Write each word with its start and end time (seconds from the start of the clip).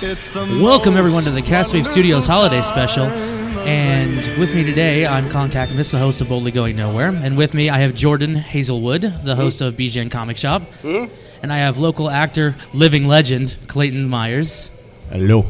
Welcome 0.00 0.96
everyone 0.96 1.24
to 1.24 1.32
the 1.32 1.42
Castwave 1.42 1.84
Studios 1.84 2.24
Holiday 2.24 2.62
Special. 2.62 3.06
And 3.06 4.18
with 4.38 4.54
me 4.54 4.62
today, 4.62 5.04
I'm 5.04 5.28
Colin 5.28 5.50
Kakamis, 5.50 5.90
the 5.90 5.98
host 5.98 6.20
of 6.20 6.28
Boldly 6.28 6.52
Going 6.52 6.76
Nowhere. 6.76 7.08
And 7.08 7.36
with 7.36 7.52
me, 7.52 7.68
I 7.68 7.78
have 7.78 7.94
Jordan 7.94 8.36
Hazelwood, 8.36 9.00
the 9.00 9.34
host 9.34 9.60
of 9.60 9.74
BGN 9.74 10.08
Comic 10.12 10.36
Shop. 10.36 10.62
And 10.84 11.52
I 11.52 11.56
have 11.56 11.78
local 11.78 12.08
actor, 12.08 12.54
living 12.72 13.06
legend, 13.06 13.58
Clayton 13.66 14.08
Myers. 14.08 14.70
Hello. 15.10 15.46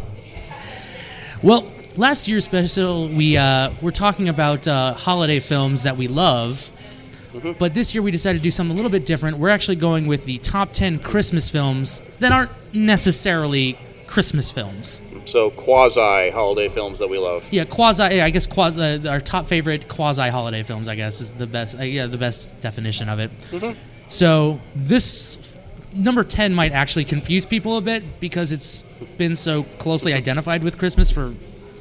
Well, 1.43 1.71
last 1.97 2.27
year's 2.27 2.47
special, 2.47 3.07
we 3.07 3.37
uh, 3.37 3.73
were 3.83 3.93
talking 3.93 4.31
about 4.31 4.67
uh, 4.67 4.95
holiday 4.95 5.41
films 5.41 5.83
that 5.83 5.99
we 5.99 6.09
love. 6.09 6.71
But 7.59 7.75
this 7.75 7.95
year 7.95 8.03
we 8.03 8.13
decided 8.13 8.39
to 8.39 8.43
do 8.43 8.51
something 8.51 8.73
a 8.73 8.77
little 8.77 8.91
bit 8.91 9.05
different. 9.05 9.37
We're 9.37 9.51
actually 9.51 9.77
going 9.77 10.07
with 10.07 10.25
the 10.25 10.39
top 10.39 10.73
10 10.73 11.01
Christmas 11.01 11.51
films 11.51 12.01
that 12.21 12.33
aren't 12.33 12.51
necessarily 12.73 13.79
Christmas 14.09 14.51
films. 14.51 15.01
So 15.27 15.51
quasi 15.51 16.31
holiday 16.31 16.69
films 16.69 16.99
that 16.99 17.09
we 17.09 17.19
love. 17.19 17.47
Yeah, 17.53 17.65
quasi. 17.65 18.03
I 18.03 18.31
guess 18.31 18.47
quasi. 18.47 19.07
Our 19.07 19.21
top 19.21 19.47
favorite 19.47 19.87
quasi 19.87 20.29
holiday 20.31 20.65
films. 20.65 20.89
I 20.89 20.97
guess 20.97 21.21
is 21.21 21.31
the 21.31 21.47
best. 21.47 21.79
Uh, 21.79 21.83
yeah, 21.83 22.07
the 22.07 22.19
best 22.19 22.59
definition 22.61 23.09
of 23.09 23.21
it. 23.21 23.31
So 24.09 24.59
this 24.75 25.57
number 25.93 26.25
ten 26.25 26.55
might 26.55 26.73
actually 26.73 27.05
confuse 27.05 27.47
people 27.47 27.77
a 27.77 27.81
bit 27.81 28.21
because 28.21 28.51
it's 28.51 28.85
been 29.19 29.37
so 29.37 29.65
closely 29.79 30.13
identified 30.15 30.65
with 30.65 30.79
Christmas 30.79 31.11
for 31.11 31.35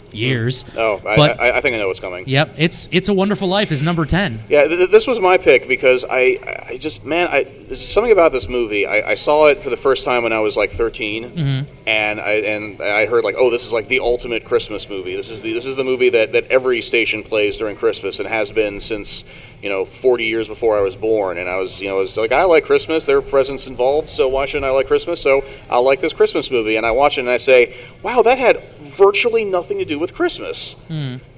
Mm-hmm. 0.08 0.18
years. 0.18 0.66
Oh, 0.78 1.02
I, 1.06 1.16
But- 1.16 1.40
I, 1.40 1.58
I 1.58 1.62
think 1.62 1.76
I 1.76 1.80
know 1.80 1.88
what's 1.88 2.00
coming. 2.00 2.26
Yep, 2.28 2.56
it's 2.58 2.90
it's 2.92 3.10
a 3.10 3.14
Wonderful 3.14 3.48
Life 3.48 3.72
is 3.72 3.82
number 3.82 4.06
ten. 4.06 4.44
Yeah, 4.50 4.66
th- 4.68 4.78
th- 4.78 4.92
this 4.92 5.08
was 5.08 5.20
my 5.20 5.38
pick 5.38 5.68
because 5.68 6.06
I, 6.10 6.66
I 6.70 6.78
just, 6.78 7.06
man, 7.06 7.28
I, 7.30 7.44
there's 7.44 7.86
something 7.86 8.12
about 8.12 8.32
this 8.32 8.48
movie. 8.48 8.86
I, 8.86 9.12
I 9.12 9.16
saw 9.16 9.48
it 9.48 9.62
for 9.62 9.70
the 9.70 9.78
first 9.78 10.04
time 10.04 10.24
when 10.24 10.34
I 10.34 10.40
was 10.40 10.56
like 10.58 10.72
13, 10.72 11.24
mm-hmm. 11.32 11.74
and 11.88 12.20
I 12.20 12.32
and 12.32 12.82
I 12.82 13.06
heard 13.06 13.24
like, 13.24 13.36
oh, 13.38 13.50
this 13.50 13.66
is 13.66 13.72
like 13.72 13.88
the 13.88 14.00
ultimate 14.00 14.46
Christmas 14.46 14.90
movie. 14.90 15.16
This 15.16 15.30
is 15.30 15.42
the 15.42 15.54
this 15.54 15.66
is 15.66 15.76
the 15.76 15.84
movie 15.84 16.10
that, 16.10 16.34
that 16.34 16.46
every 16.48 16.82
station 16.82 17.24
plays 17.24 17.58
during 17.58 17.76
Christmas 17.76 18.20
and 18.20 18.28
has 18.28 18.52
been 18.52 18.80
since 18.80 19.24
you 19.62 19.70
know 19.70 19.86
40 19.86 20.26
years 20.26 20.48
before 20.48 20.78
I 20.78 20.82
was 20.82 20.96
born. 20.96 21.38
And 21.38 21.50
I 21.50 21.58
was 21.58 21.82
you 21.82 21.88
know 21.90 21.98
I 21.98 22.00
was 22.00 22.18
like, 22.18 22.32
I 22.32 22.44
like 22.44 22.66
Christmas. 22.66 23.06
There 23.06 23.18
are 23.18 23.22
presents 23.22 23.68
involved, 23.68 24.10
so 24.10 24.28
why 24.28 24.46
shouldn't 24.46 24.66
I 24.66 24.72
like 24.72 24.88
Christmas? 24.88 25.22
So 25.22 25.44
I'll 25.70 25.84
like 25.84 26.00
this 26.02 26.14
Christmas 26.14 26.52
movie. 26.52 26.76
And 26.76 26.86
I 26.86 26.92
watch 26.92 27.18
it 27.18 27.22
and 27.22 27.30
I 27.30 27.38
say, 27.38 27.76
wow, 28.04 28.22
that 28.22 28.38
had 28.38 28.64
virtually 28.80 29.46
nothing 29.46 29.78
to 29.80 29.86
do 29.86 30.00
with 30.00 30.14
Christmas. 30.14 30.76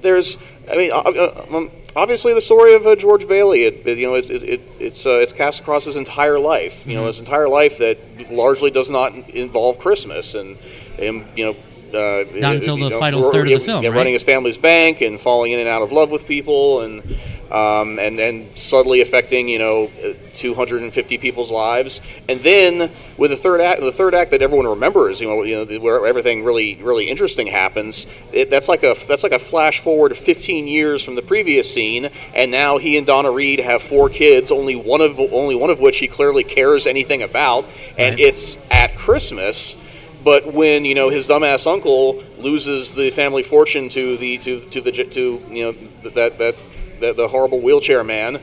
There's, 0.02 0.36
I 0.70 0.76
mean, 0.76 0.90
uh, 0.92 1.44
um, 1.52 1.70
obviously 1.96 2.32
the 2.34 2.40
story 2.40 2.74
of 2.74 2.86
uh, 2.86 2.94
George 2.96 3.26
Bailey. 3.28 3.64
It, 3.64 3.86
it- 3.86 3.98
you 3.98 4.06
know, 4.06 4.14
it, 4.14 4.30
it, 4.30 4.42
it, 4.44 4.60
it's 4.78 5.04
uh, 5.06 5.18
it's 5.18 5.32
cast 5.32 5.60
across 5.60 5.84
his 5.84 5.96
entire 5.96 6.38
life. 6.38 6.86
You 6.86 6.94
know, 6.96 7.06
his 7.06 7.18
entire 7.18 7.48
life 7.48 7.78
that 7.78 7.98
largely 8.30 8.70
does 8.70 8.88
not 8.90 9.12
involve 9.30 9.78
Christmas, 9.78 10.34
and 10.34 10.56
him, 10.96 11.24
you 11.36 11.44
know. 11.46 11.56
Uh, 11.92 12.22
Not 12.34 12.54
until 12.54 12.76
the 12.76 12.88
know, 12.90 12.98
final 13.00 13.20
third 13.32 13.46
of 13.48 13.58
the 13.58 13.66
film, 13.66 13.82
yeah, 13.82 13.90
right? 13.90 13.96
running 13.96 14.12
his 14.12 14.22
family's 14.22 14.56
bank 14.56 15.00
and 15.00 15.18
falling 15.20 15.50
in 15.50 15.58
and 15.58 15.68
out 15.68 15.82
of 15.82 15.90
love 15.90 16.08
with 16.08 16.24
people, 16.24 16.82
and 16.82 17.02
um, 17.50 17.98
and 17.98 18.18
then 18.18 18.48
subtly 18.54 19.00
affecting 19.00 19.48
you 19.48 19.58
know 19.58 19.90
uh, 20.04 20.14
250 20.34 21.18
people's 21.18 21.50
lives, 21.50 22.00
and 22.28 22.40
then 22.40 22.90
with 23.16 23.30
the 23.30 23.36
third 23.36 23.60
act, 23.60 23.80
the 23.80 23.92
third 23.92 24.14
act 24.14 24.30
that 24.30 24.42
everyone 24.42 24.66
remembers, 24.66 25.20
you 25.20 25.28
know, 25.28 25.42
you 25.42 25.64
know, 25.64 25.80
where 25.80 26.06
everything 26.06 26.44
really 26.44 26.76
really 26.82 27.08
interesting 27.08 27.46
happens. 27.46 28.06
It, 28.32 28.50
that's 28.50 28.68
like 28.68 28.82
a 28.82 28.94
that's 29.08 29.22
like 29.22 29.32
a 29.32 29.38
flash 29.38 29.80
forward 29.80 30.16
15 30.16 30.68
years 30.68 31.02
from 31.04 31.14
the 31.14 31.22
previous 31.22 31.72
scene, 31.72 32.10
and 32.34 32.50
now 32.50 32.78
he 32.78 32.96
and 32.96 33.06
Donna 33.06 33.30
Reed 33.30 33.60
have 33.60 33.82
four 33.82 34.08
kids, 34.08 34.50
only 34.52 34.76
one 34.76 35.00
of 35.00 35.18
only 35.18 35.54
one 35.54 35.70
of 35.70 35.80
which 35.80 35.98
he 35.98 36.08
clearly 36.08 36.44
cares 36.44 36.86
anything 36.86 37.22
about, 37.22 37.64
and 37.98 38.14
Right. 38.14 38.20
it's 38.20 38.58
at 38.70 38.96
Christmas. 38.96 39.76
But 40.22 40.52
when 40.52 40.84
you 40.84 40.94
know 40.94 41.08
his 41.08 41.26
dumbass 41.26 41.66
uncle 41.66 42.22
loses 42.38 42.92
the 42.92 43.10
family 43.10 43.42
fortune 43.42 43.88
to 43.90 44.16
the 44.18 44.36
to 44.38 44.60
to 44.60 44.80
the 44.82 44.92
to 44.92 45.42
you 45.50 45.64
know 45.64 45.72
that 46.10 46.38
that, 46.38 46.56
that 47.00 47.16
the 47.16 47.28
horrible 47.28 47.60
wheelchair 47.60 48.02
man 48.04 48.40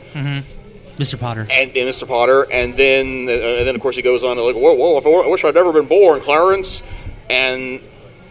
Mr. 0.97 1.19
Potter. 1.19 1.41
and, 1.41 1.69
and 1.77 1.89
Mr. 1.89 2.07
Potter, 2.07 2.47
and 2.51 2.75
then 2.75 3.27
uh, 3.29 3.31
and 3.59 3.67
then 3.67 3.75
of 3.75 3.81
course 3.81 3.95
he 3.95 4.01
goes 4.01 4.23
on 4.23 4.35
to 4.35 4.43
like 4.43 4.55
whoa 4.55 4.73
whoa 4.73 4.97
I, 4.97 5.25
I 5.25 5.27
wish 5.27 5.43
I'd 5.43 5.53
never 5.55 5.71
been 5.71 5.85
born, 5.87 6.21
Clarence, 6.21 6.81
and 7.29 7.79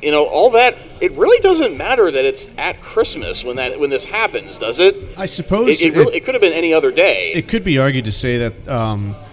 you 0.03 0.11
know 0.11 0.25
all 0.25 0.51
that. 0.51 0.77
It 1.01 1.13
really 1.13 1.39
doesn't 1.41 1.77
matter 1.77 2.11
that 2.11 2.25
it's 2.25 2.49
at 2.59 2.81
Christmas 2.81 3.45
when 3.45 3.57
that 3.57 3.79
when 3.79 3.91
this 3.91 4.05
happens, 4.07 4.59
does 4.59 4.79
it? 4.81 4.97
I 5.17 5.27
suppose 5.27 5.81
It, 5.81 5.89
it, 5.89 5.97
really, 5.97 6.17
it 6.17 6.25
could 6.25 6.35
have 6.35 6.43
been 6.43 6.53
any 6.55 6.73
other 6.75 6.91
day. 6.91 7.33
it 7.35 7.49
could 7.49 7.63
be 7.65 7.79
argued 7.79 8.07
to 8.07 8.13
say 8.13 8.39
that, 8.39 8.69
um, 8.69 9.13
w- 9.13 9.26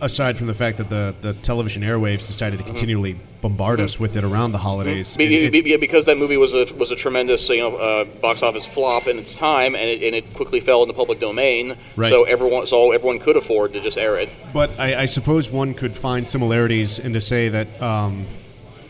aside 0.00 0.36
from 0.36 0.46
the 0.46 0.54
fact 0.54 0.78
that 0.78 0.88
the, 0.90 1.14
the 1.20 1.32
television 1.34 1.82
airwaves 1.82 2.26
decided 2.26 2.58
to 2.58 2.64
continually 2.64 3.16
bombard 3.40 3.80
us 3.80 3.98
with 3.98 4.16
it 4.16 4.24
around 4.24 4.52
the 4.52 4.58
holidays, 4.58 5.16
Be- 5.16 5.24
it- 5.46 5.50
be- 5.52 5.58
it- 5.58 5.64
be- 5.64 5.76
because 5.76 6.04
that 6.04 6.18
movie 6.18 6.36
was 6.36 6.52
a 6.52 6.66
was 6.74 6.90
a 6.90 6.96
tremendous 6.96 7.48
you 7.48 7.58
know 7.58 7.76
uh, 7.76 8.04
box 8.04 8.42
office 8.42 8.66
flop 8.66 9.06
in 9.06 9.18
its 9.18 9.34
time, 9.34 9.74
and 9.74 9.84
it, 9.88 10.02
and 10.02 10.14
it 10.14 10.34
quickly 10.34 10.60
fell 10.60 10.82
in 10.82 10.88
the 10.88 10.94
public 10.94 11.20
domain. 11.20 11.76
Right. 11.96 12.10
So 12.10 12.24
everyone 12.24 12.66
so 12.66 12.92
everyone 12.92 13.18
could 13.18 13.36
afford 13.36 13.72
to 13.72 13.80
just 13.80 13.96
air 13.98 14.16
it. 14.18 14.28
but 14.52 14.78
I, 14.78 15.02
I 15.02 15.04
suppose 15.06 15.50
one 15.50 15.74
could 15.74 15.92
find 15.96 16.26
similarities 16.26 16.98
in 16.98 17.12
to 17.14 17.20
say 17.20 17.48
that 17.48 17.80
um, 17.82 18.26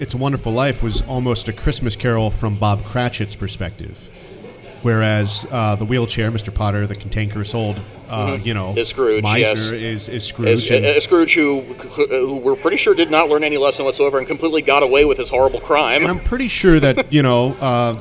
"It's 0.00 0.14
a 0.14 0.19
Wonderful 0.19 0.52
Life" 0.52 0.82
was 0.82 1.02
almost 1.02 1.48
a 1.48 1.52
Christmas 1.52 1.94
Carol 1.96 2.30
from 2.30 2.56
Bob 2.58 2.82
Cratchit's 2.84 3.34
perspective, 3.36 4.08
whereas 4.82 5.46
uh, 5.50 5.76
the 5.76 5.84
wheelchair, 5.84 6.30
Mr. 6.30 6.52
Potter, 6.54 6.86
the 6.86 6.94
cantankerous 6.94 7.54
old, 7.54 7.80
uh, 8.08 8.38
you 8.42 8.54
know, 8.54 8.70
Mm-hmm. 8.70 8.78
Is 8.78 8.88
Scrooge, 8.88 9.22
miser 9.22 9.74
yes. 9.76 10.08
is 10.08 10.08
is 10.08 10.24
Scrooge. 10.24 10.70
and- 10.70 10.84
a 10.84 11.00
Scrooge 11.00 11.34
who, 11.34 11.60
who 11.62 12.36
we're 12.36 12.56
pretty 12.56 12.76
sure 12.76 12.94
did 12.94 13.10
not 13.10 13.28
learn 13.28 13.44
any 13.44 13.56
lesson 13.56 13.84
whatsoever 13.84 14.19
and 14.19 14.26
completely 14.26 14.62
got 14.62 14.82
away 14.82 15.04
with 15.04 15.19
his 15.19 15.30
horrible 15.30 15.60
crime. 15.60 16.02
And 16.02 16.10
I'm 16.10 16.20
pretty 16.20 16.48
sure 16.48 16.80
that 16.80 17.12
you 17.12 17.22
know, 17.22 17.52
uh, 17.54 17.98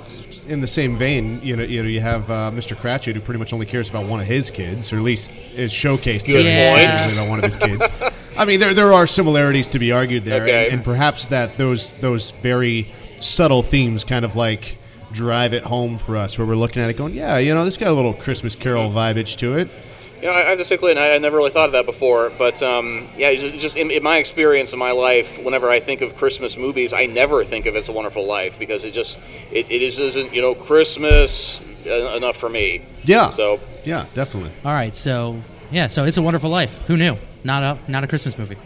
in 0.48 0.62
the 0.62 0.68
same 0.68 0.98
vein, 0.98 1.40
you 1.44 1.56
know, 1.56 1.62
you 1.64 1.84
know, 1.84 1.90
you 1.90 2.00
have 2.02 2.30
uh, 2.32 2.50
Mr. 2.52 2.76
Cratchit 2.76 3.16
who 3.16 3.22
pretty 3.22 3.38
much 3.38 3.54
only 3.54 3.68
cares 3.68 3.88
about 3.90 4.06
one 4.08 4.20
of 4.20 4.26
his 4.26 4.50
kids, 4.50 4.92
or 4.92 4.98
at 4.98 5.04
least 5.04 5.32
is 5.56 5.72
showcased 5.72 6.26
Good 6.26 6.44
point. 6.44 7.14
about 7.14 7.30
one 7.30 7.38
of 7.38 7.46
his 7.46 7.56
kids. 7.56 7.84
I 8.36 8.46
mean, 8.46 8.60
there 8.60 8.74
there 8.74 8.92
are 8.94 9.06
similarities 9.06 9.70
to 9.70 9.80
be 9.80 9.92
argued 9.92 10.24
there, 10.26 10.42
Okay. 10.42 10.66
and, 10.66 10.76
and 10.76 10.84
perhaps 10.84 11.28
that 11.28 11.58
those 11.58 11.94
those 11.96 12.32
very 12.32 12.92
subtle 13.22 13.62
themes 13.62 14.04
kind 14.04 14.26
of 14.26 14.36
like 14.36 14.78
drive 15.12 15.54
it 15.54 15.64
home 15.64 15.98
for 15.98 16.18
us, 16.18 16.38
where 16.38 16.46
we're 16.46 16.56
looking 16.56 16.82
at 16.82 16.90
it 16.90 16.98
going, 16.98 17.14
yeah, 17.14 17.38
you 17.38 17.54
know, 17.54 17.66
this 17.66 17.78
got 17.78 17.90
a 17.90 17.94
little 17.94 18.14
Christmas 18.14 18.56
Carol 18.56 18.92
vibage 18.92 19.38
to 19.38 19.58
it. 19.58 19.70
You 20.22 20.28
know, 20.28 20.34
I 20.34 20.42
I 20.42 20.50
have 20.50 20.58
to 20.58 20.66
say, 20.66 20.78
Clinton, 20.78 21.02
I, 21.04 21.16
I 21.16 21.18
never 21.18 21.38
really 21.38 21.52
thought 21.52 21.68
of 21.68 21.72
that 21.72 21.86
before. 21.86 22.30
But 22.38 22.62
um, 22.62 23.08
yeah, 23.16 23.34
just, 23.36 23.56
just 23.56 23.78
in, 23.78 23.90
in 23.90 24.04
my 24.04 24.18
experience 24.18 24.74
in 24.74 24.80
my 24.80 24.92
life, 24.92 25.42
whenever 25.44 25.70
I 25.70 25.80
think 25.80 26.02
of 26.02 26.18
Christmas 26.18 26.58
movies, 26.58 26.92
I 26.92 27.06
never 27.06 27.44
think 27.44 27.66
of 27.66 27.76
It's 27.76 27.88
a 27.88 27.94
Wonderful 27.94 28.28
Life 28.28 28.60
because 28.60 28.84
it 28.84 28.92
just 28.92 29.20
it, 29.52 29.72
it 29.72 29.80
just 29.80 30.00
isn't 30.00 30.34
you 30.34 30.42
know 30.42 30.56
Christmas 30.56 31.62
uh, 31.86 32.16
enough 32.18 32.36
for 32.38 32.50
me. 32.50 32.82
Yeah. 33.04 33.32
So 33.32 33.62
Yeah, 33.86 34.06
definitely. 34.14 34.52
All 34.66 34.74
right, 34.74 34.94
so 34.94 35.40
yeah, 35.72 35.88
so 35.88 36.04
it's 36.04 36.18
a 36.18 36.22
Wonderful 36.22 36.50
Life. 36.50 36.86
Who 36.88 36.98
knew? 36.98 37.18
Not 37.44 37.64
a 37.64 37.92
not 37.92 38.04
a 38.04 38.08
Christmas 38.08 38.38
movie. 38.38 38.58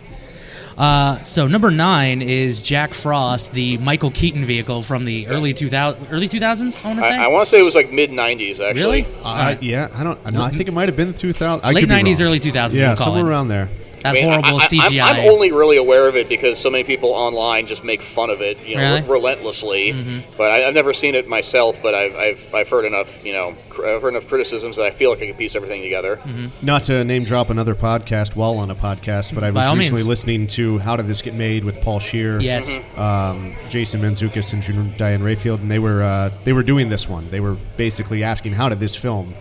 Uh, 0.78 1.22
so 1.24 1.48
number 1.48 1.70
nine 1.72 2.22
is 2.22 2.62
Jack 2.62 2.94
Frost, 2.94 3.54
the 3.54 3.78
Michael 3.78 4.12
Keaton 4.12 4.44
vehicle 4.44 4.82
from 4.82 5.06
the 5.06 5.28
early 5.28 5.54
two 5.54 5.70
thousand 5.70 6.08
early 6.12 6.28
two 6.28 6.40
thousands. 6.40 6.84
I 6.84 6.88
want 6.88 7.00
to 7.00 7.06
say. 7.06 7.16
I, 7.16 7.26
I 7.26 7.28
want 7.28 7.46
to 7.46 7.52
say 7.52 7.60
it 7.60 7.64
was 7.64 7.76
like 7.76 7.92
mid 7.92 8.10
'90s 8.10 8.60
actually. 8.60 8.74
Really? 8.74 9.06
Uh, 9.06 9.24
All 9.24 9.36
right. 9.36 9.62
Yeah, 9.62 9.90
I 9.94 10.04
don't. 10.04 10.20
I, 10.26 10.46
I 10.46 10.50
think 10.50 10.68
it 10.68 10.74
might 10.74 10.90
have 10.90 10.96
been 10.96 11.14
2000. 11.14 11.74
Late 11.74 11.88
90s, 11.88 12.22
early 12.22 12.40
2000s, 12.40 12.74
Yeah, 12.74 12.88
we'll 12.90 12.96
somewhere 12.98 13.26
it. 13.26 13.30
around 13.30 13.48
there. 13.50 13.70
That 14.04 14.10
I 14.10 14.14
mean, 14.14 14.24
horrible 14.26 14.60
I, 14.60 14.64
I, 14.64 14.68
CGI. 14.68 15.02
I'm, 15.02 15.16
I'm 15.16 15.30
only 15.32 15.52
really 15.52 15.78
aware 15.78 16.08
of 16.08 16.16
it 16.16 16.30
because 16.30 16.60
so 16.60 16.70
many 16.70 16.84
people 16.84 17.10
online 17.12 17.68
just 17.68 17.84
make 17.84 18.02
fun 18.02 18.30
of 18.30 18.42
it, 18.42 18.60
you 18.60 18.76
know, 18.76 18.82
Really? 18.84 19.02
Mm-hmm. 19.02 19.12
relentlessly. 19.12 20.24
But 20.38 20.52
I, 20.52 20.68
I've 20.68 20.74
never 20.74 20.94
seen 20.94 21.16
it 21.16 21.28
myself. 21.28 21.82
But 21.82 21.96
I've, 21.96 22.16
I've, 22.16 22.54
I've 22.54 22.70
heard 22.70 22.86
enough, 22.86 23.26
you 23.26 23.34
know, 23.34 23.56
cr- 23.70 23.86
I've 23.86 24.02
heard 24.02 24.10
enough 24.10 24.28
criticisms 24.28 24.76
that 24.78 24.86
I 24.86 24.92
feel 24.92 25.10
like 25.10 25.22
I 25.22 25.28
can 25.28 25.36
piece 25.36 25.56
everything 25.56 25.82
together. 25.82 26.18
Mm-hmm. 26.18 26.66
Not 26.66 26.84
to 26.84 27.04
name 27.04 27.24
drop 27.24 27.50
another 27.50 27.76
podcast 27.76 28.36
while 28.36 28.58
on 28.58 28.70
a 28.70 28.76
podcast, 28.76 29.34
but 29.34 29.44
I 29.44 29.50
was 29.52 29.56
By 29.56 29.74
recently 29.74 30.00
means. 30.02 30.08
listening 30.08 30.48
to 30.48 30.80
How 30.80 30.96
Did 30.98 31.08
This 31.08 31.22
Get 31.22 31.34
Made 31.34 31.64
with 31.64 31.80
Paul 31.82 32.00
Scheer, 32.00 32.40
Yes. 32.42 32.76
um, 32.98 33.56
Jason 33.70 34.02
Mantzoukas, 34.02 34.52
and 34.54 34.62
June- 34.62 34.94
Diane 34.98 35.24
Raphael, 35.24 35.56
and 35.56 35.72
they 35.72 35.80
were 35.80 36.04
uh, 36.04 36.30
they 36.44 36.52
were 36.54 36.64
doing 36.64 36.90
this 36.90 37.08
one. 37.08 37.30
They 37.30 37.40
were 37.40 37.56
basically 37.78 38.24
asking 38.24 38.54
how 38.54 38.68
did 38.70 38.80
this 38.80 38.96
film 38.96 39.34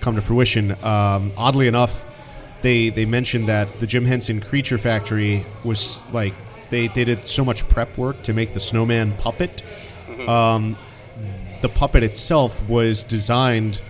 come 0.00 0.14
to 0.16 0.22
fruition. 0.22 0.72
Um, 0.84 1.32
oddly 1.36 1.66
enough, 1.66 2.04
they 2.64 2.88
they 2.88 3.04
mentioned 3.04 3.46
that 3.46 3.68
the 3.78 3.86
Jim 3.86 4.06
Henson 4.06 4.40
Creature 4.40 4.78
Factory 4.78 5.44
was 5.62 6.00
like 6.12 6.32
they 6.70 6.88
they 6.88 7.04
did 7.04 7.28
so 7.28 7.44
much 7.44 7.68
prep 7.68 7.96
work 7.98 8.20
to 8.22 8.32
make 8.32 8.54
the 8.54 8.60
snowman 8.60 9.12
puppet. 9.18 9.62
Um, 10.26 10.76
the 11.60 11.68
puppet 11.68 12.02
itself 12.02 12.66
was 12.68 13.04
designed 13.04 13.80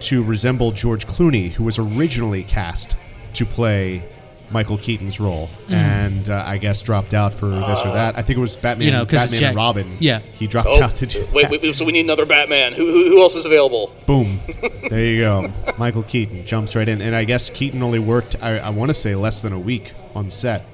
to 0.00 0.22
resemble 0.22 0.72
George 0.72 1.06
Clooney, 1.06 1.50
who 1.50 1.64
was 1.64 1.78
originally 1.78 2.44
cast 2.44 2.96
to 3.32 3.46
play 3.46 4.02
Michael 4.50 4.78
Keaton's 4.78 5.20
role, 5.20 5.50
Mm. 5.68 5.72
and 5.74 6.30
uh, 6.30 6.42
I 6.46 6.56
guess 6.58 6.80
dropped 6.82 7.12
out 7.14 7.34
for 7.34 7.48
this 7.48 7.80
or 7.84 7.92
that. 7.92 8.16
I 8.16 8.22
think 8.22 8.38
it 8.38 8.40
was 8.40 8.56
Batman, 8.56 8.86
You 8.86 8.92
know, 8.92 9.04
'cause 9.04 9.20
Batman 9.30 9.40
Jack- 9.40 9.48
and 9.48 9.56
Robin. 9.56 9.96
yeah. 10.00 10.20
he 10.38 10.46
dropped 10.46 10.68
Oh, 10.72 10.82
out 10.82 10.94
to 10.96 11.06
do 11.06 11.24
wait, 11.34 11.50
that. 11.50 11.62
wait, 11.62 11.74
so 11.74 11.84
we 11.84 11.92
need 11.92 12.04
another 12.06 12.24
Batman. 12.24 12.72
Who, 12.72 12.86
who, 12.90 13.08
who 13.10 13.20
else 13.20 13.34
is 13.36 13.44
available? 13.44 13.92
Boom, 14.06 14.40
there 14.88 15.04
you 15.04 15.20
go. 15.20 15.52
Michael 15.76 16.02
Keaton 16.04 16.46
jumps 16.46 16.74
right 16.74 16.88
in, 16.88 17.02
and 17.02 17.14
I 17.14 17.24
guess 17.24 17.50
Keaton 17.50 17.82
only 17.82 17.98
worked. 17.98 18.36
I, 18.40 18.58
I 18.58 18.70
want 18.70 18.88
to 18.88 18.94
say 18.94 19.14
less 19.14 19.42
than 19.42 19.52
a 19.52 19.58
week 19.60 19.92
on 20.14 20.30
set. 20.30 20.64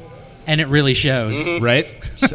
And 0.47 0.61
it 0.61 0.69
really 0.69 0.95
shows. 0.95 1.47
Mm-hmm. 1.47 1.65
right? 1.65 1.87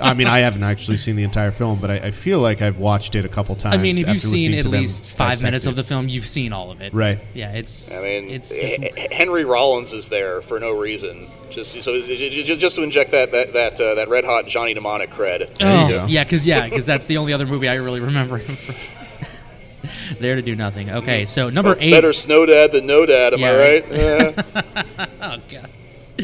I 0.02 0.14
mean, 0.14 0.28
I 0.28 0.40
haven't 0.40 0.64
actually 0.64 0.98
seen 0.98 1.16
the 1.16 1.24
entire 1.24 1.52
film, 1.52 1.80
but 1.80 1.90
I, 1.92 1.96
I 1.96 2.12
feel 2.12 2.40
like 2.40 2.62
I've 2.62 2.78
watched 2.78 3.16
it 3.16 3.26
a 3.26 3.30
couple 3.30 3.56
times. 3.56 3.76
I 3.76 3.78
mean, 3.78 3.98
if 3.98 4.04
after 4.04 4.14
you've 4.14 4.22
seen 4.22 4.52
listening 4.52 4.60
at 4.60 4.64
to 4.64 4.70
them 4.70 4.82
least 4.82 5.10
five 5.12 5.30
dissect 5.32 5.44
minutes 5.44 5.66
it. 5.66 5.70
of 5.70 5.76
the 5.76 5.84
film, 5.84 6.08
you've 6.10 6.26
seen 6.26 6.54
all 6.54 6.72
of 6.72 6.82
it. 6.82 6.94
right. 6.94 7.20
Yeah, 7.34 7.52
it's. 7.54 8.00
I 8.00 8.04
mean, 8.04 8.30
it's 8.30 8.50
just, 8.50 8.82
H- 8.98 9.08
Henry 9.12 9.46
Rollins 9.46 9.94
is 9.94 10.08
there 10.10 10.42
for 10.42 10.60
no 10.60 10.72
reason. 10.78 11.28
Just 11.50 11.82
so 11.82 12.00
j- 12.02 12.44
j- 12.44 12.56
just 12.58 12.76
to 12.76 12.84
inject 12.84 13.10
that 13.12 13.32
that 13.32 13.54
that, 13.54 13.82
uh, 13.82 13.96
that 13.96 14.08
red 14.08 14.24
hot 14.24 14.46
Johnny 14.46 14.74
Mnemonic 14.76 15.10
cred. 15.10 15.52
There 15.58 15.90
you 15.90 15.96
oh 15.96 16.06
yeah, 16.08 16.24
because 16.24 16.46
yeah, 16.46 16.66
because 16.68 16.86
that's 16.86 17.08
the 17.08 17.18
only 17.18 17.34
other 17.34 17.48
movie 17.48 17.68
I 17.68 17.76
really 17.76 18.00
remember 18.02 18.38
him 18.38 18.56
from. 18.56 18.76
there 20.20 20.36
to 20.36 20.42
do 20.44 20.56
nothing. 20.56 20.92
Okay, 20.92 21.26
so 21.26 21.50
number 21.50 21.76
eight. 21.80 21.92
Better 21.92 22.14
snow 22.14 22.46
dad 22.46 22.72
than 22.72 22.86
no 22.86 23.06
dad. 23.06 23.34
Am 23.34 23.40
Yeah, 23.40 23.50
I 23.52 23.58
right. 23.58 23.90
right? 23.90 24.66
Yeah. 25.00 25.06
Oh 25.22 25.38
god. 25.50 25.70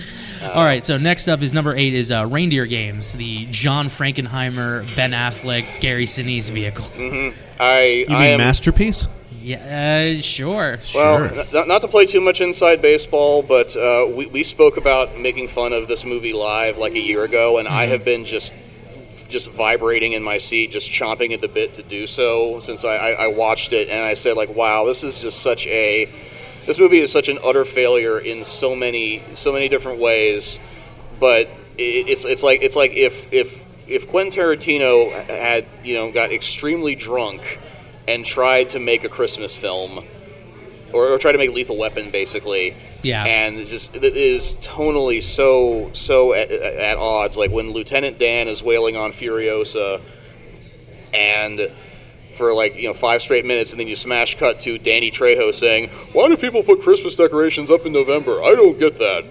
All 0.44 0.64
right, 0.64 0.84
so 0.86 0.98
next 0.98 1.28
up 1.28 1.42
is 1.42 1.54
number 1.54 1.76
eight 1.76 1.94
is 1.94 2.12
uh, 2.12 2.26
Reindeer 2.30 2.66
Games, 2.66 3.14
the 3.14 3.48
John 3.52 3.88
Frankenheimer, 3.88 4.86
Ben 4.96 5.12
Affleck, 5.12 5.80
Gary 5.82 6.06
Sinise 6.06 6.52
vehicle. 6.52 6.86
I 7.60 8.06
You 8.08 8.16
I 8.16 8.20
mean 8.20 8.30
am 8.34 8.38
masterpiece? 8.40 9.08
Yeah, 9.42 10.16
uh, 10.18 10.22
sure. 10.22 10.80
Well, 10.96 11.30
Sure. 11.30 11.40
n- 11.62 11.68
not 11.68 11.82
to 11.82 11.88
play 11.88 12.06
too 12.08 12.20
much 12.22 12.42
inside 12.42 12.82
baseball, 12.82 13.44
but 13.44 13.76
uh, 13.78 14.08
we, 14.12 14.26
we 14.26 14.44
spoke 14.44 14.78
about 14.78 15.20
making 15.20 15.48
fun 15.50 15.72
of 15.72 15.88
this 15.88 16.04
movie 16.04 16.34
live 16.34 16.78
like 16.80 16.94
a 16.94 17.00
year 17.00 17.24
ago, 17.24 17.58
and 17.60 17.68
Mm-hmm. 17.68 17.78
I 17.78 17.86
have 17.88 18.04
been 18.04 18.26
just 18.26 18.54
just 19.30 19.50
vibrating 19.52 20.14
in 20.14 20.22
my 20.24 20.38
seat, 20.38 20.72
just 20.72 20.90
chomping 20.92 21.34
at 21.34 21.42
the 21.42 21.48
bit 21.48 21.74
to 21.76 21.84
do 21.84 22.06
so 22.06 22.60
since 22.60 22.86
I, 22.86 22.96
I, 22.96 23.10
I 23.12 23.28
watched 23.28 23.74
it, 23.74 23.90
and 23.90 24.00
I 24.04 24.14
said 24.14 24.38
like, 24.38 24.50
wow, 24.56 24.86
this 24.86 25.04
is 25.04 25.20
just 25.20 25.42
such 25.42 25.66
a 25.68 26.08
this 26.66 26.80
movie 26.80 27.00
is 27.00 27.12
such 27.12 27.30
an 27.30 27.38
utter 27.44 27.66
failure 27.66 28.20
in 28.20 28.46
so 28.46 28.76
many 28.76 29.24
so 29.34 29.54
many 29.54 29.70
different 29.70 30.00
ways, 30.00 30.60
but 31.20 31.48
it, 31.78 32.10
it's 32.10 32.26
it's 32.26 32.44
like 32.44 32.62
it's 32.62 32.76
like 32.76 32.94
if 32.94 33.32
if 33.34 33.64
if 33.88 34.10
Quentin 34.10 34.44
Tarantino 34.44 35.12
had 35.28 35.66
you 35.84 35.96
know 35.96 36.12
got 36.12 36.32
extremely 36.32 36.96
drunk 36.96 37.60
and 38.08 38.26
tried 38.26 38.70
to 38.72 38.80
make 38.80 39.04
a 39.04 39.10
Christmas 39.10 39.56
film 39.56 40.04
or, 40.96 41.10
or 41.10 41.18
try 41.18 41.32
to 41.32 41.38
make 41.38 41.52
Lethal 41.52 41.78
Weapon, 41.78 42.10
basically. 42.10 42.76
Yeah. 43.02 43.24
And 43.26 43.66
just 43.68 43.96
it 43.96 44.04
is 44.04 44.54
tonally 44.62 45.22
so 45.22 45.92
so 45.94 46.34
at, 46.34 46.52
at 46.52 46.98
odds. 46.98 47.38
Like 47.38 47.52
when 47.52 47.72
Lieutenant 47.72 48.18
Dan 48.18 48.48
is 48.48 48.64
wailing 48.64 48.96
on 48.96 49.12
Furiosa, 49.12 50.02
and 51.14 51.72
for 52.36 52.54
like 52.54 52.76
you 52.76 52.88
know 52.88 52.94
five 52.94 53.22
straight 53.22 53.46
minutes, 53.46 53.72
and 53.72 53.80
then 53.80 53.88
you 53.88 53.96
smash 53.96 54.38
cut 54.38 54.60
to 54.62 54.78
Danny 54.78 55.10
Trejo 55.12 55.54
saying, 55.54 55.90
"Why 56.14 56.28
do 56.30 56.38
people 56.38 56.62
put 56.64 56.82
Christmas 56.82 57.16
decorations 57.16 57.72
up 57.72 57.86
in 57.86 57.92
November? 57.94 58.44
I 58.44 58.54
don't 58.56 58.78
get 58.80 58.98
that." 59.00 59.26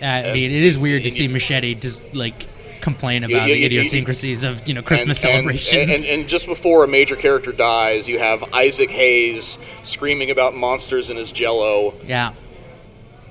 I 0.00 0.32
mean, 0.32 0.50
it 0.50 0.62
is 0.62 0.78
weird 0.78 1.04
to 1.04 1.10
see 1.10 1.28
Machete 1.28 1.74
just 1.74 2.14
like 2.16 2.46
complain 2.80 3.22
You- 3.22 3.36
about 3.36 3.48
you- 3.48 3.54
the 3.54 3.60
you- 3.60 3.66
idiosyncrasies 3.66 4.42
of 4.42 4.66
you 4.66 4.74
know 4.74 4.82
Christmas 4.82 5.22
and, 5.24 5.48
and- 5.48 5.60
celebrations. 5.60 6.06
And, 6.08 6.20
and, 6.20 6.28
just 6.28 6.46
before 6.46 6.82
a 6.82 6.88
major 6.88 7.14
character 7.14 7.52
dies, 7.52 8.08
you 8.08 8.18
have 8.18 8.42
Isaac 8.52 8.90
Hayes 8.90 9.58
screaming 9.84 10.32
about 10.32 10.56
monsters 10.56 11.08
in 11.08 11.16
his 11.16 11.30
Jello. 11.30 11.94
yeah, 12.08 12.32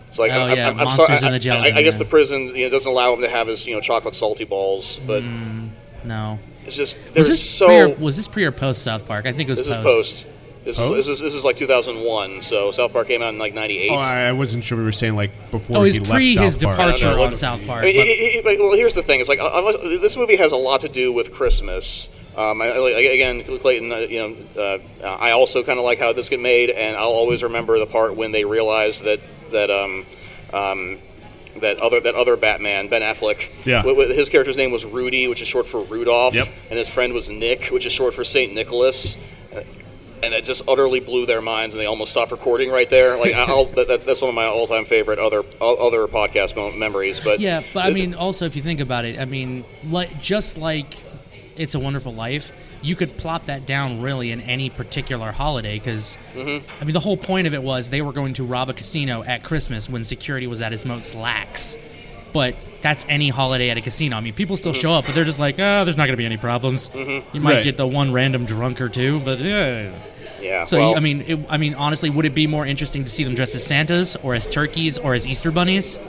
It's 0.07 0.17
like 0.19 0.31
Oh, 0.31 0.43
I'm, 0.43 0.57
yeah, 0.57 0.69
I'm, 0.69 0.79
I'm 0.79 0.85
monsters 0.85 1.19
sorry. 1.19 1.27
in 1.27 1.33
the 1.33 1.39
Jello, 1.39 1.59
I, 1.61 1.65
I, 1.65 1.75
I 1.77 1.81
guess 1.83 1.95
yeah. 1.95 1.99
the 1.99 2.05
prison 2.05 2.55
you 2.55 2.63
know, 2.65 2.69
doesn't 2.69 2.89
allow 2.89 3.13
him 3.13 3.19
to 3.21 3.27
have 3.29 3.47
his 3.47 3.67
you 3.67 3.75
know 3.75 3.81
chocolate 3.81 4.15
salty 4.15 4.45
balls, 4.45 4.97
but 5.05 5.21
mm, 5.23 5.69
no. 6.05 6.39
It's 6.65 6.75
just 6.75 6.97
Was 7.15 7.27
this 7.27 7.41
so. 7.49 7.67
pre 7.67 7.81
or, 7.81 7.89
was 7.95 8.15
this 8.17 8.27
pre 8.27 8.45
or 8.45 8.51
post 8.51 8.83
South 8.83 9.05
Park? 9.05 9.25
I 9.25 9.31
think 9.31 9.49
it 9.49 9.51
was 9.51 9.59
this 9.59 9.67
post. 9.67 9.79
is 9.79 9.83
post. 10.23 10.27
This 10.63 10.77
Post? 10.77 10.99
is, 10.99 11.05
this 11.07 11.17
is 11.17 11.21
this 11.21 11.33
is 11.33 11.43
like 11.43 11.57
2001. 11.57 12.43
So 12.43 12.71
South 12.71 12.93
Park 12.93 13.07
came 13.07 13.23
out 13.23 13.29
in 13.33 13.39
like 13.39 13.53
'98. 13.55 13.89
Oh, 13.89 13.95
I 13.95 14.19
I 14.27 14.31
wasn't 14.31 14.63
sure 14.63 14.77
we 14.77 14.83
were 14.83 14.91
saying 14.91 15.15
like 15.15 15.31
before 15.49 15.77
Oh, 15.77 15.81
he 15.83 15.87
he's 15.89 15.99
left 15.99 16.11
pre 16.11 16.35
South 16.35 16.43
his 16.43 16.57
Park. 16.57 16.75
departure 16.77 17.05
No, 17.05 17.15
no, 17.17 17.23
on. 17.23 17.35
South 17.35 17.65
Park. 17.65 17.81
I 17.83 17.85
mean, 17.87 17.95
it- 17.97 18.45
it- 18.45 18.59
well, 18.59 18.73
here's 18.75 18.93
the 18.93 19.01
thing: 19.01 19.19
it's 19.19 19.27
like 19.29 19.39
I- 19.39 19.45
I- 19.47 19.97
this 19.97 20.15
movie 20.15 20.35
has 20.35 20.51
a 20.51 20.57
lot 20.57 20.81
to 20.81 20.89
do 20.89 21.11
with 21.11 21.33
Christmas. 21.33 22.09
Um, 22.37 22.61
I, 22.61 22.67
I- 22.67 22.89
again, 23.01 23.43
Clayton, 23.59 23.91
uh, 23.91 23.97
you 23.97 24.19
know, 24.55 24.61
uh, 25.03 25.07
I 25.19 25.31
also 25.31 25.63
kind 25.63 25.79
of 25.79 25.83
like 25.83 25.97
how 25.97 26.13
this 26.13 26.29
get 26.29 26.39
made, 26.39 26.69
and 26.69 26.95
I'll 26.95 27.09
always 27.09 27.41
remember 27.43 27.77
the 27.79 27.87
part 27.87 28.15
when 28.15 28.31
they 28.31 28.45
realized 28.45 29.03
that 29.03 29.19
that 29.51 29.71
um, 29.71 30.05
um, 30.53 30.99
that 31.59 31.79
other 31.79 31.99
that 31.99 32.15
other 32.15 32.37
Batman, 32.37 32.87
Ben 32.87 33.01
Affleck, 33.01 33.47
Yeah. 33.65 33.77
wi- 33.83 33.93
wi- 33.95 34.13
his 34.15 34.29
character's 34.29 34.57
name 34.57 34.71
was 34.71 34.85
Rudy, 34.85 35.27
which 35.27 35.41
is 35.41 35.47
short 35.47 35.67
for 35.67 35.81
Rudolph, 35.83 36.33
Yep. 36.33 36.47
and 36.69 36.79
his 36.79 36.89
friend 36.89 37.13
was 37.13 37.29
Nick, 37.29 37.65
which 37.67 37.85
is 37.85 37.91
short 37.91 38.13
for 38.13 38.23
Saint 38.23 38.53
Nicholas. 38.53 39.17
And 40.23 40.33
that 40.33 40.43
just 40.45 40.61
utterly 40.69 40.99
blew 40.99 41.25
their 41.25 41.41
minds, 41.41 41.73
and 41.73 41.81
they 41.81 41.87
almost 41.87 42.11
stopped 42.11 42.31
recording 42.31 42.69
right 42.69 42.87
there. 42.87 43.17
Like 43.17 43.33
I'll, 43.33 43.65
that, 43.65 43.87
that's 43.87 44.05
that's 44.05 44.21
one 44.21 44.29
of 44.29 44.35
my 44.35 44.45
all-time 44.45 44.85
favorite 44.85 45.17
other 45.17 45.43
other 45.59 46.05
podcast 46.07 46.55
mo- 46.55 46.71
memories. 46.71 47.19
But 47.19 47.39
Yeah, 47.39 47.63
but 47.73 47.85
I 47.85 47.89
mean, 47.89 48.13
also 48.13 48.45
if 48.45 48.55
you 48.55 48.61
think 48.61 48.79
about 48.81 49.03
it, 49.03 49.19
I 49.19 49.25
mean, 49.25 49.65
like 49.89 50.21
just 50.21 50.59
like 50.59 50.93
"It's 51.57 51.75
a 51.75 51.79
Wonderful 51.79 52.13
Life," 52.13 52.51
you 52.81 52.95
could 52.95 53.17
plop 53.17 53.45
that 53.45 53.65
down 53.65 54.01
really 54.01 54.31
in 54.31 54.41
any 54.41 54.69
particular 54.69 55.31
holiday 55.31 55.77
because 55.77 56.17
Mm-hmm. 56.35 56.65
I 56.81 56.85
mean, 56.85 56.93
the 56.93 56.99
whole 56.99 57.17
point 57.17 57.47
of 57.47 57.53
it 57.53 57.61
was 57.63 57.89
they 57.89 58.01
were 58.01 58.13
going 58.13 58.33
to 58.35 58.43
rob 58.45 58.69
a 58.69 58.73
casino 58.73 59.23
at 59.23 59.43
Christmas 59.43 59.89
when 59.89 60.03
security 60.03 60.47
was 60.47 60.61
at 60.61 60.73
its 60.73 60.85
most 60.85 61.15
lax. 61.15 61.77
But 62.33 62.55
that's 62.81 63.05
any 63.09 63.27
holiday 63.29 63.69
at 63.69 63.77
a 63.77 63.81
casino. 63.81 64.15
I 64.15 64.21
mean, 64.21 64.33
people 64.33 64.55
still 64.55 64.71
Mm-hmm. 64.71 64.81
show 64.81 64.93
up, 64.93 65.05
but 65.05 65.13
they're 65.15 65.25
just 65.25 65.37
like, 65.39 65.55
oh, 65.59 65.83
there's 65.83 65.97
not 65.97 66.05
going 66.05 66.13
to 66.13 66.17
be 66.17 66.25
any 66.25 66.37
problems. 66.37 66.89
You 66.95 67.23
might 67.41 67.55
Right. 67.55 67.63
get 67.63 67.75
the 67.77 67.85
one 67.85 68.13
random 68.13 68.45
drunk 68.45 68.79
or 68.79 68.87
two, 68.87 69.19
but 69.19 69.39
yeah. 69.39 69.91
yeah, 70.41 70.63
So 70.63 70.79
well, 70.79 70.95
I 70.95 71.01
mean, 71.01 71.23
it, 71.27 71.39
I 71.49 71.57
mean, 71.57 71.75
honestly, 71.75 72.09
would 72.09 72.25
it 72.25 72.33
be 72.33 72.47
more 72.47 72.65
interesting 72.65 73.03
to 73.03 73.09
see 73.09 73.25
them 73.25 73.35
dressed 73.35 73.53
as 73.55 73.65
Santas 73.65 74.15
or 74.15 74.33
as 74.33 74.47
turkeys 74.47 74.97
or 74.97 75.13
as 75.13 75.27
Easter 75.27 75.51
bunnies? 75.51 75.99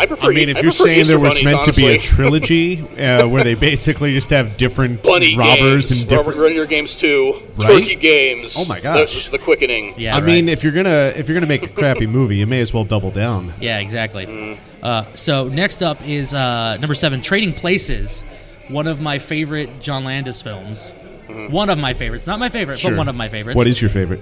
I 0.00 0.06
prefer. 0.06 0.30
I 0.30 0.34
mean, 0.34 0.48
if 0.48 0.56
I 0.56 0.60
you're 0.60 0.70
prefer 0.70 0.84
saying 0.84 1.00
Easter 1.00 1.12
there 1.12 1.20
was 1.20 1.34
bunnies, 1.34 1.44
meant 1.44 1.62
to 1.64 1.72
be 1.74 1.86
a 1.86 1.98
trilogy 1.98 2.80
uh, 2.98 3.28
where 3.28 3.44
they 3.44 3.54
basically 3.54 4.12
just 4.14 4.30
have 4.30 4.56
different 4.56 5.02
Bunny 5.04 5.36
robbers 5.36 5.88
games, 5.90 6.00
and 6.00 6.08
different. 6.08 6.28
Robert 6.28 6.42
Reindeer 6.42 6.66
Games 6.66 6.96
Two, 6.96 7.34
Right? 7.56 7.82
Turkey 7.82 7.96
Games. 7.96 8.56
Oh 8.58 8.64
my 8.66 8.76
the- 8.78 8.82
gosh. 8.82 9.28
the, 9.28 9.38
quickening. 9.38 9.94
Yeah, 9.98 10.16
I 10.16 10.20
right. 10.20 10.26
mean, 10.26 10.48
if 10.48 10.62
you're 10.64 10.72
gonna 10.72 11.12
if 11.14 11.28
you're 11.28 11.34
gonna 11.34 11.46
make 11.46 11.62
a 11.62 11.68
crappy 11.68 12.06
movie, 12.06 12.36
you 12.36 12.46
may 12.46 12.60
as 12.60 12.72
well 12.72 12.84
double 12.84 13.10
down. 13.10 13.52
Yeah, 13.60 13.78
exactly. 13.78 14.26
Mm. 14.26 14.58
Uh, 14.82 15.04
so 15.14 15.48
next 15.48 15.82
up 15.82 16.00
is 16.08 16.32
uh, 16.32 16.78
number 16.78 16.94
seven, 16.94 17.20
Trading 17.20 17.52
Places, 17.52 18.22
one 18.68 18.86
of 18.86 19.00
my 19.00 19.18
favorite 19.18 19.80
John 19.80 20.04
Landis 20.04 20.40
films. 20.40 20.94
Mm-hmm. 21.28 21.52
One 21.52 21.70
of 21.70 21.78
my 21.78 21.92
favorites, 21.94 22.26
not 22.26 22.38
my 22.40 22.48
favorite, 22.48 22.78
Sure. 22.78 22.90
but 22.90 22.98
one 22.98 23.08
of 23.08 23.14
my 23.14 23.28
favorites. 23.28 23.56
What 23.56 23.66
is 23.68 23.80
your 23.80 23.90
favorite? 23.90 24.20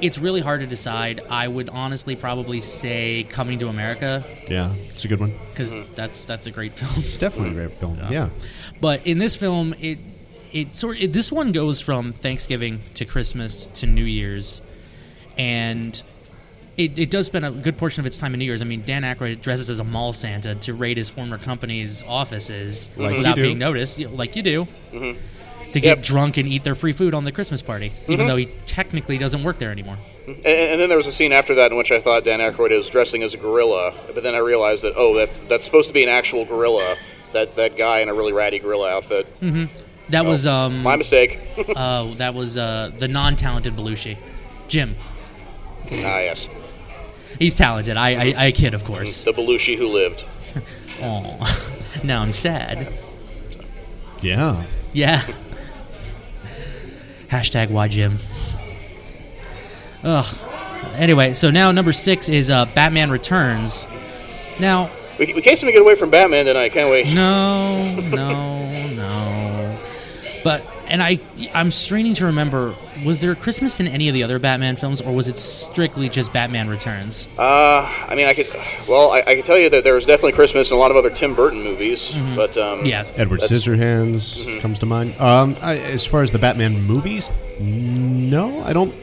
It's 0.00 0.18
really 0.18 0.40
hard 0.40 0.60
to 0.60 0.66
decide. 0.66 1.20
I 1.30 1.48
would 1.48 1.68
honestly 1.70 2.16
probably 2.16 2.60
say 2.60 3.24
Coming 3.28 3.58
to 3.60 3.68
America 3.68 4.24
Yeah, 4.48 4.74
it's 4.90 5.04
a 5.04 5.08
good 5.08 5.20
one. 5.20 5.32
because 5.50 5.74
Mm-hmm. 5.74 5.94
that's 5.94 6.24
that's 6.24 6.46
a 6.46 6.50
great 6.50 6.74
film. 6.78 6.92
It's 7.04 7.18
definitely 7.18 7.52
a 7.52 7.66
great 7.66 7.78
film. 7.80 7.98
Yeah. 8.10 8.28
But 8.80 9.06
in 9.06 9.18
this 9.18 9.36
film, 9.36 9.74
it 9.80 9.98
it 10.52 10.72
sort 10.74 11.00
it, 11.00 11.12
this 11.12 11.32
one 11.32 11.52
goes 11.52 11.80
from 11.80 12.12
Thanksgiving 12.12 12.82
to 12.94 13.04
Christmas 13.04 13.66
to 13.66 13.86
New 13.86 14.04
Year's, 14.04 14.62
and 15.38 16.02
it, 16.76 16.98
it 16.98 17.10
does 17.10 17.26
spend 17.26 17.44
a 17.46 17.50
good 17.50 17.78
portion 17.78 18.00
of 18.00 18.06
its 18.06 18.18
time 18.18 18.34
in 18.34 18.38
New 18.38 18.44
Year's. 18.44 18.60
I 18.62 18.66
mean, 18.66 18.82
Dan 18.84 19.02
Aykroyd 19.02 19.40
dresses 19.40 19.70
as 19.70 19.80
a 19.80 19.84
mall 19.84 20.12
Santa 20.12 20.54
to 20.56 20.74
raid 20.74 20.98
his 20.98 21.08
former 21.10 21.38
company's 21.38 22.02
offices 22.04 22.90
Like 22.96 23.16
without 23.16 23.36
being 23.36 23.58
noticed, 23.58 23.98
like 24.00 24.36
you 24.36 24.42
do. 24.42 24.68
Mm-hmm. 24.92 25.20
To 25.72 25.80
get 25.80 25.98
Yep. 25.98 26.04
drunk 26.06 26.36
and 26.38 26.48
eat 26.48 26.64
their 26.64 26.74
free 26.76 26.92
food 26.92 27.12
on 27.12 27.24
the 27.24 27.32
Christmas 27.32 27.60
party, 27.60 27.90
Mm-hmm. 27.90 28.12
even 28.12 28.26
though 28.28 28.36
he 28.36 28.46
technically 28.76 29.16
doesn't 29.16 29.42
work 29.42 29.58
there 29.58 29.70
anymore. 29.72 29.96
And, 30.26 30.36
and 30.44 30.78
then 30.78 30.90
there 30.90 30.98
was 30.98 31.06
a 31.06 31.12
scene 31.12 31.32
after 31.32 31.54
that 31.54 31.70
in 31.72 31.78
which 31.78 31.90
I 31.90 31.98
thought 31.98 32.24
Dan 32.24 32.40
Aykroyd 32.40 32.76
was 32.76 32.90
dressing 32.90 33.22
as 33.22 33.32
a 33.32 33.38
gorilla, 33.38 33.94
but 34.12 34.22
then 34.22 34.34
I 34.34 34.38
realized 34.38 34.84
that 34.84 34.92
oh, 34.96 35.14
that's 35.14 35.38
that's 35.38 35.64
supposed 35.64 35.88
to 35.88 35.94
be 35.94 36.02
an 36.02 36.10
actual 36.10 36.44
gorilla. 36.44 36.96
That 37.32 37.56
that 37.56 37.78
guy 37.78 38.00
in 38.00 38.10
a 38.10 38.14
really 38.14 38.34
ratty 38.34 38.58
gorilla 38.58 38.90
outfit. 38.90 39.26
That 40.10 40.26
was 40.26 40.46
um, 40.46 40.74
Oh, 40.74 40.82
My 40.82 40.96
mistake. 40.96 41.40
uh, 41.74 42.12
that 42.16 42.34
was 42.34 42.58
uh, 42.58 42.92
the 42.98 43.08
non-talented 43.08 43.74
Belushi, 43.74 44.18
Jim. 44.68 44.94
ah, 45.86 46.20
yes, 46.20 46.48
He's 47.38 47.56
talented. 47.56 47.96
I, 47.96 48.10
I, 48.10 48.34
I 48.46 48.52
kid, 48.52 48.74
of 48.74 48.84
course. 48.84 49.24
the 49.24 49.32
Belushi 49.32 49.76
who 49.76 49.88
lived. 49.88 50.24
Oh, 51.02 51.36
now 52.04 52.22
I'm 52.22 52.32
sad. 52.32 52.90
Yeah. 54.22 54.64
Yeah. 54.94 55.20
Hashtag 57.28 57.68
why 57.70 57.88
Jim. 57.88 58.18
Ugh. 60.06 60.38
Anyway, 60.94 61.34
so 61.34 61.50
now 61.50 61.72
number 61.72 61.92
six 61.92 62.28
is 62.28 62.50
uh, 62.50 62.64
Batman 62.66 63.10
Returns. 63.10 63.86
Now, 64.60 64.88
We, 65.18 65.34
we 65.34 65.42
can't 65.42 65.58
seem 65.58 65.66
to 65.68 65.72
get 65.72 65.82
away 65.82 65.94
from 65.96 66.10
Batman 66.10 66.46
tonight, 66.46 66.72
can 66.72 66.90
we? 66.90 67.12
no, 67.12 68.00
no, 68.00 68.88
no. 68.88 69.80
But 70.44 70.64
and 70.88 71.02
I, 71.02 71.18
I'm 71.52 71.70
straining 71.72 72.14
to 72.14 72.26
remember. 72.26 72.74
Was 73.04 73.20
there 73.20 73.34
Christmas 73.34 73.80
in 73.80 73.88
any 73.88 74.08
of 74.08 74.14
the 74.14 74.22
other 74.22 74.38
Batman 74.38 74.76
films, 74.76 75.00
or 75.02 75.12
was 75.12 75.28
it 75.28 75.36
strictly 75.36 76.08
just 76.08 76.32
Batman 76.32 76.68
Returns? 76.68 77.26
Uh, 77.36 77.82
I 78.08 78.14
mean, 78.14 78.26
I 78.28 78.32
could. 78.34 78.46
Well, 78.88 79.10
I, 79.10 79.18
I 79.26 79.34
can 79.34 79.42
tell 79.42 79.58
you 79.58 79.68
that 79.70 79.82
there 79.84 79.94
was 79.94 80.06
definitely 80.06 80.32
Christmas 80.32 80.70
in 80.70 80.76
a 80.76 80.78
lot 80.80 80.92
of 80.92 80.96
other 80.96 81.10
Tim 81.10 81.34
Burton 81.34 81.62
movies, 81.64 82.14
but 82.36 82.56
um, 82.56 82.86
Yeah. 82.86 83.04
Edward 83.16 83.40
That's- 83.40 83.60
Scissorhands 83.66 84.60
comes 84.62 84.78
to 84.78 84.86
mind. 84.86 85.20
Um, 85.20 85.56
I, 85.60 85.76
as 85.78 86.06
far 86.06 86.22
as 86.22 86.30
the 86.30 86.38
Batman 86.38 86.80
movies, 86.86 87.32
no, 87.58 88.60
I 88.62 88.72
don't 88.72 88.94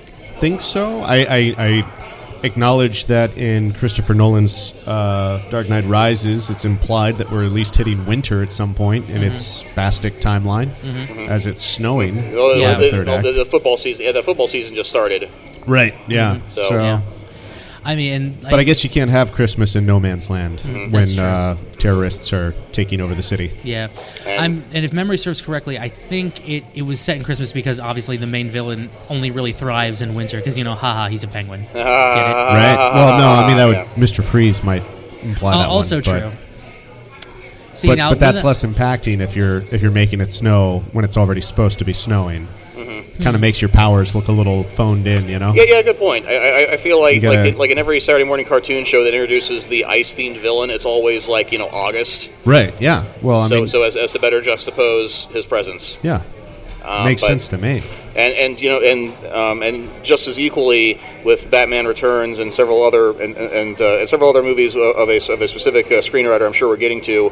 think 0.43 0.59
so. 0.59 0.99
I, 0.99 1.15
I, 1.19 1.55
I 1.57 2.39
acknowledge 2.43 3.05
that 3.05 3.37
in 3.37 3.71
Christopher 3.71 4.13
Nolan's 4.13 4.73
uh, 4.85 5.41
Dark 5.49 5.69
Knight 5.69 5.85
Rises, 5.85 6.49
it's 6.49 6.65
implied 6.65 7.17
that 7.19 7.31
we're 7.31 7.45
at 7.45 7.53
least 7.53 7.77
hitting 7.77 8.05
winter 8.05 8.43
at 8.43 8.51
some 8.51 8.75
point 8.75 9.09
in 9.09 9.21
mm-hmm. 9.21 9.31
its 9.31 9.63
spastic 9.63 10.19
timeline, 10.19 10.75
mm-hmm. 10.81 11.31
as 11.31 11.47
it's 11.47 11.63
snowing. 11.63 12.17
Yeah. 12.17 12.75
the, 12.75 12.91
Third 12.91 13.07
the- 13.07 13.11
act. 13.13 13.23
the- 13.23 13.31
the 13.31 13.45
football 13.45 13.77
season. 13.77 14.03
Yeah, 14.03 14.11
the 14.11 14.21
football 14.21 14.49
season 14.49 14.75
just 14.75 14.89
started. 14.89 15.29
Right. 15.65 15.95
Yeah. 16.09 16.35
Mm-hmm. 16.35 16.49
So- 16.49 16.67
So, 16.67 16.83
Yeah. 16.83 17.01
I 17.85 17.95
mean, 17.95 18.13
and 18.13 18.41
but 18.41 18.59
I 18.59 18.63
guess 18.63 18.83
you 18.83 18.89
can't 18.89 19.11
have 19.11 19.33
Christmas 19.33 19.75
in 19.75 19.85
no 19.85 19.99
man's 19.99 20.29
land 20.29 20.59
That's 20.59 21.17
when 21.17 21.25
uh, 21.25 21.57
terrorists 21.79 22.31
are 22.31 22.53
taking 22.71 23.01
over 23.01 23.13
the 23.13 23.23
city. 23.23 23.51
Yeah, 23.63 23.89
And- 24.25 24.39
I'm, 24.41 24.63
and 24.73 24.85
if 24.85 24.93
memory 24.93 25.17
serves 25.17 25.41
correctly, 25.41 25.77
I 25.77 25.89
think 25.89 26.47
it, 26.47 26.63
it 26.73 26.83
was 26.83 26.99
set 27.01 27.17
in 27.17 27.23
Christmas 27.23 27.51
because 27.51 27.79
obviously 27.81 28.15
the 28.17 28.27
main 28.27 28.49
villain 28.49 28.89
only 29.09 29.31
really 29.31 29.51
thrives 29.51 30.01
in 30.01 30.15
winter 30.15 30.37
because 30.37 30.57
you 30.57 30.63
know, 30.63 30.75
haha, 30.75 31.09
he's 31.09 31.23
a 31.23 31.27
penguin. 31.27 31.61
Get 31.73 31.75
it? 31.75 31.83
Right. 31.83 32.91
Well, 32.93 33.17
no, 33.19 33.25
I 33.43 33.47
mean 33.47 33.57
that 33.57 33.65
would 33.65 33.75
Yeah. 33.75 33.85
Mr. 33.95 34.23
Freeze 34.23 34.63
might 34.63 34.83
imply 35.21 35.53
Uh, 35.53 35.57
that. 35.57 35.67
one, 35.67 35.75
also 35.75 35.97
but- 35.97 36.05
true. 36.05 36.31
See 37.73 37.87
but, 37.87 37.97
now, 37.97 38.09
but 38.11 38.19
that's 38.19 38.41
that- 38.43 38.47
less 38.47 38.63
impacting 38.63 39.19
if 39.19 39.35
you're 39.35 39.63
if 39.71 39.81
you're 39.81 39.89
making 39.91 40.21
it 40.21 40.31
snow 40.31 40.83
when 40.91 41.03
it's 41.03 41.17
already 41.17 41.41
supposed 41.41 41.79
to 41.79 41.85
be 41.85 41.91
snowing. 41.93 42.47
Kind 43.21 43.35
of 43.35 43.41
makes 43.41 43.61
your 43.61 43.69
powers 43.69 44.15
look 44.15 44.27
a 44.27 44.31
little 44.31 44.63
phoned 44.63 45.05
in, 45.05 45.27
you 45.29 45.37
know. 45.37 45.53
Yeah, 45.53 45.63
yeah, 45.67 45.81
good 45.83 45.99
point. 45.99 46.25
I, 46.25 46.65
I, 46.65 46.71
I 46.73 46.77
feel 46.77 46.99
like 46.99 47.21
gotta- 47.21 47.37
like, 47.37 47.51
in, 47.53 47.57
like 47.59 47.69
in 47.69 47.77
every 47.77 47.99
Saturday 47.99 48.23
morning 48.25 48.45
cartoon 48.47 48.85
show 48.85 49.03
that 49.03 49.13
introduces 49.13 49.67
the 49.67 49.85
ice 49.85 50.15
themed 50.15 50.41
villain, 50.41 50.71
it's 50.71 50.85
always 50.85 51.27
like 51.27 51.51
you 51.51 51.59
know 51.59 51.67
August. 51.69 52.31
Right. 52.43 52.73
Yeah. 52.81 53.05
Well, 53.21 53.41
I 53.41 53.49
so 53.49 53.55
mean, 53.55 53.67
so 53.67 53.83
as, 53.83 53.95
as 53.95 54.13
to 54.13 54.19
better 54.19 54.41
juxtapose 54.41 55.29
his 55.31 55.45
presence. 55.45 55.97
yeah, 56.01 56.23
Um, 56.83 57.05
makes 57.05 57.21
but- 57.21 57.27
sense 57.27 57.47
to 57.49 57.57
me. 57.59 57.83
And 58.15 58.33
and 58.35 58.61
you 58.61 58.69
know 58.69 58.79
and 58.79 59.25
um, 59.33 59.63
and 59.63 60.03
just 60.03 60.27
as 60.27 60.39
equally 60.39 60.99
with 61.25 61.49
Batman 61.49 61.87
Returns 61.87 62.37
and 62.37 62.53
several 62.53 62.83
other 62.83 63.09
and 63.19 63.35
and, 63.35 63.81
uh, 63.81 63.97
and 63.99 64.07
several 64.09 64.29
other 64.29 64.43
movies 64.43 64.75
of 64.75 64.81
a, 65.09 65.15
of 65.31 65.41
a 65.41 65.47
specific 65.47 65.87
uh, 65.87 65.95
screenwriter, 66.01 66.45
I'm 66.45 66.53
sure 66.53 66.67
we're 66.69 66.77
getting 66.77 67.01
to. 67.01 67.31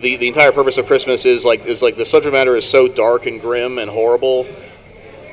The, 0.00 0.16
the 0.16 0.28
entire 0.28 0.52
purpose 0.52 0.76
of 0.78 0.86
Christmas 0.86 1.24
is 1.26 1.44
like 1.44 1.66
is 1.66 1.82
like 1.82 1.96
the 1.96 2.04
subject 2.04 2.32
matter 2.32 2.54
is 2.54 2.64
so 2.68 2.86
dark 2.88 3.26
and 3.26 3.40
grim 3.40 3.78
and 3.78 3.90
horrible. 3.90 4.46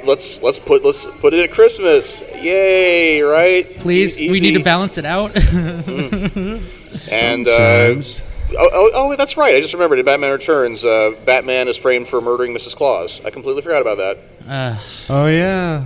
Let's 0.05 0.41
let's 0.41 0.60
put 0.60 0.84
let's 0.84 1.05
put 1.05 1.34
it 1.34 1.39
at 1.43 1.51
Christmas, 1.51 2.24
yay! 2.36 3.22
Right? 3.22 3.77
please, 3.79 4.20
E- 4.20 4.29
we 4.31 4.39
need 4.39 4.53
to 4.58 4.63
balance 4.63 4.98
it 4.98 5.05
out. 5.05 5.31
And 7.12 7.48
uh, 7.48 7.51
Sometimes. 7.96 8.22
oh, 8.58 8.70
oh, 8.74 8.91
oh, 8.93 9.15
that's 9.15 9.38
right. 9.38 9.55
I 9.55 9.62
just 9.62 9.74
remembered 9.74 10.00
in 10.00 10.05
Batman 10.05 10.31
Returns, 10.34 10.84
uh, 10.84 11.12
Batman 11.25 11.67
is 11.70 11.77
framed 11.77 12.08
for 12.10 12.20
murdering 12.20 12.53
Mrs. 12.53 12.75
Claus. 12.75 13.22
I 13.24 13.29
completely 13.29 13.62
forgot 13.62 13.81
about 13.81 13.98
that. 13.98 14.17
uh, 14.48 14.77
oh 15.10 15.27
yeah, 15.27 15.86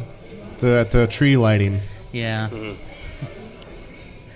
the 0.59 0.87
the 0.89 1.05
tree 1.07 1.37
lighting. 1.37 1.81
yeah, 2.11 2.49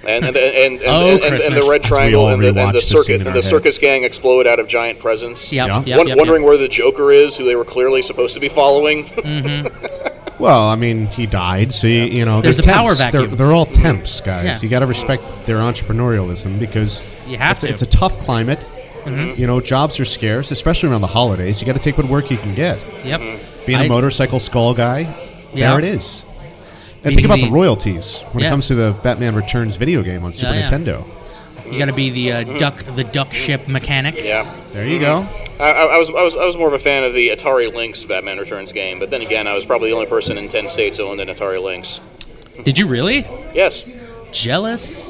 And 0.08 0.25
and 0.25 0.36
and, 0.36 0.36
and, 0.36 0.82
Oh, 0.88 1.08
and, 1.15 1.24
and, 1.24 1.44
and 1.44 1.56
the 1.56 1.68
red 1.70 1.84
triangle 1.84 2.29
and 2.29 2.41
the, 2.41 2.48
and 2.50 2.58
the 2.58 2.72
the 2.74 2.82
circuit 2.82 3.15
and 3.18 3.25
the 3.27 3.32
head. 3.32 3.44
circus 3.44 3.77
gang 3.79 4.03
explode 4.06 4.48
out 4.48 4.60
of 4.60 4.68
giant 4.68 5.00
presents. 5.00 5.51
yep, 5.51 5.68
Yeah. 5.68 5.84
yep, 5.86 5.98
Won- 5.98 6.08
yep, 6.08 6.18
wondering 6.18 6.41
yep. 6.41 6.48
where 6.48 6.58
the 6.58 6.68
Joker 6.70 7.12
is, 7.12 7.36
who 7.36 7.44
they 7.46 7.56
were 7.56 7.65
clearly 7.65 8.01
supposed 8.01 8.34
to 8.36 8.39
be 8.39 8.50
following. 8.50 9.10
Well, 10.39 10.70
I 10.70 10.77
mean, 10.77 11.08
he 11.08 11.25
died, 11.25 11.74
so 11.74 11.86
you, 11.88 12.03
you 12.03 12.24
know 12.24 12.39
There's 12.39 12.56
they're 12.60 12.72
a 12.72 12.77
power 12.77 12.96
temps. 12.96 13.12
They're, 13.12 13.22
vacuum. 13.24 13.36
they're 13.38 13.51
all 13.51 13.65
temps, 13.65 14.22
guys. 14.22 14.46
Yeah. 14.46 14.60
You 14.62 14.70
got 14.70 14.79
to 14.79 14.86
respect 14.88 15.22
their 15.46 15.58
entrepreneurialism 15.58 16.60
because 16.60 17.01
You 17.27 17.38
have 17.38 17.58
it's, 17.58 17.60
to. 17.62 17.65
Mm-hmm. 17.68 17.74
it's 17.74 17.82
a 17.82 17.86
tough 17.86 18.18
climate. 18.20 18.63
You 19.06 19.48
know, 19.48 19.60
jobs 19.60 20.00
are 20.00 20.06
scarce, 20.06 20.51
especially 20.51 20.89
around 20.91 21.01
the 21.01 21.08
holidays. 21.08 21.60
You 21.60 21.65
got 21.68 21.74
to 21.74 21.79
take 21.79 21.98
what 21.98 22.08
work 22.08 22.32
you 22.32 22.38
can 22.38 22.56
get. 22.56 22.79
Yep. 23.03 23.20
Being 23.65 23.79
I- 23.79 23.84
a 23.86 23.89
motorcycle 23.89 24.39
skull 24.39 24.74
guy, 24.74 25.00
Yeah. 25.53 25.72
there 25.72 25.79
it 25.79 25.86
is. 25.86 26.24
And 27.03 27.15
think 27.15 27.25
about 27.25 27.39
the- 27.39 27.46
the, 27.46 27.51
royalties 27.51 28.24
when 28.32 28.41
Yeah. 28.41 28.48
it 28.48 28.51
comes 28.51 28.68
to 28.68 28.75
the 28.75 28.91
Batman 29.03 29.36
Returns 29.36 29.75
video 29.77 30.01
game 30.03 30.24
on 30.24 30.34
Super 30.34 30.53
Yeah, 30.53 30.60
yeah. 30.60 30.65
Nintendo. 30.68 31.06
You 31.72 31.77
got 31.77 31.86
to 31.86 31.94
be 31.94 32.10
the 32.10 32.32
uh, 32.32 32.44
duck, 32.58 32.77
the 32.96 33.03
duck 33.03 33.32
ship 33.32 33.68
mechanic. 33.68 34.24
yeah. 34.24 34.51
There 34.74 34.88
you 34.88 35.00
go. 35.00 35.25
I, 35.60 35.72
I, 35.72 35.86
I 35.86 35.98
was, 36.00 36.10
I 36.10 36.24
was 36.24 36.36
I 36.36 36.46
was 36.46 36.58
more 36.58 36.68
of 36.68 36.74
a 36.74 36.79
fan 36.79 37.03
of 37.03 37.13
the 37.13 37.29
Atari 37.29 37.72
Lynx 37.74 38.03
Batman 38.03 38.38
Returns 38.39 38.72
game, 38.74 38.98
but 39.00 39.10
then 39.12 39.22
again, 39.22 39.46
I 39.48 39.53
was 39.53 39.65
probably 39.65 39.89
the 39.89 39.96
only 39.96 40.08
person 40.08 40.38
in 40.38 40.48
ten 40.50 40.68
states 40.68 40.98
who 40.98 41.03
owned 41.06 41.22
an 41.22 41.27
Atari 41.27 41.62
Lynx. 41.63 42.00
Did 42.63 42.77
you 42.79 42.88
really? 42.88 43.20
Yes. 43.53 43.84
Jealous? 44.32 45.10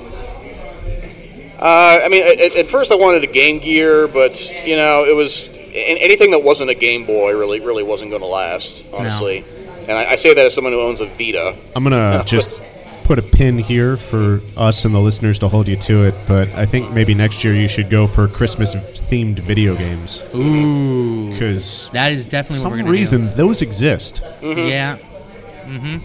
Uh, 1.60 2.00
I 2.03 2.08
mean, 2.08 2.24
at, 2.24 2.55
at 2.55 2.69
first 2.69 2.91
I 2.91 2.96
wanted 2.96 3.24
a 3.24 3.27
Game 3.27 3.60
Gear, 3.60 4.08
but 4.08 4.50
you 4.65 4.75
know, 4.75 5.05
it 5.05 5.15
was 5.15 5.48
a- 5.50 5.98
anything 6.01 6.31
that 6.31 6.43
wasn't 6.43 6.69
a 6.69 6.75
Game 6.75 7.05
Boy 7.05 7.38
really, 7.38 7.60
really 7.60 7.84
wasn't 7.84 8.12
going 8.12 8.22
to 8.22 8.27
last, 8.27 8.86
honestly. 8.93 9.43
And 9.89 9.98
I, 9.98 10.12
I 10.12 10.15
say 10.15 10.34
that 10.34 10.46
as 10.46 10.53
someone 10.53 10.72
who 10.72 10.79
owns 10.79 11.01
a 11.01 11.05
Vita. 11.08 11.58
I'm 11.75 11.84
gonna 11.84 12.24
just 12.27 12.62
put 13.03 13.17
a 13.17 13.24
pin 13.24 13.58
here 13.58 13.98
for 13.98 14.39
us 14.55 14.86
and 14.86 14.93
the 14.93 15.00
listeners 15.00 15.39
to 15.39 15.48
hold 15.48 15.67
you 15.67 15.75
to 15.75 16.03
it, 16.05 16.13
but 16.27 16.48
I 16.50 16.67
think 16.67 16.91
maybe 16.91 17.15
next 17.15 17.43
year 17.43 17.55
you 17.55 17.67
should 17.67 17.89
go 17.89 18.05
for 18.05 18.27
Christmas 18.27 18.75
themed 18.75 19.39
video 19.39 19.75
games 19.75 20.22
Ooh, 20.36 21.31
because 21.31 21.89
that 21.91 22.12
is 22.12 22.27
definitely 22.27 22.63
what 22.63 22.69
we're 22.72 22.77
some 22.77 22.86
gonna 22.86 22.91
reason 22.91 23.36
those 23.36 23.63
exist. 23.63 24.22
do. 24.41 24.53
Yeah. 24.67 24.98
hmm 24.98 25.98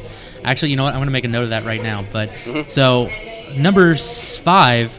Actually, 0.45 0.71
you 0.71 0.77
know 0.77 0.85
what? 0.85 0.93
I'm 0.95 0.99
going 0.99 1.07
to 1.09 1.13
make 1.13 1.25
a 1.25 1.29
note 1.29 1.45
of 1.45 1.51
that 1.51 1.65
right 1.65 1.83
now. 1.83 2.05
But 2.13 2.29
Mm-hmm. 2.29 2.69
so 2.69 3.11
number 3.57 3.95
five, 3.95 4.99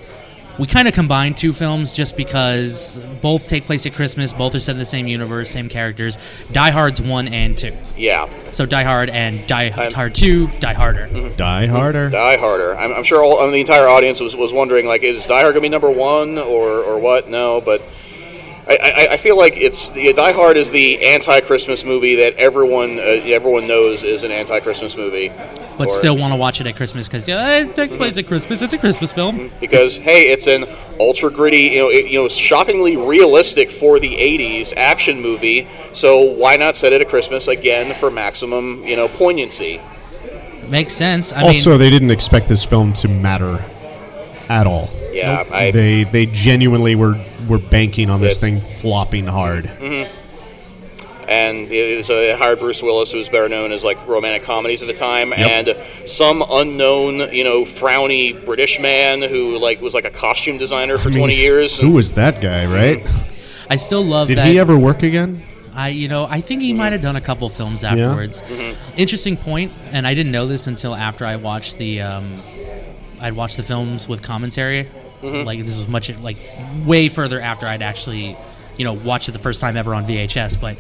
we 0.58 0.68
kind 0.68 0.88
of 0.88 0.94
combined 0.94 1.36
two 1.38 1.52
films 1.54 1.94
just 1.94 2.16
because 2.16 3.00
both 3.22 3.48
take 3.48 3.66
place 3.66 3.86
at 3.86 3.94
Christmas. 3.94 4.32
Both 4.32 4.56
are 4.56 4.60
set 4.60 4.74
in 4.74 4.80
the 4.80 4.86
same 4.86 5.08
universe, 5.08 5.50
same 5.50 5.68
characters. 5.70 6.18
Die 6.52 6.72
Hard's 6.72 7.02
one 7.02 7.28
and 7.28 7.58
two. 7.58 7.76
Yeah, 7.98 8.30
So 8.52 8.66
Die 8.66 8.84
Hard 8.84 9.10
and 9.10 9.46
Die 9.48 9.70
I'm- 9.70 9.92
Hard 9.92 10.16
two, 10.16 10.48
Die 10.60 10.74
Harder. 10.74 11.08
Mm-hmm. 11.08 11.36
Die 11.36 11.68
harder. 11.68 12.10
Die 12.10 12.38
Harder. 12.38 12.76
I'm, 12.78 12.94
I'm 12.94 13.04
sure 13.04 13.24
all 13.24 13.40
I 13.40 13.44
mean, 13.44 13.54
the 13.54 13.60
entire 13.62 13.88
audience 13.88 14.20
was, 14.20 14.36
was 14.36 14.54
wondering, 14.54 14.86
like, 14.86 15.04
is 15.04 15.26
Die 15.28 15.34
Hard 15.42 15.54
going 15.54 15.56
to 15.56 15.62
be 15.62 15.70
number 15.70 15.92
one 15.92 16.38
or, 16.38 16.80
or 16.84 17.00
what? 17.00 17.28
No, 17.30 17.60
but 17.62 17.82
I, 18.68 18.78
I, 19.10 19.14
I 19.14 19.18
feel 19.18 19.38
like 19.38 19.58
it's 19.58 19.90
the 19.90 20.12
Die 20.14 20.32
Hard 20.32 20.58
is 20.58 20.72
the 20.72 21.06
anti-Christmas 21.06 21.84
movie 21.86 22.16
that 22.16 22.34
everyone 22.36 22.98
uh, 22.98 23.22
everyone 23.26 23.68
knows 23.68 24.04
is 24.04 24.24
an 24.24 24.32
anti-Christmas 24.32 24.96
movie. 24.96 25.32
But 25.78 25.92
still 25.92 26.18
want 26.18 26.34
to 26.34 26.40
watch 26.40 26.62
it 26.62 26.68
at 26.68 26.76
Christmas 26.76 27.08
because 27.08 27.28
yeah, 27.28 27.60
it 27.60 27.76
takes 27.76 27.96
place 27.96 28.18
at 28.18 28.28
Christmas. 28.28 28.62
It's 28.62 28.74
a 28.74 28.78
Christmas 28.78 29.12
film. 29.12 29.52
because 29.60 29.98
hey, 29.98 30.30
it's 30.32 30.48
an 30.48 30.66
ultra 31.00 31.30
gritty, 31.30 31.64
you 31.64 31.80
know, 31.80 31.90
it, 31.90 32.08
you 32.08 32.22
know, 32.22 32.28
shockingly 32.30 32.96
realistic 32.96 33.72
for 33.72 34.00
the 34.00 34.16
'80s 34.16 34.74
action 34.78 35.22
movie. 35.22 35.68
So 35.94 36.22
why 36.22 36.56
not 36.56 36.76
set 36.76 36.94
it 36.94 37.02
at 37.02 37.10
Christmas 37.10 37.48
again 37.48 37.94
for 37.96 38.10
maximum, 38.10 38.84
you 38.84 38.96
know, 38.96 39.08
poignancy? 39.08 39.82
Makes 40.70 40.94
sense. 40.94 41.34
I 41.34 41.44
also, 41.44 41.72
mean, 41.72 41.80
they 41.80 41.90
didn't 41.90 42.12
expect 42.12 42.50
this 42.50 42.64
film 42.64 42.94
to 42.94 43.08
matter 43.08 43.64
at 44.50 44.68
all. 44.68 44.90
Yeah, 45.12 45.46
I, 45.52 45.72
They 45.72 46.04
they 46.04 46.26
genuinely 46.26 46.96
were 46.96 47.16
were 47.48 47.60
banking 47.60 48.10
on 48.10 48.22
this 48.22 48.40
thing 48.40 48.62
flopping 48.62 49.28
hard. 49.28 49.66
Mm-hmm. 49.66 50.25
And 51.28 51.68
uh, 51.68 52.04
so 52.04 52.16
they 52.16 52.36
hired 52.36 52.60
Bruce 52.60 52.82
Willis, 52.82 53.12
who 53.12 53.18
was 53.18 53.30
better 53.30 53.50
known 53.50 53.72
as 53.72 53.84
like 53.84 54.06
romantic 54.08 54.44
comedies 54.44 54.82
at 54.82 54.88
the 54.88 54.94
time, 54.94 55.34
and 55.34 55.76
some 56.06 56.44
unknown, 56.50 57.34
you 57.34 57.44
know, 57.44 57.64
frowny 57.64 58.44
British 58.46 58.80
man 58.80 59.22
who 59.22 59.58
like 59.58 59.82
was 59.82 59.94
like 59.94 60.06
a 60.06 60.12
costume 60.12 60.58
designer 60.58 60.98
for 60.98 61.10
I 61.10 61.12
mean, 61.12 61.20
20 61.20 61.36
years. 61.36 61.80
Who 61.80 61.92
was 61.92 62.14
that 62.14 62.42
guy, 62.42 62.66
right? 62.66 63.06
I 63.70 63.78
still 63.78 64.04
love 64.04 64.28
that 64.28 64.36
Did 64.36 64.38
that. 64.40 64.48
he 64.48 64.60
ever 64.60 64.78
work 64.78 65.04
again? 65.04 65.42
I, 65.74 65.90
you 65.90 66.08
know, 66.08 66.26
I 66.30 66.40
think 66.40 66.62
he 66.62 66.72
might 66.72 66.94
have 66.94 67.02
done 67.02 67.18
a 67.18 67.22
couple 67.22 67.50
films 67.50 67.84
afterwards. 67.84 68.44
Interesting 68.96 69.36
point, 69.36 69.74
and 69.92 70.08
I 70.08 70.14
didn't 70.14 70.32
know 70.32 70.46
this 70.48 70.68
until 70.68 70.96
after 70.96 71.26
I 71.26 71.36
watched 71.36 71.78
the, 71.78 72.02
um, 72.02 72.42
I'd 73.22 73.34
watched 73.34 73.58
the 73.58 73.64
films 73.64 74.08
with 74.08 74.22
commentary. 74.22 74.88
Like 75.22 75.60
this 75.60 75.76
was 75.78 75.88
much 75.88 76.16
like 76.20 76.38
way 76.86 77.10
further 77.10 77.42
after 77.42 77.66
I'd 77.66 77.82
actually, 77.82 78.38
you 78.78 78.86
know, 78.86 78.94
watched 78.94 79.28
it 79.28 79.32
the 79.32 79.40
first 79.40 79.60
time 79.60 79.76
ever 79.76 79.96
on 79.96 80.06
VHS. 80.06 80.62
But 80.62 80.78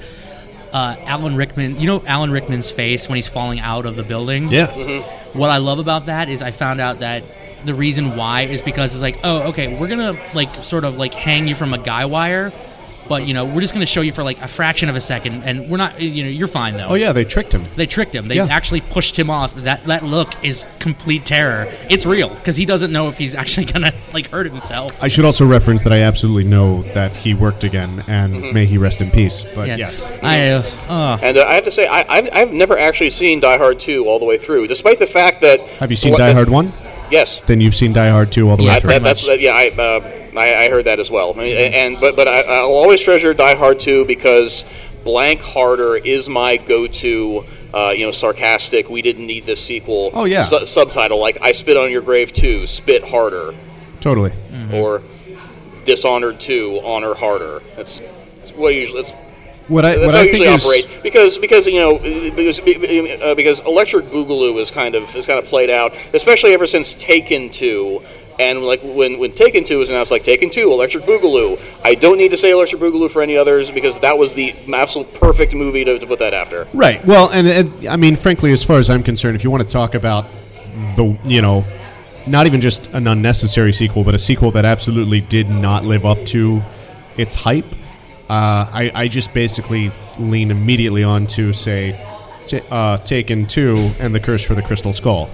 uh, 0.71 0.95
Alan 1.05 1.35
Rickman, 1.35 1.79
you 1.79 1.87
know, 1.87 2.03
Alan 2.05 2.31
Rickman's 2.31 2.71
face 2.71 3.07
when 3.07 3.15
he's 3.15 3.27
falling 3.27 3.59
out 3.59 3.85
of 3.85 3.95
the 3.95 4.03
building. 4.03 4.49
Yeah. 4.49 4.67
What 5.33 5.49
I 5.49 5.57
love 5.57 5.79
about 5.79 6.05
that 6.07 6.29
is 6.29 6.41
I 6.41 6.51
found 6.51 6.79
out 6.79 6.99
that 6.99 7.23
the 7.65 7.73
reason 7.73 8.15
why 8.15 8.41
is 8.41 8.61
because 8.61 8.93
it's 8.93 9.01
like, 9.01 9.19
oh, 9.23 9.49
okay, 9.49 9.77
we're 9.77 9.87
gonna 9.87 10.19
like 10.33 10.63
sort 10.63 10.85
of 10.85 10.97
like 10.97 11.13
hang 11.13 11.47
you 11.47 11.55
from 11.55 11.73
a 11.73 11.77
guy 11.77 12.05
wire, 12.05 12.53
but 13.07 13.27
you 13.27 13.33
know, 13.33 13.45
we're 13.45 13.61
just 13.61 13.73
gonna 13.73 13.85
show 13.85 14.01
you 14.01 14.11
for 14.11 14.23
like 14.23 14.41
a 14.41 14.47
fraction 14.47 14.89
of 14.89 14.95
a 14.95 15.01
second, 15.01 15.43
and 15.43 15.69
we're 15.69 15.77
not, 15.77 15.99
you 16.01 16.23
know, 16.23 16.29
you're 16.29 16.47
fine 16.47 16.75
though. 16.75 16.87
Oh 16.89 16.93
yeah, 16.95 17.11
they 17.13 17.23
tricked 17.25 17.53
him. 17.53 17.63
They 17.75 17.85
tricked 17.85 18.13
him. 18.15 18.27
They 18.27 18.35
Yeah. 18.35 18.47
actually 18.49 18.81
pushed 18.81 19.17
him 19.17 19.29
off. 19.29 19.55
That 19.55 19.85
that 19.85 20.03
look 20.05 20.33
is 20.43 20.65
complete 20.79 21.25
terror. 21.25 21.67
It's 21.89 22.05
real 22.05 22.29
because 22.29 22.55
he 22.57 22.65
doesn't 22.65 22.91
know 22.91 23.07
if 23.07 23.17
he's 23.17 23.35
actually 23.35 23.65
gonna 23.73 23.91
like 24.13 24.29
hurt 24.31 24.45
himself. 24.47 24.91
I 25.03 25.07
should 25.07 25.25
also 25.25 25.45
reference 25.45 25.83
that 25.83 25.93
I 25.93 26.01
absolutely 26.01 26.43
know 26.45 26.81
that 26.93 27.15
he 27.15 27.33
worked 27.33 27.63
again, 27.63 28.03
and 28.07 28.53
may 28.53 28.65
he 28.65 28.77
rest 28.77 29.01
in 29.01 29.11
peace. 29.11 29.43
But 29.55 29.67
yes, 29.67 30.11
I. 30.23 30.49
Uh, 30.49 30.63
uh, 30.89 31.17
And 31.21 31.37
uh, 31.37 31.45
I 31.45 31.55
have 31.55 31.63
to 31.65 31.71
say, 31.71 31.87
I, 31.87 32.05
I've, 32.07 32.29
I've 32.33 32.51
never 32.51 32.77
actually 32.77 33.09
seen 33.09 33.39
Die 33.39 33.57
Hard 33.57 33.79
2 33.79 34.05
all 34.05 34.19
the 34.19 34.25
way 34.25 34.37
through, 34.37 34.67
despite 34.67 34.99
the 34.99 35.07
fact 35.07 35.41
that. 35.41 35.59
have 35.79 35.89
you 35.91 35.97
seen 35.97 36.11
Bla- 36.11 36.19
Die 36.27 36.33
Hard 36.33 36.49
one? 36.49 36.73
Yes. 37.11 37.39
Then 37.45 37.61
you've 37.61 37.75
seen 37.75 37.93
Die 37.93 38.09
Hard 38.09 38.31
two 38.31 38.49
all 38.49 38.57
the 38.57 38.63
Yeah, 38.63 38.73
way 38.75 38.79
through. 38.79 38.89
that, 38.89 39.03
that's 39.03 39.27
yeah. 39.39 39.51
I, 39.53 39.69
uh, 39.69 40.24
I 40.37 40.65
I 40.65 40.69
heard 40.69 40.85
that 40.85 40.99
as 40.99 41.09
well. 41.11 41.33
I 41.35 41.37
mean, 41.37 41.73
and 41.73 41.99
but 41.99 42.15
but 42.15 42.27
I, 42.27 42.41
I'll 42.41 42.73
always 42.73 43.01
treasure 43.01 43.33
Die 43.33 43.55
Hard 43.55 43.79
2 43.79 44.05
because 44.05 44.65
Blank 45.03 45.41
Harder 45.41 45.95
is 45.97 46.27
my 46.27 46.57
go-to 46.57 47.45
uh, 47.75 47.89
you 47.91 48.05
know, 48.05 48.11
sarcastic. 48.11 48.89
We 48.89 49.01
didn't 49.01 49.27
need 49.27 49.45
this 49.45 49.61
sequel. 49.61 50.11
Oh, 50.13 50.23
yeah. 50.23 50.45
su- 50.45 50.65
subtitle 50.65 51.19
like 51.19 51.37
"I 51.41 51.51
spit 51.51 51.75
on 51.75 51.91
your 51.91 52.01
grave 52.01 52.31
too, 52.31 52.65
spit 52.67 53.03
harder," 53.03 53.53
Totally. 53.99 54.31
or 54.73 55.03
"Dishonored 55.83 56.39
two, 56.39 56.79
honor 56.85 57.13
harder." 57.13 57.59
That's, 57.75 57.99
that's 58.37 58.51
what 58.53 58.69
I 58.69 58.75
usually. 58.75 59.01
That's, 59.01 59.13
What 59.67 59.83
I 59.83 59.95
that's 59.95 60.05
what 60.05 60.13
how 60.13 60.19
I 60.19 60.23
I 60.23 60.27
think 60.27 60.45
usually 60.45 60.55
is 60.55 60.65
operate 60.85 61.03
because 61.03 61.37
because 61.37 61.67
you 61.67 61.79
know 61.81 61.97
because 61.99 62.59
uh, 62.59 63.35
because 63.35 63.59
Electric 63.61 64.05
Boogaloo 64.05 64.57
is 64.61 64.71
kind 64.71 64.95
of 64.95 65.13
is 65.13 65.25
kind 65.25 65.37
of 65.39 65.45
played 65.45 65.69
out, 65.69 65.93
especially 66.13 66.53
ever 66.53 66.67
since 66.67 66.93
Taken 66.93 67.49
Two. 67.49 68.01
And 68.39 68.61
like 68.61 68.81
when 68.83 69.19
when 69.19 69.31
Taken 69.31 69.63
Two 69.63 69.79
was 69.79 69.89
announced, 69.89 70.11
like 70.11 70.23
Taken 70.23 70.49
Two, 70.49 70.71
Electric 70.71 71.03
Boogaloo. 71.05 71.59
I 71.83 71.95
don't 71.95 72.17
need 72.17 72.31
to 72.31 72.37
say 72.37 72.51
Electric 72.51 72.81
Boogaloo 72.81 73.09
for 73.09 73.21
any 73.21 73.37
others 73.37 73.71
because 73.71 73.99
that 73.99 74.17
was 74.17 74.33
the 74.33 74.53
absolute 74.73 75.13
perfect 75.13 75.53
movie 75.53 75.85
to, 75.85 75.99
to 75.99 76.05
put 76.07 76.19
that 76.19 76.33
after. 76.33 76.67
right. 76.73 77.03
Well, 77.05 77.29
and, 77.29 77.47
and 77.47 77.87
I 77.87 77.95
mean, 77.95 78.15
frankly, 78.15 78.51
as 78.51 78.63
far 78.63 78.77
as 78.77 78.89
I'm 78.89 79.03
concerned, 79.03 79.35
if 79.35 79.43
you 79.43 79.51
want 79.51 79.63
to 79.63 79.69
talk 79.69 79.95
about 79.95 80.25
the 80.95 81.17
you 81.23 81.41
know, 81.41 81.63
not 82.27 82.45
even 82.45 82.59
just 82.59 82.87
an 82.87 83.07
unnecessary 83.07 83.71
sequel, 83.71 84.03
but 84.03 84.15
a 84.15 84.19
sequel 84.19 84.51
that 84.51 84.65
absolutely 84.65 85.21
did 85.21 85.49
not 85.49 85.85
live 85.85 86.05
up 86.05 86.23
to 86.27 86.61
its 87.17 87.35
hype, 87.35 87.65
uh, 88.29 88.67
I, 88.73 88.91
I 88.93 89.07
just 89.07 89.33
basically 89.33 89.91
lean 90.17 90.51
immediately 90.51 91.03
on 91.03 91.27
to 91.27 91.53
say, 91.53 91.93
ta 92.47 92.57
uh, 92.69 92.97
Taken 92.97 93.45
Two 93.45 93.91
and 93.99 94.13
the 94.13 94.19
Curse 94.19 94.43
for 94.43 94.55
the 94.55 94.61
Crystal 94.61 94.93
Skull. 94.93 95.29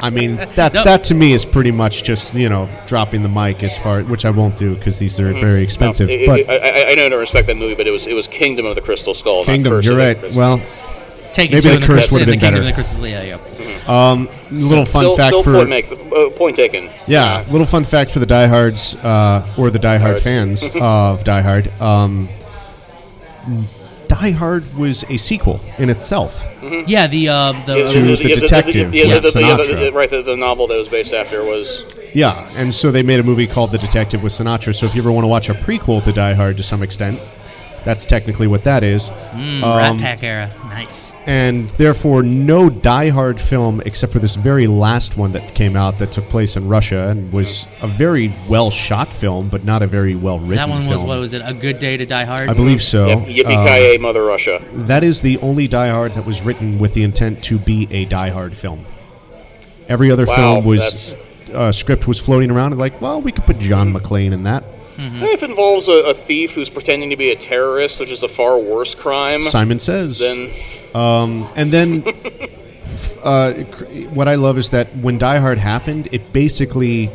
I 0.00 0.10
mean 0.10 0.36
that 0.56 0.72
No. 0.74 0.84
that 0.84 1.04
to 1.04 1.14
me 1.14 1.32
is 1.32 1.44
pretty 1.44 1.70
much 1.70 2.02
just 2.02 2.34
you 2.34 2.48
know 2.48 2.68
dropping 2.86 3.22
the 3.22 3.28
mic 3.28 3.62
as 3.62 3.76
far 3.78 4.00
which 4.02 4.24
I 4.24 4.30
won't 4.30 4.56
do 4.56 4.74
because 4.74 4.98
these 4.98 5.18
are 5.20 5.32
very 5.32 5.62
expensive. 5.62 6.08
No, 6.08 6.14
it- 6.14 6.26
but 6.26 6.40
it- 6.40 6.48
I, 6.50 6.88
I, 6.88 6.90
I 6.92 6.94
know 6.94 7.08
to 7.08 7.16
respect 7.16 7.46
that 7.48 7.56
movie, 7.56 7.74
but 7.74 7.86
it 7.86 7.90
was 7.90 8.06
it 8.06 8.14
was 8.14 8.26
Kingdom 8.28 8.66
of 8.66 8.74
the 8.74 8.80
Crystal 8.80 9.14
Skull. 9.14 9.44
Kingdom, 9.44 9.74
not 9.74 9.84
you're 9.84 9.96
right. 9.96 10.18
Well, 10.34 10.60
Take 11.32 11.52
Maybe 11.52 11.58
it 11.58 11.62
to 11.62 11.68
the 11.68 11.74
in 11.76 11.80
the, 11.82 11.86
curse 11.86 11.96
Crystal- 11.96 12.14
would've 12.16 12.26
been 12.26 12.40
Kingdom 12.40 12.54
better. 12.54 12.60
of 12.62 12.66
the 12.66 12.72
Crystal. 12.72 13.06
Yeah, 13.06 13.22
yeah. 13.22 14.26
little 14.50 14.84
fun 14.86 15.02
still, 15.04 15.16
fact 15.16 15.28
still 15.28 15.42
for 15.44 15.52
point, 15.54 15.68
make, 15.68 15.92
uh, 15.92 16.30
point 16.30 16.56
taken. 16.56 16.90
yeah, 17.06 17.44
little 17.50 17.66
fun 17.66 17.84
fact 17.84 18.10
for 18.10 18.18
the 18.18 18.26
diehards 18.26 18.96
uh, 18.96 19.46
or 19.56 19.70
the 19.70 19.78
diehard 19.78 20.22
Diehards. 20.22 20.22
fans 20.22 20.70
of 20.80 21.22
Die 21.24 21.40
Hard. 21.42 21.70
Um, 21.80 22.28
Die 24.08 24.30
Hard 24.32 24.64
was 24.76 25.04
a 25.10 25.16
sequel 25.16 25.60
in 25.78 25.90
itself. 25.90 26.44
Yeah, 26.86 27.06
the 27.06 27.28
uh, 27.28 27.52
the 27.64 27.78
Yeah, 27.78 27.92
To 27.92 28.00
the 28.16 28.34
detective, 28.40 28.94
yeah, 28.94 29.04
yeah, 29.04 29.18
the- 29.18 29.30
the- 29.30 29.40
yeah, 29.40 29.56
the- 29.56 29.62
Sinatra. 29.64 29.80
the- 29.86 29.92
right. 29.92 30.10
The, 30.10 30.22
the 30.22 30.36
novel 30.36 30.66
that 30.68 30.76
was 30.78 30.88
based 30.88 31.12
after 31.12 31.44
was 31.44 31.84
Yeah, 32.14 32.48
and 32.56 32.72
so 32.74 32.90
they 32.90 33.02
made 33.02 33.20
a 33.20 33.22
movie 33.22 33.46
called 33.46 33.70
The 33.70 33.78
Detective 33.78 34.22
with 34.22 34.32
Sinatra. 34.32 34.74
So 34.74 34.86
if 34.86 34.94
you 34.94 35.02
ever 35.02 35.12
want 35.12 35.24
to 35.24 35.28
watch 35.28 35.48
a 35.50 35.54
prequel 35.54 36.02
to 36.04 36.12
Die 36.12 36.32
Hard 36.34 36.56
to 36.56 36.62
some 36.62 36.82
extent, 36.82 37.20
that's 37.84 38.04
technically 38.04 38.46
what 38.46 38.64
that 38.64 38.82
is. 38.82 39.10
mm, 39.32 39.62
Um, 39.62 39.76
Rat 39.78 39.98
Pack 39.98 40.22
era. 40.22 40.50
Nice. 40.68 41.12
and 41.26 41.70
therefore 41.70 42.22
no 42.22 42.68
Die 42.70 43.08
Hard 43.08 43.40
film 43.40 43.80
except 43.84 44.12
for 44.12 44.18
this 44.20 44.34
very 44.36 44.66
last 44.66 45.16
one 45.16 45.32
that 45.32 45.54
came 45.54 45.74
out 45.74 45.98
that 45.98 46.12
took 46.12 46.28
place 46.28 46.56
in 46.56 46.68
Russia 46.68 47.08
and 47.08 47.32
was 47.32 47.66
a 47.82 47.88
very 47.88 48.32
well 48.48 48.70
shot 48.70 49.12
film, 49.12 49.48
but 49.48 49.64
not 49.64 49.82
a 49.82 49.86
very 49.86 50.14
well 50.14 50.38
written. 50.38 50.56
That 50.56 50.68
one 50.68 50.86
was 50.86 50.98
film. 51.00 51.08
what 51.08 51.18
was 51.18 51.32
it? 51.32 51.42
A 51.44 51.52
Good 51.54 51.78
Day 51.78 51.96
to 51.96 52.06
Die 52.06 52.24
Hard. 52.24 52.48
I 52.48 52.54
believe 52.54 52.82
so. 52.82 53.08
yep, 53.08 53.18
Yippee 53.46 53.56
Uh, 53.56 53.66
Ki 53.92 53.98
Mother 53.98 54.22
Russia. 54.24 54.62
that 54.72 55.02
is 55.02 55.22
the 55.22 55.38
only 55.38 55.66
Die 55.66 55.88
Hard 55.88 56.14
that 56.14 56.24
was 56.26 56.42
written 56.42 56.78
with 56.78 56.94
the 56.94 57.02
intent 57.02 57.42
to 57.44 57.58
be 57.58 57.88
a 57.90 58.04
Die 58.04 58.30
Hard 58.30 58.56
film. 58.56 58.84
Every 59.88 60.10
other 60.10 60.26
Wow, 60.26 60.36
film 60.36 60.64
was 60.66 61.14
uh, 61.54 61.72
script 61.72 62.06
was 62.06 62.20
floating 62.20 62.50
around 62.50 62.72
and 62.72 62.78
like, 62.78 63.00
well, 63.00 63.20
we 63.22 63.32
could 63.32 63.46
put 63.46 63.58
John 63.58 63.92
McClane 63.92 64.32
in 64.32 64.42
that. 64.42 64.62
If 64.98 65.42
it 65.42 65.50
involves 65.50 65.88
a, 65.88 66.10
a 66.10 66.14
thief 66.14 66.52
who's 66.52 66.70
pretending 66.70 67.10
to 67.10 67.16
be 67.16 67.30
a 67.30 67.36
terrorist, 67.36 68.00
which 68.00 68.10
is 68.10 68.22
a 68.22 68.28
far 68.28 68.58
worse 68.58 68.94
crime, 68.94 69.42
Simon 69.42 69.78
says. 69.78 70.18
then 70.18 70.50
And 71.56 71.72
then, 71.72 72.02
uh, 73.22 73.52
what 74.12 74.28
I 74.28 74.34
love 74.34 74.58
is 74.58 74.70
that 74.70 74.94
when 74.96 75.18
Die 75.18 75.38
Hard 75.38 75.58
happened, 75.58 76.08
it 76.12 76.32
basically 76.32 77.10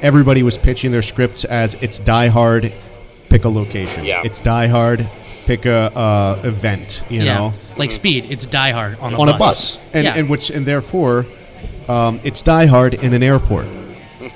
everybody 0.00 0.42
was 0.42 0.58
pitching 0.58 0.92
their 0.92 1.02
scripts 1.02 1.44
as 1.44 1.74
it's 1.74 1.98
Die 1.98 2.28
Hard, 2.28 2.72
pick 3.28 3.44
a 3.44 3.48
location. 3.48 4.04
Yeah. 4.04 4.22
It's 4.24 4.38
Die 4.38 4.66
Hard, 4.68 5.08
pick 5.46 5.66
a 5.66 5.96
uh, 5.96 6.42
event. 6.44 7.02
You 7.08 7.22
yeah, 7.22 7.38
know, 7.38 7.52
like 7.76 7.90
Speed. 7.90 8.30
It's 8.30 8.46
Die 8.46 8.70
Hard 8.70 8.98
on 9.00 9.14
a 9.14 9.20
on 9.20 9.26
bus. 9.26 9.34
a 9.34 9.38
bus, 9.38 9.78
and 9.92 10.04
yeah. 10.04 10.14
and 10.14 10.28
which 10.28 10.50
and 10.50 10.66
therefore, 10.66 11.26
um, 11.88 12.20
it's 12.22 12.42
Die 12.42 12.66
Hard 12.66 12.94
in 12.94 13.14
an 13.14 13.22
airport. 13.22 13.66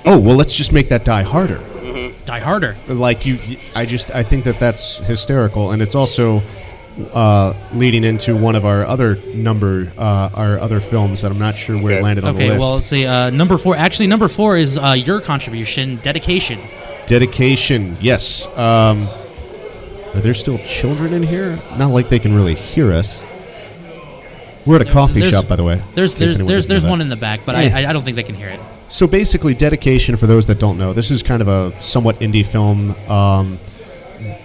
oh 0.05 0.19
well, 0.19 0.35
let's 0.35 0.55
just 0.55 0.71
make 0.71 0.89
that 0.89 1.05
Die 1.05 1.23
Harder. 1.23 1.63
Die 2.25 2.39
Harder. 2.39 2.75
Like 2.87 3.25
you, 3.25 3.37
I 3.75 3.85
just 3.85 4.11
I 4.11 4.23
think 4.23 4.43
that 4.45 4.59
that's 4.59 4.99
hysterical, 4.99 5.71
and 5.71 5.81
it's 5.81 5.95
also 5.95 6.41
uh, 7.13 7.53
leading 7.73 8.03
into 8.03 8.35
one 8.35 8.55
of 8.55 8.65
our 8.65 8.85
other 8.85 9.15
number 9.33 9.91
uh, 9.97 10.29
our 10.33 10.59
other 10.59 10.79
films 10.79 11.21
that 11.21 11.31
I'm 11.31 11.39
not 11.39 11.57
sure 11.57 11.77
where 11.81 11.99
it 11.99 12.03
landed 12.03 12.23
on 12.25 12.35
Okay, 12.35 12.45
the 12.47 12.53
list. 12.55 12.59
well, 12.59 12.73
let's 12.75 12.85
see. 12.87 13.05
Uh, 13.05 13.29
number 13.29 13.57
four. 13.57 13.75
Actually, 13.75 14.07
number 14.07 14.27
four 14.27 14.57
is 14.57 14.77
uh, 14.77 14.91
your 14.97 15.21
contribution, 15.21 15.95
dedication. 15.97 16.59
Dedication, 17.07 17.97
yes. 18.01 18.45
Um, 18.57 19.07
are 20.13 20.21
there 20.21 20.33
still 20.33 20.57
children 20.59 21.13
in 21.13 21.23
here? 21.23 21.59
Not 21.77 21.91
like 21.91 22.09
they 22.09 22.19
can 22.19 22.35
really 22.35 22.55
hear 22.55 22.91
us. 22.91 23.25
We're 24.65 24.75
at 24.75 24.87
a 24.87 24.91
coffee 24.91 25.19
There's- 25.21 25.33
shop, 25.33 25.47
by 25.47 25.55
the 25.55 25.63
way. 25.63 25.81
There's 25.95 26.15
there's 26.15 26.37
there's 26.39 26.67
there's 26.67 26.85
one 26.85 27.01
in 27.01 27.09
the 27.09 27.15
back, 27.15 27.41
but 27.45 27.55
Yeah. 27.55 27.75
I, 27.75 27.81
I 27.85 27.89
I 27.89 27.93
don't 27.93 28.03
think 28.03 28.15
they 28.15 28.23
can 28.23 28.35
hear 28.35 28.49
it. 28.49 28.59
So 28.89 29.05
basically, 29.05 29.53
dedication 29.53 30.17
for 30.17 30.25
those 30.25 30.47
that 30.47 30.59
don't 30.59 30.79
know, 30.79 30.93
this 30.93 31.11
is 31.11 31.21
kind 31.21 31.43
of 31.43 31.47
a 31.47 31.79
somewhat 31.81 32.19
indie 32.19 32.45
film. 32.45 32.95
Um, 33.09 33.59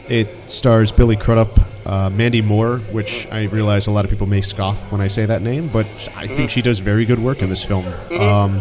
it 0.06 0.28
stars 0.50 0.92
Billy 0.92 1.16
Crudup, 1.16 1.58
uh, 1.86 2.10
Mandy 2.10 2.42
Moore, 2.42 2.76
which 2.92 3.26
I 3.32 3.44
realize 3.44 3.86
a 3.86 3.90
lot 3.90 4.04
of 4.04 4.10
people 4.10 4.26
may 4.26 4.42
scoff 4.42 4.92
when 4.92 5.00
I 5.00 5.08
say 5.08 5.24
that 5.24 5.40
name, 5.40 5.68
but 5.68 5.86
I 6.14 6.26
think 6.26 6.50
she 6.50 6.60
does 6.60 6.78
very 6.78 7.06
good 7.06 7.18
work 7.18 7.40
in 7.40 7.48
this 7.48 7.64
film. 7.64 7.86
Um, 8.12 8.60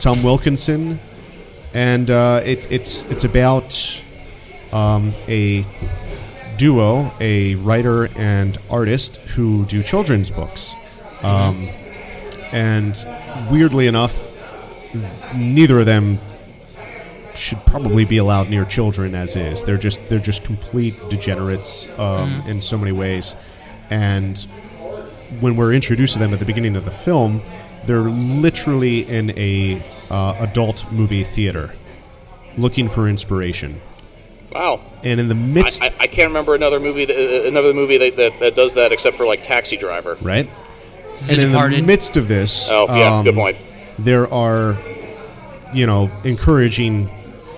Tom 0.00 0.24
Wilkinson, 0.24 0.98
and 1.72 2.10
uh, 2.10 2.40
it, 2.44 2.70
it's 2.70 3.04
it's 3.04 3.22
about 3.22 4.02
um, 4.72 5.14
a 5.28 5.64
duo, 6.56 7.12
a 7.20 7.54
writer 7.54 8.08
and 8.18 8.58
artist 8.68 9.18
who 9.18 9.64
do 9.66 9.84
children's 9.84 10.32
books. 10.32 10.74
Um, 11.22 11.68
and 12.50 13.06
weirdly 13.50 13.86
enough, 13.86 14.31
neither 15.34 15.80
of 15.80 15.86
them 15.86 16.18
should 17.34 17.64
probably 17.66 18.04
be 18.04 18.18
allowed 18.18 18.50
near 18.50 18.64
children 18.64 19.14
as 19.14 19.36
is. 19.36 19.64
They're 19.64 19.78
just 19.78 20.06
they're 20.08 20.18
just 20.18 20.44
complete 20.44 20.94
degenerates 21.08 21.88
um, 21.98 22.42
in 22.46 22.60
so 22.60 22.76
many 22.76 22.92
ways. 22.92 23.34
And 23.90 24.38
when 25.40 25.56
we're 25.56 25.72
introduced 25.72 26.14
to 26.14 26.18
them 26.18 26.32
at 26.32 26.38
the 26.38 26.44
beginning 26.44 26.76
of 26.76 26.84
the 26.84 26.90
film, 26.90 27.42
they're 27.86 28.00
literally 28.00 29.08
in 29.08 29.36
a 29.38 29.82
uh, 30.10 30.36
adult 30.38 30.90
movie 30.92 31.24
theater 31.24 31.72
looking 32.58 32.88
for 32.88 33.08
inspiration. 33.08 33.80
wow. 34.52 34.80
And 35.02 35.18
in 35.18 35.28
the 35.28 35.34
midst, 35.34 35.82
I, 35.82 35.92
I 35.98 36.06
can't 36.06 36.28
remember 36.28 36.54
another 36.54 36.78
movie 36.78 37.06
that, 37.06 37.16
uh, 37.16 37.48
another 37.48 37.72
movie 37.72 37.98
that, 37.98 38.16
that, 38.16 38.40
that 38.40 38.54
does 38.54 38.74
that 38.74 38.92
except 38.92 39.16
for 39.16 39.26
like 39.26 39.42
Taxi 39.42 39.76
Driver. 39.76 40.16
right? 40.20 40.48
The 41.26 41.32
and 41.32 41.42
in 41.42 41.52
the 41.52 41.82
midst 41.82 42.16
of 42.16 42.28
this, 42.28 42.68
Oh 42.70 42.86
yeah, 42.94 43.18
um, 43.18 43.24
good 43.24 43.34
point. 43.34 43.56
There 43.98 44.32
are, 44.32 44.76
you 45.72 45.86
know, 45.86 46.10
encouraging 46.24 47.10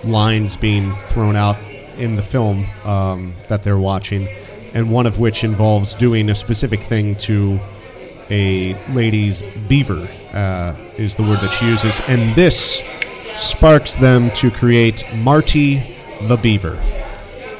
lines 0.03 0.55
being 0.55 0.93
thrown 0.95 1.35
out 1.35 1.57
in 1.97 2.15
the 2.15 2.21
film 2.21 2.65
um, 2.83 3.33
that 3.47 3.63
they're 3.63 3.77
watching, 3.77 4.27
and 4.73 4.91
one 4.91 5.05
of 5.05 5.17
which 5.17 5.43
involves 5.43 5.95
doing 5.95 6.29
a 6.29 6.35
specific 6.35 6.83
thing 6.83 7.15
to 7.15 7.59
a 8.29 8.73
lady's 8.93 9.43
beaver, 9.67 10.07
uh, 10.33 10.75
is 10.97 11.15
the 11.15 11.23
word 11.23 11.39
that 11.39 11.51
she 11.51 11.65
uses, 11.65 12.01
and 12.07 12.35
this 12.35 12.81
sparks 13.35 13.95
them 13.95 14.31
to 14.31 14.49
create 14.49 15.03
Marty 15.15 15.95
the 16.23 16.37
Beaver. 16.37 16.75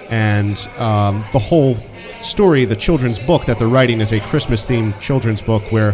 And 0.09 0.57
um, 0.77 1.25
the 1.31 1.39
whole 1.39 1.77
story, 2.21 2.65
the 2.65 2.75
children's 2.75 3.19
book 3.19 3.45
that 3.45 3.59
they're 3.59 3.67
writing, 3.67 4.01
is 4.01 4.11
a 4.11 4.19
Christmas 4.19 4.65
themed 4.65 4.99
children's 4.99 5.41
book 5.41 5.63
where 5.71 5.93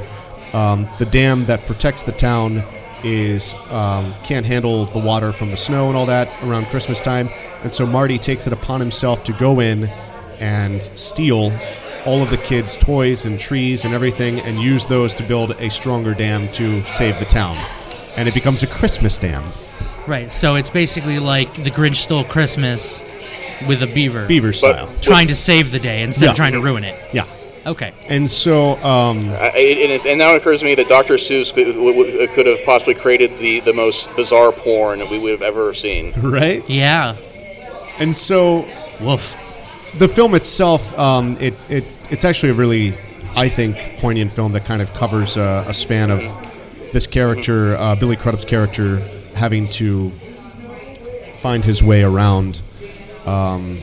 um, 0.54 0.88
the 1.00 1.06
dam 1.06 1.46
that 1.46 1.66
protects 1.66 2.04
the 2.04 2.12
town 2.12 2.64
is 3.04 3.54
um, 3.70 4.14
can't 4.24 4.46
handle 4.46 4.86
the 4.86 5.00
water 5.00 5.32
from 5.32 5.50
the 5.52 5.58
snow 5.58 5.88
and 5.88 5.98
all 5.98 6.06
that 6.06 6.30
around 6.44 6.66
Christmas 6.68 7.00
time, 7.02 7.30
and 7.64 7.72
so 7.74 7.86
Marty 7.86 8.18
takes 8.20 8.46
it 8.48 8.54
upon 8.54 8.80
himself 8.80 9.24
to 9.26 9.34
go 9.34 9.60
in 9.60 9.86
and 10.40 10.84
steal 10.96 11.52
all 12.06 12.22
of 12.24 12.30
the 12.32 12.38
kids' 12.38 12.76
toys 12.78 13.26
and 13.26 13.40
trees 13.40 13.86
and 13.86 13.94
everything, 13.94 14.40
and 14.42 14.60
use 14.60 14.86
those 14.88 15.14
to 15.16 15.24
build 15.24 15.52
a 15.52 15.70
stronger 15.70 16.14
dam 16.16 16.52
to 16.52 16.84
save 16.86 17.18
the 17.20 17.26
town, 17.26 17.58
and 18.18 18.28
it 18.28 18.34
becomes 18.34 18.64
a 18.64 18.68
Christmas 18.68 19.18
dam, 19.18 19.44
Right. 20.08 20.32
So 20.32 20.56
it's 20.56 20.72
basically 20.72 21.20
like 21.20 21.54
the 21.54 21.70
Grinch 21.70 21.98
stole 21.98 22.24
Christmas 22.24 23.04
with 23.68 23.84
a 23.84 23.88
beaver, 23.88 24.26
beaver 24.26 24.52
style. 24.52 24.90
trying 25.00 25.28
to 25.28 25.36
save 25.36 25.72
the 25.72 25.80
day 25.80 26.02
instead 26.02 26.26
Yeah. 26.26 26.32
of 26.32 26.36
trying 26.36 26.54
to 26.54 26.60
ruin 26.60 26.84
it. 26.84 26.96
Yeah, 27.14 27.26
Okay. 27.66 27.94
and 28.08 28.30
so 28.30 28.72
um, 28.84 29.20
I, 29.20 29.50
and, 29.56 29.92
it, 29.92 30.06
and 30.06 30.18
now 30.18 30.34
it 30.34 30.38
occurs 30.38 30.60
to 30.62 30.66
me 30.66 30.76
that 30.76 30.88
Dr. 30.90 31.16
Seuss 31.16 31.54
could, 31.54 31.68
w- 31.76 31.94
w- 31.94 32.28
could 32.30 32.46
have 32.48 32.64
possibly 32.66 32.94
created 32.96 33.38
the, 33.38 33.60
the 33.60 33.74
most 33.74 34.14
bizarre 34.16 34.52
porn 34.52 35.00
that 35.00 35.10
we 35.10 35.20
would 35.20 35.32
have 35.32 35.42
ever 35.44 35.74
seen. 35.74 36.12
right, 36.22 36.68
Yeah. 36.70 37.16
and 38.00 38.16
so 38.16 38.68
Woof. 39.00 39.36
the 40.00 40.08
film 40.08 40.34
itself, 40.36 40.98
um, 40.98 41.38
it, 41.40 41.54
it 41.70 41.84
it's 42.10 42.26
actually 42.26 42.50
a 42.50 42.56
really, 42.56 42.96
I 43.36 43.48
think, 43.48 43.78
poignant 44.00 44.32
film 44.32 44.52
that 44.54 44.66
kind 44.66 44.82
of 44.82 44.94
covers 44.96 45.38
uh, 45.38 45.64
a 45.68 45.74
span 45.74 46.10
of 46.12 46.22
this 46.94 47.08
character, 47.08 47.76
uh, 47.78 47.96
Billy 47.96 48.16
Crudup's 48.18 48.44
character, 48.46 48.98
having 49.36 49.70
to 49.70 50.12
find 51.42 51.64
his 51.64 51.82
way 51.82 52.04
around 52.04 52.60
um, 53.26 53.80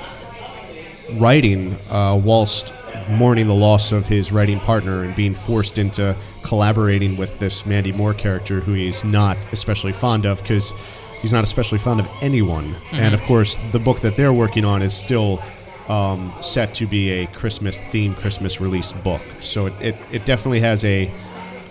writing 1.14 1.78
uh, 1.90 2.20
whilst 2.22 2.72
mourning 3.10 3.46
the 3.46 3.54
loss 3.54 3.92
of 3.92 4.06
his 4.06 4.32
writing 4.32 4.60
partner 4.60 5.04
and 5.04 5.14
being 5.14 5.34
forced 5.34 5.78
into 5.78 6.16
collaborating 6.42 7.16
with 7.16 7.38
this 7.38 7.64
Mandy 7.66 7.92
Moore 7.92 8.14
character 8.14 8.60
who 8.60 8.72
he's 8.74 9.04
not 9.04 9.36
especially 9.52 9.92
fond 9.92 10.26
of 10.26 10.40
because 10.40 10.72
he's 11.22 11.32
not 11.32 11.44
especially 11.44 11.78
fond 11.78 12.00
of 12.00 12.08
anyone. 12.20 12.74
And 12.92 13.14
of 13.14 13.22
course, 13.22 13.58
the 13.72 13.78
book 13.78 14.00
that 14.00 14.16
they're 14.16 14.32
working 14.32 14.64
on 14.64 14.82
is 14.82 14.94
still 14.94 15.42
um, 15.88 16.32
set 16.40 16.74
to 16.74 16.86
be 16.86 17.10
a 17.10 17.26
Christmas 17.28 17.80
themed 17.80 18.16
Christmas 18.16 18.60
release 18.60 18.92
book. 18.92 19.22
So 19.40 19.66
it, 19.66 19.74
it, 19.80 19.96
it 20.12 20.26
definitely 20.26 20.60
has 20.60 20.84
a 20.84 21.10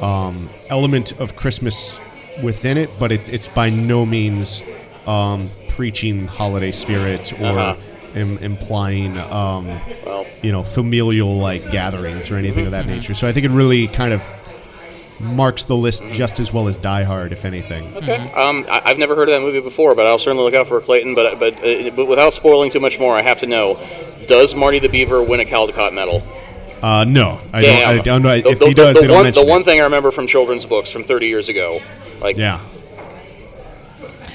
um, 0.01 0.49
element 0.69 1.19
of 1.19 1.36
Christmas 1.36 1.99
within 2.43 2.77
it, 2.77 2.89
but 2.99 3.12
it, 3.12 3.30
it's 3.30 3.47
by 3.47 3.69
no 3.69 4.06
means 4.06 4.63
um, 5.06 5.49
preaching 5.69 6.27
holiday 6.27 6.71
spirit 6.71 7.34
or 7.34 7.45
Uh-huh. 7.45 7.75
Im- 8.17 8.38
implying, 8.39 9.17
um, 9.17 9.80
you 10.41 10.51
know, 10.51 10.63
familial 10.63 11.38
like 11.38 11.69
gatherings 11.71 12.30
or 12.32 12.36
anything 12.38 12.65
of 12.65 12.71
that 12.71 12.86
nature. 12.88 13.13
So 13.13 13.27
I 13.27 13.34
think 13.34 13.45
it 13.45 13.51
really 13.51 13.88
kind 13.88 14.13
of 14.13 14.27
marks 15.19 15.63
the 15.63 15.75
list 15.75 16.03
just 16.12 16.39
as 16.39 16.53
well 16.53 16.67
as 16.67 16.77
Die 16.77 17.03
Hard, 17.03 17.32
if 17.32 17.43
anything. 17.45 17.95
okay. 17.97 18.17
Um, 18.34 18.65
I, 18.69 18.82
I've 18.86 18.99
never 18.99 19.15
heard 19.15 19.30
of 19.30 19.34
that 19.34 19.41
movie 19.41 19.62
before, 19.62 19.95
but 19.95 20.06
I'll 20.06 20.19
certainly 20.19 20.43
look 20.43 20.53
out 20.53 20.67
for 20.67 20.80
Clayton. 20.82 21.15
But 21.15 21.39
but 21.39 21.56
uh, 21.63 21.89
but 21.95 22.06
without 22.06 22.34
spoiling 22.34 22.69
too 22.71 22.80
much 22.80 22.99
more, 22.99 23.15
I 23.15 23.21
have 23.21 23.39
to 23.39 23.47
know: 23.47 23.80
Does 24.27 24.53
Marty 24.53 24.80
the 24.80 24.89
Beaver 24.89 25.23
win 25.23 25.39
a 25.39 25.45
Caldecott 25.45 25.93
medal? 25.93 26.21
Uh, 26.84 27.03
no, 27.06 27.39
I 27.51 27.62
Damn. 27.62 27.80
don't. 27.82 27.99
I 27.99 28.03
don't 28.03 28.21
know 28.21 28.30
if 28.51 28.60
The- 28.60 28.67
he 28.67 28.73
does. 28.75 28.93
the 28.93 29.01
they 29.01 29.08
don't 29.08 29.15
one, 29.15 29.23
mention 29.23 29.43
the 29.43 29.49
one 29.49 29.62
it. 29.62 29.63
thing 29.63 29.80
I 29.80 29.86
remember 29.86 30.12
from 30.12 30.27
children's 30.27 30.63
books 30.65 30.91
from 30.91 31.03
30 31.03 31.27
years 31.27 31.49
ago, 31.49 31.82
like 32.21 32.38
Yeah, 32.38 32.60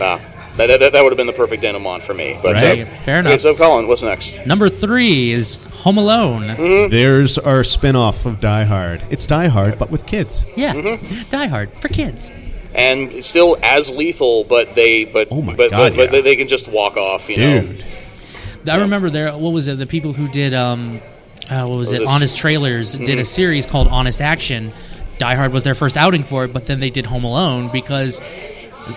ah, 0.00 0.20
that, 0.56 0.66
that, 0.80 0.92
that 0.92 1.02
would 1.02 1.12
have 1.12 1.16
been 1.16 1.26
the 1.26 1.32
perfect 1.32 1.62
denouement 1.62 2.02
for 2.02 2.14
me. 2.14 2.38
But 2.42 2.54
Right. 2.54 2.80
uh, 2.82 2.86
Fair 3.04 3.18
okay, 3.20 3.28
enough. 3.30 3.40
so 3.40 3.54
Colin, 3.54 3.86
what's 3.88 4.02
next? 4.02 4.44
Number 4.46 4.68
three 4.68 5.30
is 5.32 5.64
Home 5.82 5.98
Alone. 5.98 6.42
Mm-hmm. 6.42 6.90
there's 6.90 7.38
our 7.38 7.64
spin-off 7.64 8.26
of 8.26 8.40
Die 8.40 8.64
Hard. 8.64 9.02
It's 9.10 9.26
Die 9.26 9.48
Hard, 9.48 9.78
but 9.78 9.90
with 9.90 10.06
kids. 10.06 10.44
Yeah, 10.56 10.74
Mm-hmm. 10.74 11.28
Die 11.30 11.46
Hard 11.46 11.70
for 11.80 11.88
kids. 11.88 12.30
And 12.74 13.22
still 13.24 13.56
as 13.62 13.90
lethal, 13.90 14.44
but 14.44 14.74
they 14.74 15.04
but 15.04 15.28
Oh 15.30 15.42
my 15.42 15.54
but, 15.54 15.70
God, 15.70 15.92
but, 15.92 15.96
but 15.96 16.04
yeah. 16.04 16.10
they, 16.10 16.20
they 16.22 16.36
can 16.36 16.48
just 16.48 16.68
walk 16.68 16.96
off. 16.96 17.28
You 17.28 17.36
know, 17.36 17.74
I 18.72 18.76
remember 18.78 19.10
there. 19.10 19.30
What 19.32 19.52
was 19.52 19.68
it? 19.68 19.76
The 19.76 19.86
people 19.86 20.12
who 20.14 20.26
did 20.28 20.54
um, 20.54 21.00
uh, 21.50 21.66
what 21.66 21.76
was 21.76 21.88
Was 21.88 21.92
it? 21.92 21.98
this- 22.00 22.10
Honest 22.10 22.36
Trailers 22.38 22.94
did 22.96 23.18
a 23.18 23.24
series 23.26 23.66
called 23.66 23.88
Honest 23.88 24.20
Action. 24.22 24.72
Die 25.18 25.34
Hard 25.34 25.52
was 25.52 25.64
their 25.64 25.74
first 25.74 25.96
outing 25.98 26.22
for 26.24 26.44
it, 26.44 26.52
but 26.54 26.64
then 26.66 26.80
they 26.80 26.88
did 26.90 27.04
Home 27.06 27.24
Alone 27.24 27.68
because 27.70 28.20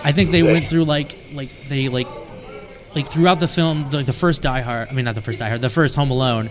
I 0.04 0.12
think 0.12 0.30
they 0.30 0.42
went 0.42 0.66
through 0.66 0.84
like 0.84 1.16
like 1.32 1.48
they 1.68 1.88
like 1.88 2.06
like 2.94 3.06
throughout 3.06 3.40
the 3.40 3.48
film, 3.48 3.90
like 3.90 4.06
the 4.06 4.12
first 4.12 4.42
Die 4.42 4.60
Hard. 4.60 4.88
I 4.88 4.92
mean, 4.92 5.04
not 5.04 5.14
the 5.14 5.20
first 5.20 5.38
Die 5.38 5.48
Hard, 5.48 5.60
the 5.62 5.68
first 5.70 5.96
Home 5.96 6.10
Alone. 6.10 6.50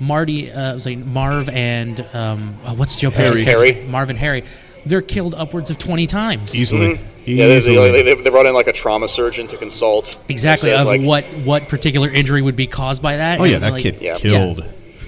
Marty 0.00 0.50
uh, 0.50 0.74
was 0.74 0.86
like 0.86 0.98
Marv 0.98 1.48
and 1.48 2.00
um, 2.14 2.56
oh, 2.64 2.74
what's 2.74 2.96
Joe 2.96 3.10
Pesci's 3.10 3.40
Harry. 3.40 3.44
character? 3.44 3.72
Harry. 3.80 3.88
Marv 3.90 4.10
and 4.10 4.18
Harry. 4.18 4.44
They're 4.86 5.02
killed 5.02 5.34
upwards 5.34 5.70
of 5.70 5.78
twenty 5.78 6.06
times. 6.06 6.58
easily, 6.58 6.98
yeah, 7.26 7.48
they, 7.48 7.58
easily. 7.58 7.74
they, 7.92 8.02
they, 8.02 8.14
they 8.14 8.30
brought 8.30 8.46
in 8.46 8.54
like 8.54 8.66
a 8.68 8.72
trauma 8.72 9.08
surgeon 9.08 9.46
to 9.48 9.58
consult. 9.58 10.18
Exactly 10.28 10.70
said, 10.70 10.80
of 10.80 10.86
like, 10.86 11.02
what 11.02 11.24
what 11.44 11.68
particular 11.68 12.08
injury 12.08 12.40
would 12.40 12.56
be 12.56 12.66
caused 12.66 13.02
by 13.02 13.16
that. 13.18 13.40
oh 13.40 13.44
yeah, 13.44 13.58
that 13.58 13.72
like- 13.72 13.82
kid 13.82 14.00
Yeah. 14.00 14.16
killed, 14.16 14.64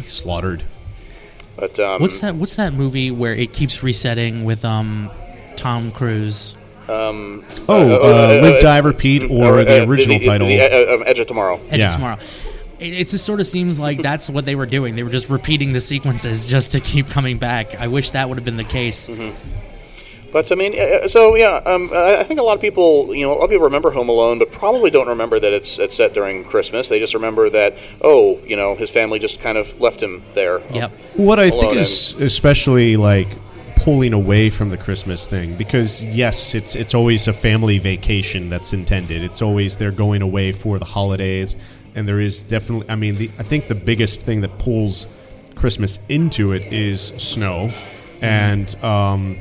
slaughtered. 0.07 0.63
But 1.57 1.79
um, 1.79 2.01
What's 2.03 2.21
that? 2.21 2.35
What's 2.35 2.57
that 2.57 2.73
movie 2.75 3.11
where 3.11 3.35
it 3.35 3.53
keeps 3.53 3.83
resetting 3.83 4.45
with 4.45 4.65
um, 4.65 5.11
Tom 5.57 5.91
Cruise? 5.93 6.57
Oh, 6.93 7.45
uh, 7.69 7.73
uh, 7.73 8.39
uh, 8.39 8.41
Live, 8.43 8.55
uh, 8.57 8.61
Die, 8.61 8.79
Repeat, 8.79 9.31
or 9.31 9.59
uh, 9.61 9.65
the 9.65 9.83
uh, 9.83 9.87
original 9.87 10.19
title. 10.21 10.49
the, 10.49 10.61
uh, 10.61 10.95
um, 10.97 11.03
Edge 11.07 11.19
of 11.19 11.27
Tomorrow. 11.27 11.61
Edge 11.71 11.81
Yeah. 11.81 11.89
of 11.89 11.95
Tomorrow. 11.95 12.19
It, 12.81 12.93
it 12.95 13.09
just 13.09 13.25
sort 13.25 13.41
of 13.41 13.47
seems 13.47 13.79
like 13.79 14.03
that's 14.11 14.29
what 14.29 14.45
they 14.45 14.55
were 14.55 14.67
doing. 14.67 14.97
They 14.97 15.03
were 15.03 15.11
just 15.11 15.29
repeating 15.31 15.73
the 15.73 15.81
sequences 15.81 16.49
just 16.49 16.73
to 16.73 16.81
keep 16.81 17.09
coming 17.09 17.39
back. 17.39 17.81
I 17.81 17.89
wish 17.89 18.11
that 18.11 18.29
would 18.29 18.37
have 18.39 18.45
been 18.45 18.57
the 18.57 18.65
case. 18.65 19.09
But 20.33 20.51
I 20.51 20.55
mean, 20.55 20.75
so 21.09 21.37
yeah, 21.37 21.57
um, 21.57 21.91
I 21.93 22.21
I 22.21 22.23
think 22.25 22.41
a 22.41 22.43
lot 22.43 22.55
of 22.55 22.61
people, 22.63 23.15
you 23.15 23.21
know, 23.27 23.33
a 23.33 23.35
lot 23.35 23.45
of 23.45 23.51
people 23.51 23.65
remember 23.65 23.91
Home 23.91 24.09
Alone, 24.09 24.39
but 24.39 24.51
probably 24.51 24.91
don't 24.91 25.09
remember 25.09 25.39
that 25.39 25.53
it's 25.53 25.79
it's 25.79 25.95
set 25.95 26.15
during 26.15 26.43
Christmas. 26.45 26.89
They 26.89 26.99
just 26.99 27.13
remember 27.13 27.51
that, 27.51 27.77
oh, 28.01 28.39
you 28.39 28.57
know, 28.57 28.75
his 28.75 28.89
family 28.91 29.19
just 29.19 29.41
kind 29.41 29.59
of 29.59 29.79
left 29.79 30.03
him 30.03 30.23
there. 30.33 30.63
Yep. 30.73 30.91
What 31.17 31.39
I 31.39 31.51
think 31.51 31.77
is 31.77 32.15
especially 32.15 32.97
like 32.97 33.29
pulling 33.83 34.13
away 34.13 34.49
from 34.49 34.69
the 34.69 34.77
Christmas 34.77 35.27
thing 35.27 35.57
because 35.57 36.03
yes, 36.05 36.55
it's 36.55 36.77
it's 36.77 36.95
always 36.95 37.27
a 37.27 37.33
family 37.33 37.79
vacation 37.79 38.49
that's 38.49 38.73
intended. 38.73 39.23
It's 39.25 39.43
always 39.43 39.77
they're 39.77 39.91
going 39.91 40.23
away 40.23 40.53
for 40.53 40.79
the 40.79 40.85
holidays, 40.85 41.57
and 41.97 42.07
there 42.07 42.21
is 42.21 42.43
definitely. 42.43 42.89
I 42.89 42.95
mean, 42.95 43.17
the, 43.17 43.31
I 43.39 43.43
think 43.43 43.67
the 43.67 43.75
biggest 43.75 44.21
thing 44.21 44.43
that 44.43 44.57
pulls 44.59 45.09
Christmas 45.57 45.99
into 46.09 46.53
it 46.53 46.73
is 46.73 47.09
snow, 47.17 47.73
and 48.21 48.73
um, 48.85 49.37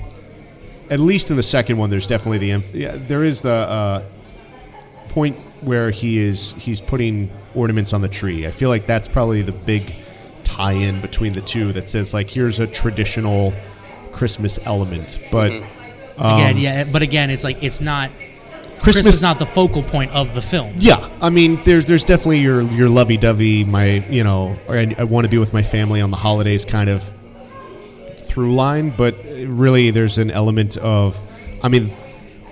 at 0.90 1.00
least 1.00 1.30
in 1.30 1.38
the 1.38 1.44
second 1.44 1.78
one, 1.78 1.92
there's 1.92 2.08
definitely 2.08 2.40
the 2.40 2.64
yeah, 2.74 2.98
there 2.98 3.24
is 3.24 3.42
the 3.42 3.54
uh, 3.54 4.04
point 5.10 5.38
where 5.62 5.92
he 5.92 6.18
is 6.18 6.54
he's 6.54 6.82
putting 6.82 7.30
ornaments 7.54 7.94
on 7.94 8.02
the 8.02 8.10
tree. 8.10 8.48
I 8.48 8.52
feel 8.52 8.70
like 8.70 8.88
that's 8.88 9.08
probably 9.08 9.44
the 9.44 9.52
big 9.52 9.94
tie-in 10.44 11.00
between 11.00 11.34
the 11.34 11.42
two 11.42 11.72
that 11.74 11.88
says 11.88 12.14
like 12.14 12.28
here's 12.28 12.60
a 12.60 12.66
traditional 12.66 13.54
Christmas 14.12 14.60
element, 14.66 15.20
but 15.32 15.52
mm-hmm. 15.52 16.22
um, 16.22 16.40
again, 16.40 16.58
yeah, 16.58 16.84
but 16.84 17.02
again, 17.02 17.30
it's 17.30 17.44
like 17.44 17.62
it's 17.64 17.82
not. 17.82 18.12
Christmas, 18.82 19.06
Christmas, 19.06 19.16
is 19.18 19.22
not 19.22 19.38
the 19.38 19.46
focal 19.46 19.84
point 19.84 20.12
of 20.12 20.34
the 20.34 20.42
film. 20.42 20.74
Yeah, 20.78 21.08
I 21.22 21.30
mean, 21.30 21.62
there's 21.66 21.86
there's 21.86 22.04
definitely 22.04 22.40
your 22.40 22.64
your 22.64 22.90
lovey-dovey, 22.90 23.64
my 23.66 24.04
you 24.10 24.24
know, 24.24 24.58
I, 24.68 24.96
I 24.98 25.04
want 25.04 25.26
to 25.26 25.30
be 25.30 25.38
with 25.38 25.54
my 25.54 25.62
family 25.62 26.02
on 26.02 26.10
the 26.10 26.18
holidays 26.18 26.66
kind 26.66 26.90
of 26.90 27.08
through 28.24 28.56
line, 28.56 28.90
but 28.90 29.16
really 29.24 29.92
there's 29.92 30.18
an 30.18 30.32
element 30.32 30.78
of, 30.78 31.20
I 31.62 31.68
mean, 31.68 31.92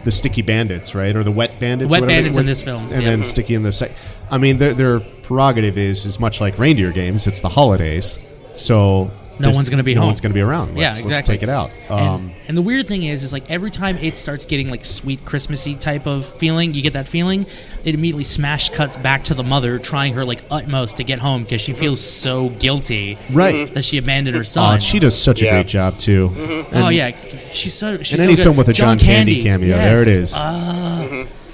the 0.04 0.12
sticky 0.12 0.44
bandits, 0.44 0.94
right, 0.94 1.16
or 1.16 1.24
the 1.24 1.32
wet 1.32 1.60
bandits. 1.60 1.90
Wet 1.90 2.06
bandits 2.06 2.38
in 2.38 2.46
this 2.46 2.62
film, 2.62 2.84
and 2.92 3.02
yeah. 3.02 3.10
then 3.10 3.22
mm-hmm. 3.22 3.30
sticky 3.30 3.56
in 3.56 3.64
the 3.64 3.72
sec. 3.72 3.92
I 4.30 4.38
mean, 4.38 4.60
their 4.60 4.76
their 4.76 5.00
prerogative 5.00 5.80
is 5.80 6.06
is 6.06 6.20
much 6.20 6.40
like 6.42 6.60
reindeer 6.60 6.92
games. 6.92 7.26
It's 7.26 7.42
the 7.42 7.50
holidays, 7.50 8.20
so 8.54 9.10
No 9.40 9.44
there's- 9.46 9.56
one's 9.56 9.70
gonna 9.70 9.84
be 9.84 9.94
home. 9.94 10.00
no 10.00 10.02
home. 10.02 10.10
one's 10.10 10.22
going 10.22 10.32
to 10.32 10.36
be 10.36 10.42
around. 10.42 10.78
Yeah, 10.78 10.90
Let's, 10.90 11.02
exactly. 11.02 11.16
Let's 11.16 11.28
take 11.28 11.44
it 11.44 11.50
out. 11.50 11.72
And, 11.90 12.00
Um, 12.10 12.32
and 12.48 12.58
the 12.58 12.62
weird 12.62 12.88
thing 12.88 13.04
is, 13.04 13.24
is 13.24 13.32
like 13.34 13.50
every 13.50 13.72
time 13.72 13.98
it 13.98 14.18
starts 14.18 14.46
getting 14.46 14.70
like 14.70 14.86
sweet 14.86 15.24
Christmassy 15.26 15.76
type 15.76 16.06
of 16.08 16.26
feeling, 16.26 16.74
you 16.74 16.82
get 16.82 16.94
that 16.94 17.08
feeling. 17.08 17.46
It 17.86 17.96
immediately 17.96 18.26
smash 18.26 18.70
cuts 18.70 18.98
back 18.98 19.24
to 19.26 19.34
the 19.34 19.44
mother 19.44 19.80
trying 19.80 20.14
her 20.16 20.26
like 20.26 20.44
utmost 20.52 20.98
to 20.98 21.04
get 21.04 21.20
home 21.20 21.44
because 21.44 21.62
she 21.62 21.72
feels 21.74 22.02
so 22.02 22.50
guilty 22.50 23.18
right. 23.32 23.74
that 23.74 23.86
she 23.86 23.98
abandoned 23.98 24.36
her 24.36 24.44
son. 24.44 24.80
she 24.80 25.00
does 25.00 25.18
such 25.20 25.42
a 25.42 25.50
great 25.50 25.68
job 25.68 25.98
too. 25.98 26.30
Mm-hmm. 26.30 26.76
oh 26.76 26.90
yeah, 26.90 27.12
she's 27.54 27.74
so 27.74 27.98
she's 28.04 28.14
in 28.14 28.18
so 28.18 28.24
any 28.24 28.36
good. 28.36 28.44
film 28.44 28.58
with 28.58 28.68
a 28.68 28.74
John, 28.74 29.00
Candy, 29.00 29.42
cameo, 29.44 29.76
there 29.78 30.02
it 30.02 30.08
is. 30.08 30.18
yes. 30.18 30.18
is. 30.32 30.34
Ah, 30.36 30.79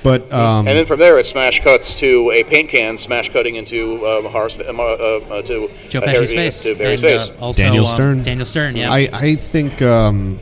but 0.05 0.31
um, 0.31 0.67
And 0.67 0.77
then 0.77 0.85
from 0.85 0.99
there, 0.99 1.17
it 1.17 1.25
smash 1.25 1.63
cuts 1.63 1.95
to 1.95 2.29
a 2.29 2.43
paint 2.43 2.69
can 2.69 2.95
smash 2.99 3.33
cutting 3.33 3.55
into 3.55 4.05
um, 4.05 4.25
Horace, 4.25 4.61
um, 4.67 4.79
uh, 4.79 4.83
uh, 4.83 5.41
to 5.41 5.71
Joe 5.89 5.99
uh, 5.99 6.01
Pesci's 6.03 6.31
Harry- 6.31 6.45
face 6.45 6.63
To 6.63 6.75
Harry's 6.75 7.01
and, 7.01 7.21
face. 7.21 7.29
uh, 7.31 7.43
also 7.43 7.63
Daniel 7.63 7.87
um, 7.87 7.95
Stern. 7.95 8.21
Daniel 8.21 8.45
Stern, 8.45 8.75
yeah. 8.75 8.91
I, 8.93 9.09
I 9.11 9.35
think 9.35 9.81
um, 9.81 10.39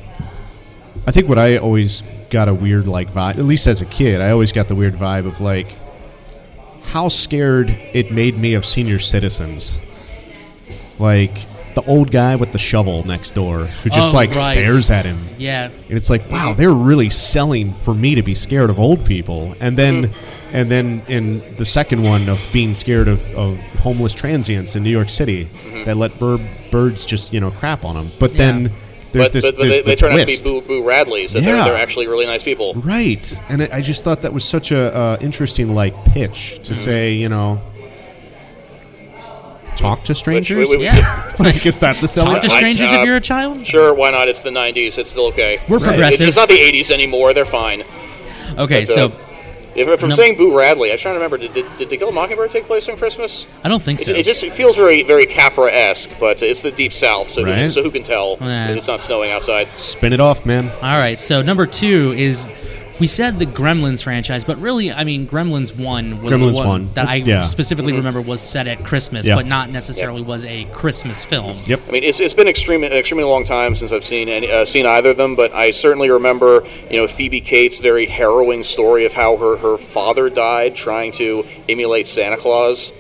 I 1.08 1.12
think 1.12 1.30
what 1.30 1.40
I 1.40 1.56
always 1.58 2.04
got 2.30 2.50
a 2.50 2.54
weird 2.54 2.90
like 2.90 3.14
vibe, 3.14 3.38
at 3.38 3.46
least 3.46 3.66
as 3.68 3.80
a 3.80 3.86
kid, 3.86 4.20
I 4.20 4.32
always 4.32 4.52
got 4.52 4.68
the 4.68 4.76
weird 4.76 4.96
vibe 4.96 5.26
of 5.26 5.40
like 5.40 5.68
how 6.84 7.08
scared 7.08 7.70
it 7.70 8.12
made 8.12 8.38
me 8.38 8.56
of 8.56 8.66
senior 8.66 9.00
citizens, 9.00 9.80
like 11.00 11.32
the 11.76 11.84
old 11.84 12.12
guy 12.12 12.36
with 12.36 12.52
the 12.52 12.60
shovel 12.60 13.06
next 13.06 13.32
door 13.32 13.66
who 13.66 13.90
just 13.90 14.14
Oh, 14.14 14.18
like 14.18 14.30
right. 14.32 14.52
stares 14.52 14.90
at 14.92 15.06
him. 15.06 15.28
yeah, 15.38 15.70
And 15.90 15.98
it's 15.98 16.10
like, 16.10 16.30
wow, 16.30 16.54
they're 16.54 16.72
really 16.72 17.10
selling 17.10 17.74
for 17.74 17.94
me 17.94 18.16
to 18.16 18.22
be 18.22 18.36
scared 18.36 18.70
of 18.70 18.80
old 18.80 19.06
people. 19.06 19.56
And 19.60 19.78
then, 19.78 20.08
mm-hmm. 20.08 20.56
and 20.56 20.70
then 20.70 21.02
in 21.08 21.56
the 21.58 21.66
second 21.66 22.04
one 22.04 22.30
of 22.30 22.46
being 22.54 22.74
scared 22.74 23.08
of, 23.08 23.30
of 23.32 23.60
homeless 23.80 24.14
transients 24.14 24.76
in 24.76 24.84
New 24.84 24.92
York 24.92 25.10
City 25.10 25.46
mm-hmm. 25.46 25.86
that 25.86 25.98
let 25.98 26.20
bir- 26.20 26.40
birds 26.72 27.06
just 27.06 27.34
you 27.34 27.40
know 27.40 27.52
crap 27.52 27.84
on 27.84 27.96
them. 27.96 28.12
But 28.20 28.36
then 28.36 28.72
there's 29.12 29.26
but 29.26 29.34
this, 29.34 29.46
but, 29.46 29.58
but 29.58 29.64
there's 29.64 29.74
they, 29.78 29.82
they 29.82 29.92
the 29.92 29.96
turn 29.96 30.14
out 30.14 30.20
to 30.20 30.26
be 30.26 30.38
twist. 30.38 30.44
Boo 30.44 30.62
Boo 30.62 30.84
Radleys. 30.84 31.34
That 31.34 31.44
Yeah. 31.44 31.56
they're, 31.56 31.64
they're 31.66 31.82
actually 31.82 32.08
really 32.08 32.26
nice 32.26 32.44
people. 32.44 32.74
Right, 32.76 33.34
and 33.50 33.64
I 33.64 33.70
I 33.74 33.82
just 33.82 34.04
thought 34.04 34.22
that 34.24 34.34
was 34.34 34.44
such 34.44 34.72
a 34.72 34.96
uh, 34.96 35.18
interesting 35.22 35.74
like 35.74 35.94
pitch 36.06 36.56
to 36.64 36.74
mm-hmm. 36.74 36.74
say, 36.76 37.14
you 37.14 37.30
know, 37.30 37.62
talk 39.76 40.04
to 40.06 40.16
strangers. 40.16 40.70
we- 40.70 40.78
we- 40.78 40.84
yeah. 40.86 41.32
like, 41.40 41.66
is 41.66 41.78
that 41.80 41.98
the 42.02 42.08
selling? 42.08 42.34
Talk 42.34 42.44
to 42.44 42.52
I- 42.52 42.56
strangers 42.58 42.92
uh, 42.92 42.98
if 42.98 43.06
you're 43.06 43.18
a 43.18 43.22
child. 43.22 43.66
Sure, 43.66 43.94
why 43.94 44.12
not? 44.12 44.28
It's 44.28 44.42
the 44.42 44.50
90s. 44.50 44.98
It's 44.98 45.10
still 45.10 45.28
okay. 45.28 45.60
We're 45.70 45.78
It- 45.78 45.84
progressive. 45.84 46.28
it's 46.28 46.38
not 46.38 46.50
the 46.50 46.58
80s 46.58 46.92
anymore. 46.92 47.34
They're 47.34 47.46
fine. 47.46 47.84
Okay, 48.58 48.86
But, 48.86 48.90
uh, 48.90 48.96
so 49.10 49.12
If, 49.76 49.88
if 49.88 50.04
I'm 50.04 50.10
No. 50.10 50.16
saying 50.16 50.38
Boo 50.38 50.56
Radley, 50.56 50.92
I'm 50.92 51.00
trying 51.00 51.16
to 51.16 51.20
remember. 51.20 51.38
Did, 51.40 51.54
did, 51.56 51.66
did 51.80 51.90
To 51.90 51.98
Kill 51.98 52.10
a 52.10 52.12
Mockingbird 52.12 52.52
take 52.52 52.68
place 52.68 52.88
on 52.90 52.96
Christmas? 52.98 53.48
I 53.64 53.70
don't 53.70 53.82
think 53.82 54.00
so. 54.02 54.12
It, 54.12 54.18
it 54.20 54.24
just 54.24 54.44
it 54.44 54.54
feels 54.54 54.76
very 54.76 55.02
very 55.02 55.26
Capra 55.26 55.72
esque, 55.74 56.12
but 56.20 56.44
it's 56.44 56.62
the 56.62 56.70
deep 56.70 56.94
south, 56.94 57.28
so 57.28 57.44
who, 57.44 57.70
so 57.72 57.82
who 57.82 57.90
can 57.90 58.04
tell 58.04 58.38
Nah. 58.40 58.68
it's 58.68 58.88
not 58.88 59.02
snowing 59.02 59.32
outside? 59.32 59.68
Spin 59.76 60.14
it 60.14 60.20
off, 60.20 60.46
man. 60.46 60.70
All 60.84 61.00
right, 61.00 61.20
so 61.20 61.42
number 61.42 61.66
two 61.66 62.14
is 62.16 62.52
we 63.04 63.08
said 63.08 63.38
the 63.38 63.46
Gremlins 63.46 64.02
franchise, 64.02 64.46
but 64.46 64.58
really, 64.60 64.90
I 64.90 65.04
mean, 65.04 65.28
Gremlins 65.28 65.78
one 65.78 66.22
was 66.22 66.36
Gremlins 66.36 66.54
the 66.54 66.58
one, 66.60 66.68
one. 66.68 66.90
that 66.94 67.10
I 67.10 67.16
Yeah. 67.16 67.42
specifically 67.42 67.92
remember 67.92 68.22
was 68.22 68.40
set 68.40 68.66
at 68.66 68.86
Christmas, 68.86 69.28
Yeah. 69.28 69.36
but 69.36 69.46
not 69.46 69.70
necessarily 69.70 70.22
was 70.22 70.46
a 70.46 70.64
Christmas 70.72 71.26
film. 71.26 71.60
Yep. 71.66 71.82
I 71.90 71.92
mean, 71.92 72.04
it's, 72.06 72.22
it's 72.22 72.34
been 72.34 72.48
extremely 72.48 72.88
extremely 72.88 73.26
long 73.26 73.44
time 73.44 73.76
since 73.76 73.92
I've 73.92 74.06
seen 74.06 74.30
any, 74.30 74.50
uh, 74.50 74.64
seen 74.64 74.86
either 74.86 75.10
of 75.10 75.18
them, 75.18 75.36
but 75.36 75.54
I 75.54 75.72
certainly 75.72 76.10
remember 76.10 76.64
you 76.90 76.96
know 76.96 77.10
Phoebe 77.10 77.42
Cates' 77.42 77.78
very 77.80 78.06
harrowing 78.06 78.64
story 78.64 79.04
of 79.06 79.12
how 79.12 79.36
her 79.36 79.58
her 79.58 79.78
father 79.78 80.30
died 80.30 80.74
trying 80.74 81.12
to 81.24 81.44
emulate 81.68 82.08
Santa 82.08 82.38
Claus, 82.38 82.94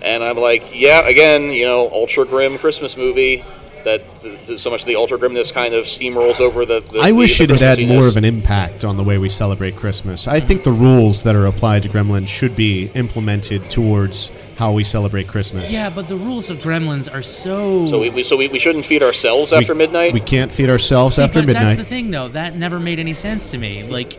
and 0.00 0.22
I'm 0.22 0.36
like, 0.38 0.62
yeah, 0.72 1.08
again, 1.08 1.50
you 1.50 1.64
know, 1.64 1.90
ultra 1.92 2.24
grim 2.24 2.56
Christmas 2.56 2.96
movie. 2.96 3.42
That 3.84 4.20
th- 4.20 4.46
th- 4.46 4.58
so 4.60 4.70
much 4.70 4.82
of 4.82 4.86
the 4.86 4.96
ultra 4.96 5.18
grimness 5.18 5.50
kind 5.52 5.74
of 5.74 5.84
steamrolls 5.84 6.40
over 6.40 6.64
the. 6.64 6.80
the 6.80 7.00
I 7.00 7.12
wish 7.12 7.38
the 7.38 7.44
it 7.44 7.50
had 7.50 7.78
had 7.78 7.88
more 7.88 8.06
of 8.06 8.16
an 8.16 8.24
impact 8.24 8.84
on 8.84 8.96
the 8.96 9.02
way 9.04 9.18
we 9.18 9.28
celebrate 9.28 9.76
Christmas. 9.76 10.26
I 10.28 10.40
think 10.40 10.64
the 10.64 10.72
rules 10.72 11.22
that 11.24 11.34
are 11.36 11.46
applied 11.46 11.82
to 11.84 11.88
Gremlins 11.88 12.28
should 12.28 12.54
be 12.56 12.86
implemented 12.94 13.68
towards 13.70 14.30
how 14.56 14.72
we 14.72 14.84
celebrate 14.84 15.26
Christmas. 15.26 15.72
Yeah, 15.72 15.90
but 15.90 16.06
the 16.08 16.16
rules 16.16 16.50
of 16.50 16.58
Gremlins 16.58 17.12
are 17.12 17.22
so. 17.22 17.88
So 17.88 18.00
we, 18.00 18.10
we 18.10 18.22
so 18.22 18.36
we, 18.36 18.48
we 18.48 18.58
shouldn't 18.58 18.84
feed 18.84 19.02
ourselves 19.02 19.50
We- 19.52 19.58
after 19.58 19.74
midnight. 19.74 20.12
We 20.12 20.20
can't 20.20 20.52
feed 20.52 20.70
ourselves 20.70 21.16
See, 21.16 21.22
after 21.22 21.40
but 21.40 21.46
midnight. 21.46 21.64
That's 21.64 21.78
the 21.78 21.84
thing, 21.84 22.10
though. 22.10 22.28
That 22.28 22.54
never 22.54 22.78
made 22.78 22.98
any 22.98 23.14
sense 23.14 23.50
to 23.52 23.58
me. 23.58 23.82
Like, 23.84 24.18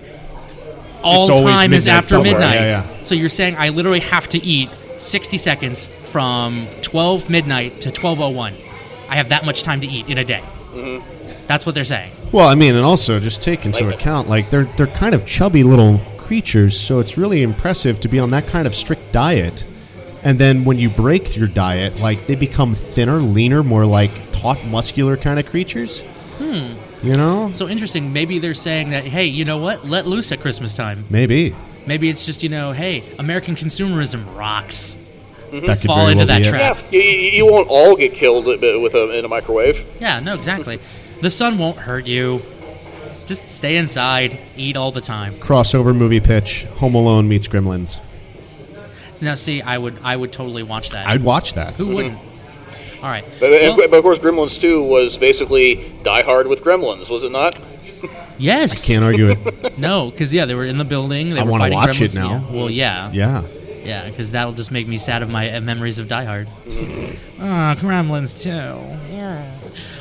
all 1.03 1.29
It's 1.29 1.41
time 1.41 1.73
is 1.73 1.87
after 1.87 2.15
somewhere. 2.15 2.33
midnight. 2.33 2.55
Yeah, 2.55 2.85
yeah. 2.97 3.03
So 3.03 3.15
you're 3.15 3.29
saying 3.29 3.55
I 3.57 3.69
literally 3.69 3.99
have 4.01 4.27
to 4.29 4.37
eat 4.43 4.69
60 4.97 5.37
seconds 5.37 5.87
from 5.87 6.67
12 6.81 7.29
midnight 7.29 7.81
to 7.81 7.91
12:01. 7.91 8.53
I 9.13 9.17
have 9.17 9.29
that 9.29 9.45
much 9.45 9.61
time 9.61 9.79
to 9.81 9.87
eat 9.87 10.09
in 10.09 10.17
a 10.17 10.23
day. 10.25 10.41
Mm-hmm. 10.73 11.45
That's 11.45 11.67
what 11.67 11.75
they're 11.75 11.85
saying. 11.85 12.11
Well, 12.31 12.47
I 12.47 12.55
mean, 12.55 12.73
and 12.73 12.83
also 12.83 13.19
just 13.19 13.43
take 13.43 13.63
into 13.63 13.85
Like- 13.85 13.95
account 13.99 14.27
like 14.27 14.49
they're 14.49 14.63
they're 14.75 14.87
kind 14.87 15.13
of 15.13 15.23
chubby 15.23 15.61
little 15.63 15.99
creatures, 16.17 16.79
so 16.79 16.99
it's 16.99 17.15
really 17.15 17.43
impressive 17.43 17.99
to 18.01 18.07
be 18.07 18.17
on 18.17 18.31
that 18.31 18.47
kind 18.47 18.65
of 18.65 18.73
strict 18.73 19.11
diet. 19.11 19.65
And 20.23 20.39
then 20.39 20.65
when 20.65 20.79
you 20.79 20.89
break 20.89 21.35
your 21.35 21.47
diet, 21.47 21.99
like 21.99 22.25
they 22.25 22.33
become 22.33 22.73
thinner, 22.73 23.17
leaner, 23.19 23.61
more 23.61 23.85
like 23.85 24.09
taut, 24.31 24.65
muscular 24.65 25.15
kind 25.15 25.37
of 25.39 25.45
creatures. 25.45 26.01
Hmm. 26.39 26.73
You 27.05 27.17
know, 27.17 27.51
So 27.53 27.67
interesting. 27.67 28.13
Maybe 28.13 28.39
they're 28.39 28.53
saying 28.55 28.89
that, 28.91 29.03
hey, 29.03 29.25
you 29.25 29.45
know 29.45 29.57
what? 29.59 29.85
Let 29.85 30.07
loose 30.07 30.31
at 30.31 30.39
Christmas 30.39 30.75
time. 30.75 31.05
maybe 31.09 31.53
Maybe 31.85 32.07
it's 32.09 32.25
just, 32.25 32.41
you 32.41 32.49
know, 32.49 32.71
hey, 32.71 33.03
American 33.19 33.55
consumerism 33.57 34.23
rocks. 34.35 34.95
Mm-hmm. 35.53 35.65
that 35.67 35.79
could 35.81 35.87
Fall 35.87 36.07
into 36.07 36.25
well 36.25 36.27
that 36.27 36.43
trap. 36.43 36.79
yeah, 36.89 36.99
you, 36.99 37.01
you 37.01 37.29
you 37.29 37.51
won't 37.51 37.67
all 37.69 37.95
get 37.95 38.13
killed 38.13 38.45
with 38.45 38.63
a, 38.63 39.17
in 39.17 39.23
a 39.23 39.27
microwave. 39.27 39.85
Yeah, 39.99 40.19
no, 40.19 40.33
exactly. 40.33 40.79
the 41.21 41.29
sun 41.29 41.57
won't 41.59 41.77
hurt 41.77 42.07
you. 42.07 42.41
Just 43.27 43.49
stay 43.49 43.77
inside, 43.77 44.39
eat 44.57 44.75
all 44.75 44.91
the 44.91 44.99
time. 44.99 45.33
Crossover 45.33 45.95
movie 45.95 46.19
pitch: 46.19 46.63
Home 46.77 46.95
Alone 46.95 47.27
meets 47.29 47.47
Gremlins. 47.47 48.01
Now, 49.21 49.35
see, 49.35 49.61
I 49.61 49.77
would, 49.77 49.97
I 50.03 50.15
would 50.15 50.31
totally 50.31 50.63
watch 50.63 50.89
that. 50.89 51.07
I'd 51.07 51.23
watch 51.23 51.53
that. 51.53 51.75
Who 51.75 51.85
mm-hmm. 51.85 51.93
wouldn't? 51.93 52.17
All 53.03 53.09
right. 53.09 53.23
But, 53.39 53.51
Well, 53.51 53.75
but 53.75 53.93
of 53.93 54.03
course, 54.03 54.19
Gremlins 54.19 54.59
2 54.59 54.83
was 54.83 55.17
basically 55.17 55.93
Die 56.03 56.21
Hard 56.23 56.47
with 56.47 56.61
Gremlins, 56.61 57.09
was 57.09 57.23
it 57.23 57.31
not? 57.31 57.57
yes. 58.37 58.89
I 58.89 58.93
Can't 58.93 59.05
argue 59.05 59.29
it. 59.29 59.77
No, 59.77 60.09
because 60.09 60.33
yeah, 60.33 60.45
they 60.45 60.55
were 60.55 60.65
in 60.65 60.77
the 60.77 60.85
building. 60.85 61.29
They 61.29 61.39
I 61.39 61.43
were 61.43 61.51
wanna 61.51 61.63
fighting 61.65 61.77
watch 61.77 62.01
it 62.01 62.15
now. 62.15 62.29
Yeah. 62.49 62.55
Well, 62.55 62.69
yeah, 62.69 63.11
Yeah. 63.11 63.43
Yeah, 63.83 64.09
because 64.09 64.31
that'll 64.31 64.53
just 64.53 64.71
make 64.71 64.87
me 64.87 64.97
sad 64.97 65.21
of 65.23 65.29
my 65.29 65.51
uh, 65.55 65.61
memories 65.61 65.99
of 65.99 66.07
Die 66.07 66.23
Hard. 66.23 66.47
Mm-hmm. 66.65 67.43
Ah, 67.43 67.75
Gremlins 67.77 68.41
too. 68.43 68.49
Yeah. 69.13 69.51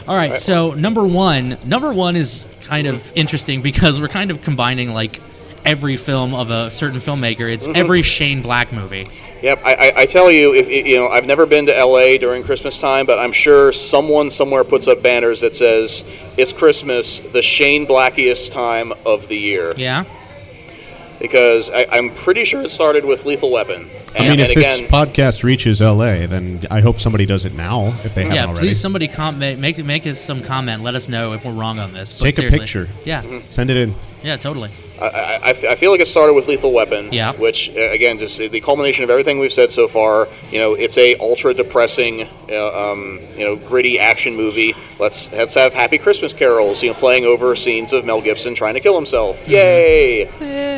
All 0.08 0.16
right, 0.16 0.38
so 0.38 0.72
number 0.74 1.04
one, 1.04 1.56
number 1.64 1.92
one 1.92 2.16
is 2.16 2.44
kind 2.64 2.86
of 2.86 3.12
interesting 3.14 3.62
because 3.62 4.00
we're 4.00 4.08
kind 4.08 4.30
of 4.30 4.42
combining 4.42 4.92
like 4.92 5.20
every 5.64 5.96
film 5.96 6.34
of 6.34 6.50
a 6.50 6.70
certain 6.70 6.98
filmmaker. 6.98 7.52
It's 7.52 7.66
Mm-hmm. 7.68 7.76
every 7.76 8.02
Shane 8.02 8.42
Black 8.42 8.72
movie. 8.72 9.06
Yep, 9.42 9.60
I, 9.64 9.74
I, 9.74 9.92
I 10.02 10.06
tell 10.06 10.30
you, 10.30 10.54
if 10.54 10.68
you 10.68 10.96
know, 10.96 11.08
I've 11.08 11.26
never 11.26 11.46
been 11.46 11.66
to 11.66 11.72
LA 11.84 12.16
during 12.16 12.44
Christmas 12.44 12.78
time, 12.78 13.06
but 13.06 13.18
I'm 13.18 13.32
sure 13.32 13.72
someone 13.72 14.30
somewhere 14.30 14.62
puts 14.64 14.86
up 14.86 15.02
banners 15.02 15.40
that 15.40 15.54
says 15.56 16.04
it's 16.36 16.52
Christmas, 16.52 17.18
the 17.18 17.42
Shane 17.42 17.84
Blackiest 17.86 18.52
time 18.52 18.92
of 19.04 19.26
the 19.28 19.36
year, 19.36 19.72
Yeah. 19.76 20.04
Because 21.22 21.70
I, 21.70 21.86
I'm 21.90 22.10
pretty 22.10 22.44
sure 22.44 22.60
it 22.62 22.70
started 22.70 23.04
with 23.04 23.24
Lethal 23.24 23.50
Weapon. 23.50 23.88
And, 24.14 24.26
I 24.26 24.28
mean, 24.28 24.40
if 24.40 24.50
and 24.50 24.56
this 24.56 24.80
podcast 24.90 25.44
reaches 25.44 25.80
LA, 25.80 26.26
then 26.26 26.60
I 26.70 26.80
hope 26.80 26.98
somebody 26.98 27.24
does 27.24 27.44
it 27.44 27.54
now 27.54 27.98
if 28.04 28.14
they 28.14 28.24
haven't 28.24 28.24
already. 28.24 28.34
Yeah, 28.34 28.46
already. 28.46 28.60
please 28.66 28.80
somebody 28.80 29.08
com- 29.08 29.38
make 29.38 29.58
make 29.58 29.82
make 29.84 30.06
us 30.06 30.20
some 30.20 30.42
comment. 30.42 30.82
Let 30.82 30.94
us 30.96 31.08
know 31.08 31.32
if 31.32 31.44
we're 31.44 31.52
wrong 31.52 31.78
on 31.78 31.92
this. 31.92 32.18
But 32.18 32.24
Take 32.26 32.32
a 32.34 32.36
seriously. 32.36 32.58
picture. 32.58 32.88
Yeah, 33.04 33.22
mm-hmm. 33.22 33.46
Send 33.46 33.70
it 33.70 33.76
in. 33.76 33.94
yeah, 34.22 34.36
totally. 34.36 34.70
I, 35.02 35.08
I, 35.08 35.34
I 35.34 35.50
f- 35.50 35.64
I 35.64 35.74
feel 35.74 35.90
like 35.90 36.00
it 36.00 36.08
started 36.08 36.34
with 36.34 36.48
Lethal 36.48 36.72
Weapon. 36.72 37.12
Yeah. 37.12 37.32
Which 37.32 37.70
uh, 37.70 37.90
again, 37.90 38.18
just 38.18 38.38
the 38.38 38.60
culmination 38.60 39.04
of 39.04 39.10
everything 39.10 39.38
we've 39.38 39.52
said 39.52 39.72
so 39.72 39.88
far. 39.88 40.28
You 40.50 40.58
know, 40.58 40.74
it's 40.74 40.96
a 40.98 41.16
ultra 41.16 41.54
depressing, 41.54 42.28
uh, 42.48 42.90
um, 42.92 43.20
you 43.36 43.44
know, 43.44 43.56
gritty 43.56 43.98
action 43.98 44.36
movie. 44.36 44.74
Let's 44.98 45.30
let's 45.32 45.54
have 45.54 45.74
happy 45.74 45.98
Christmas 45.98 46.32
carols. 46.32 46.82
You 46.82 46.90
know, 46.90 46.94
playing 46.94 47.24
over 47.24 47.56
scenes 47.56 47.92
of 47.92 48.04
Mel 48.04 48.20
Gibson 48.20 48.54
trying 48.54 48.74
to 48.74 48.80
kill 48.80 48.96
himself. 48.96 49.38
Mm-hmm. 49.42 49.50
Yay! 49.50 50.26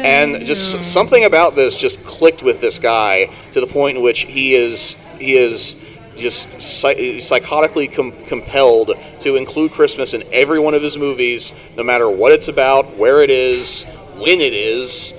And 0.05 0.45
just 0.45 0.83
something 0.83 1.25
about 1.25 1.55
this 1.55 1.77
just 1.77 2.05
clicked 2.05 2.43
with 2.43 2.61
this 2.61 2.79
guy 2.79 3.31
to 3.53 3.61
the 3.61 3.67
point 3.67 3.97
in 3.97 4.03
which 4.03 4.21
he 4.21 4.55
is 4.55 4.97
he 5.19 5.35
is 5.37 5.77
just 6.17 6.61
psy- 6.61 6.95
psychotically 7.19 7.93
com- 7.93 8.13
compelled 8.27 8.93
to 9.23 9.37
include 9.37 9.73
Christmas 9.73 10.15
in 10.15 10.23
every 10.33 10.59
one 10.61 10.75
of 10.75 10.83
his 10.83 10.97
movies, 10.97 11.53
no 11.77 11.83
matter 11.83 12.09
what 12.09 12.31
it's 12.33 12.49
about, 12.49 12.97
where 12.97 13.23
it 13.23 13.31
is, 13.31 13.85
when 14.17 14.41
it 14.41 14.53
is. 14.53 15.13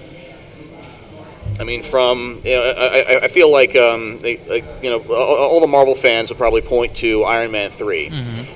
I 1.57 1.63
mean, 1.63 1.83
from 1.83 2.41
you 2.43 2.53
know, 2.53 2.63
I, 2.63 3.23
I, 3.23 3.27
feel 3.29 3.49
like 3.49 3.77
um, 3.77 4.17
they, 4.19 4.37
like 4.45 4.65
you 4.83 4.89
know 4.89 4.99
all, 4.99 5.37
all 5.37 5.61
the 5.61 5.67
Marvel 5.67 5.95
fans 5.95 6.27
would 6.27 6.37
probably 6.37 6.61
point 6.61 6.97
to 6.97 7.23
Iron 7.23 7.51
Man 7.51 7.71
3 7.71 8.09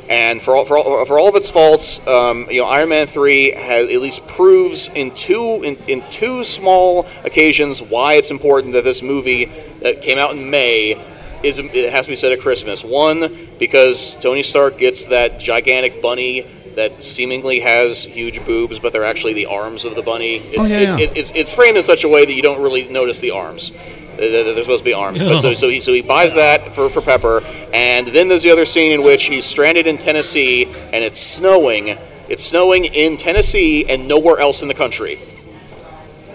and 0.10 0.41
for 0.41 0.56
all, 0.56 0.65
for 0.65 0.78
all, 0.78 1.06
for 1.06 1.19
all 1.19 1.30
of 1.30 1.36
its 1.36 1.49
faults, 1.49 2.06
um, 2.08 2.47
you 2.49 2.60
know 2.62 2.67
Iron 2.67 2.89
Man 2.89 3.08
three 3.08 3.52
has 3.52 3.88
at 3.89 4.02
least 4.02 4.28
proves 4.28 4.89
in 4.89 5.12
two 5.12 5.62
in, 5.63 5.75
in 5.88 6.04
two 6.10 6.43
small 6.43 7.08
occasions 7.23 7.82
why 7.82 8.15
it's 8.15 8.32
important 8.32 8.73
that 8.73 8.84
this 8.84 9.02
movie 9.02 9.45
that 9.82 10.02
came 10.02 10.17
out 10.17 10.32
in 10.32 10.49
May 10.49 10.99
is 11.43 11.60
it 11.60 11.91
has 11.91 12.06
to 12.06 12.12
be 12.12 12.15
set 12.15 12.32
at 12.32 12.41
Christmas. 12.41 12.84
One 12.84 13.49
because 13.60 14.15
Tony 14.15 14.43
Stark 14.43 14.78
gets 14.78 15.06
that 15.06 15.39
gigantic 15.39 16.02
bunny 16.02 16.45
that 16.76 17.04
seemingly 17.04 17.60
has 17.60 18.06
huge 18.06 18.44
boobs, 18.46 18.80
but 18.80 18.94
they're 18.94 19.04
actually 19.04 19.34
the 19.34 19.46
arms 19.48 19.86
of 19.86 19.96
the 19.96 20.02
bunny. 20.02 20.36
It's, 20.38 20.58
Oh, 20.58 20.66
yeah, 20.66 20.80
it's, 20.80 20.94
yeah. 20.94 21.00
it- 21.00 21.18
it's, 21.18 21.32
it's 21.36 21.54
framed 21.54 21.78
in 21.78 21.84
such 21.84 22.04
a 22.04 22.08
way 22.10 22.26
that 22.26 22.34
you 22.34 22.42
don't 22.42 22.62
really 22.62 22.88
notice 22.88 23.20
the 23.20 23.32
arms. 23.32 23.72
They're 24.18 24.44
they're 24.44 24.64
supposed 24.64 24.80
to 24.84 24.90
be 24.90 24.94
arms. 24.94 25.20
So, 25.20 25.54
so, 25.54 25.70
he, 25.70 25.80
so 25.80 25.94
he 25.94 26.02
buys 26.02 26.34
that 26.34 26.74
for, 26.76 26.90
for 26.90 27.02
Pepper, 27.02 27.42
and 27.74 28.06
then 28.08 28.28
there's 28.28 28.44
the 28.44 28.52
other 28.52 28.66
scene 28.66 28.92
in 28.92 29.02
which 29.04 29.26
he's 29.28 29.46
stranded 29.46 29.88
in 29.88 29.98
Tennessee 29.98 30.66
and 30.66 31.04
it's 31.06 31.22
snowing. 31.22 31.98
It's 32.28 32.44
snowing 32.44 32.84
in 32.86 33.16
Tennessee 33.16 33.90
and 33.90 34.08
nowhere 34.10 34.38
else 34.40 34.62
in 34.62 34.68
the 34.68 34.74
country. 34.74 35.20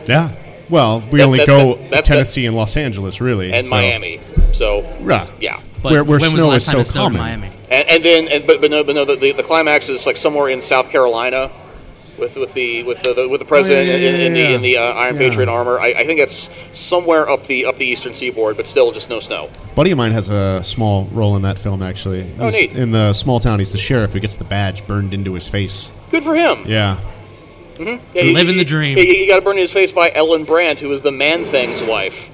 Yeah. 0.06 0.30
Well, 0.70 1.02
we 1.10 1.18
That- 1.18 1.24
only 1.26 1.38
that- 1.40 1.46
go 1.46 1.74
that- 1.74 1.90
that- 1.90 2.04
Tennessee 2.06 2.46
and 2.46 2.56
Los 2.56 2.76
Angeles, 2.76 3.20
really. 3.20 3.52
And 3.52 3.66
so- 3.66 3.70
Miami. 3.70 4.18
So, 4.52 4.84
Right. 5.00 5.28
yeah. 5.40 5.60
But 5.84 5.92
Where- 5.92 6.02
where 6.04 6.18
when 6.18 6.32
was 6.32 6.40
snow 6.40 6.42
the 6.42 6.48
last 6.48 6.62
is 6.62 6.66
time 6.66 6.74
so 6.74 6.80
it 6.80 6.86
snowed 6.86 7.02
common. 7.12 7.20
in 7.20 7.40
Miami? 7.40 7.56
And, 7.70 7.88
and 7.88 8.04
then, 8.04 8.28
and, 8.28 8.46
but, 8.46 8.60
but 8.60 8.70
no, 8.72 8.82
but 8.82 8.94
no 8.96 9.04
the, 9.04 9.14
the, 9.16 9.32
the 9.32 9.42
climax 9.44 9.88
is 9.88 10.04
like 10.06 10.16
somewhere 10.16 10.48
in 10.48 10.60
South 10.60 10.90
Carolina. 10.90 11.50
With, 12.16 12.36
with 12.36 12.54
the 12.54 12.84
with 12.84 13.02
the, 13.02 13.12
the 13.12 13.28
with 13.28 13.40
the 13.40 13.44
president 13.44 13.88
Oh, 13.88 13.90
yeah, 13.90 13.96
in, 13.96 14.02
yeah, 14.02 14.26
in 14.28 14.36
yeah, 14.36 14.46
the 14.50 14.54
in 14.54 14.62
the 14.62 14.76
uh, 14.78 14.82
Iron 14.92 15.14
yeah. 15.16 15.20
Patriot 15.20 15.48
armor, 15.48 15.80
I, 15.80 15.88
I 15.96 16.04
think 16.04 16.20
it's 16.20 16.48
somewhere 16.72 17.28
up 17.28 17.44
the 17.48 17.64
up 17.66 17.76
the 17.76 17.84
eastern 17.86 18.14
seaboard, 18.14 18.56
but 18.56 18.68
still 18.68 18.92
just 18.92 19.10
no 19.10 19.18
snow. 19.18 19.50
buddy 19.74 19.90
of 19.90 19.98
mine 19.98 20.12
has 20.12 20.28
a 20.30 20.62
small 20.62 21.06
role 21.06 21.34
in 21.34 21.42
that 21.42 21.58
film, 21.58 21.82
actually. 21.82 22.30
Oh, 22.38 22.50
neat. 22.50 22.70
In 22.70 22.92
the 22.92 23.12
small 23.14 23.40
town, 23.40 23.58
he's 23.58 23.72
the 23.72 23.78
sheriff 23.78 24.12
who 24.12 24.20
gets 24.20 24.36
the 24.36 24.44
badge 24.44 24.86
burned 24.86 25.12
into 25.12 25.34
his 25.34 25.48
face. 25.48 25.92
Good 26.12 26.22
for 26.22 26.36
him. 26.36 26.62
Yeah. 26.68 27.00
Yeah, 27.80 27.98
you- 28.14 28.32
Living 28.32 28.54
you- 28.54 28.60
the 28.60 28.64
dream. 28.64 28.96
He, 28.96 29.22
you 29.22 29.28
got 29.28 29.40
to 29.40 29.42
burn 29.42 29.56
in 29.56 29.62
his 29.62 29.72
face 29.72 29.90
by 29.90 30.12
Ellen 30.14 30.44
Brandt, 30.44 30.78
who 30.78 30.92
is 30.92 31.02
the 31.02 31.10
Man 31.10 31.44
Thing's 31.44 31.82
wife. 31.82 32.28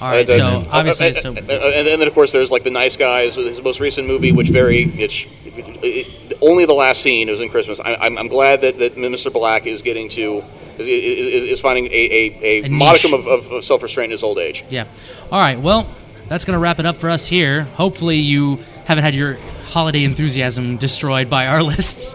All 0.00 0.08
right, 0.10 0.28
Uh, 0.28 0.36
so 0.36 0.46
uh, 0.46 0.64
obviously, 0.70 1.10
uh, 1.10 1.14
so 1.14 1.30
and 1.34 1.86
then 1.86 2.02
of 2.06 2.14
course 2.14 2.30
there's 2.32 2.50
like 2.50 2.62
the 2.62 2.70
Nice 2.70 2.96
Guys, 2.96 3.34
his 3.34 3.60
most 3.62 3.80
recent 3.80 4.06
movie, 4.06 4.30
which 4.32 4.48
very 4.48 4.84
it's 4.84 5.26
it, 5.44 6.38
only 6.40 6.66
the 6.66 6.72
last 6.74 7.02
scene 7.02 7.28
It 7.28 7.32
was 7.32 7.40
in 7.40 7.48
Christmas. 7.48 7.80
I, 7.80 7.94
I'm, 7.96 8.16
I'm 8.16 8.28
glad 8.28 8.60
that, 8.60 8.78
that 8.78 8.94
Mr. 8.96 9.32
Black 9.32 9.66
is 9.66 9.82
getting 9.82 10.08
to 10.10 10.38
is, 10.78 10.86
is, 10.86 11.52
is 11.52 11.60
finding 11.60 11.86
a, 11.86 11.88
a, 11.90 12.38
a, 12.42 12.62
A 12.64 12.68
modicum 12.68 13.12
of, 13.12 13.26
of, 13.26 13.50
of 13.50 13.64
self 13.64 13.82
restraint 13.82 14.06
in 14.06 14.12
his 14.12 14.22
old 14.22 14.38
age. 14.38 14.64
yeah. 14.70 14.84
All 15.32 15.40
right, 15.40 15.58
well, 15.58 15.88
that's 16.28 16.44
gonna 16.44 16.60
wrap 16.60 16.78
it 16.78 16.86
up 16.86 16.96
for 16.96 17.10
us 17.10 17.26
here. 17.26 17.62
Hopefully, 17.64 18.16
you 18.16 18.60
haven't 18.84 19.02
had 19.04 19.14
your 19.16 19.38
holiday 19.66 20.04
enthusiasm 20.04 20.76
destroyed 20.76 21.28
by 21.28 21.48
our 21.48 21.62
lists, 21.72 22.14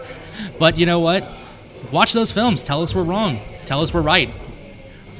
but 0.58 0.78
you 0.78 0.86
know 0.86 1.00
what? 1.00 1.28
Watch 1.92 2.14
those 2.14 2.32
films. 2.32 2.62
Tell 2.62 2.82
us 2.82 2.94
we're 2.94 3.02
wrong. 3.02 3.40
Tell 3.66 3.82
us 3.82 3.92
we're 3.92 4.00
right. 4.00 4.30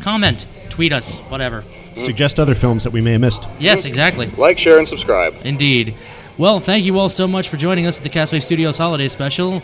comment, 0.01 0.47
tweet 0.71 0.93
us, 0.93 1.19
whatever. 1.21 1.63
Suggest 1.97 2.41
other 2.41 2.55
films 2.55 2.85
that 2.85 2.93
we 2.93 3.01
may 3.01 3.13
have 3.13 3.21
missed. 3.21 3.49
Yes, 3.59 3.85
exactly. 3.85 4.27
Like, 4.27 4.59
share, 4.59 4.79
and 4.79 4.87
subscribe. 4.89 5.35
Indeed. 5.45 5.95
Well, 6.37 6.59
thank 6.59 6.85
you 6.85 6.99
all 6.99 7.09
so 7.09 7.29
much 7.29 7.49
for 7.49 7.57
joining 7.57 7.87
us 7.87 7.99
at 7.99 8.03
the 8.05 8.11
Castwave 8.11 8.43
Studios 8.43 8.77
Holiday 8.79 9.09
Special. 9.09 9.63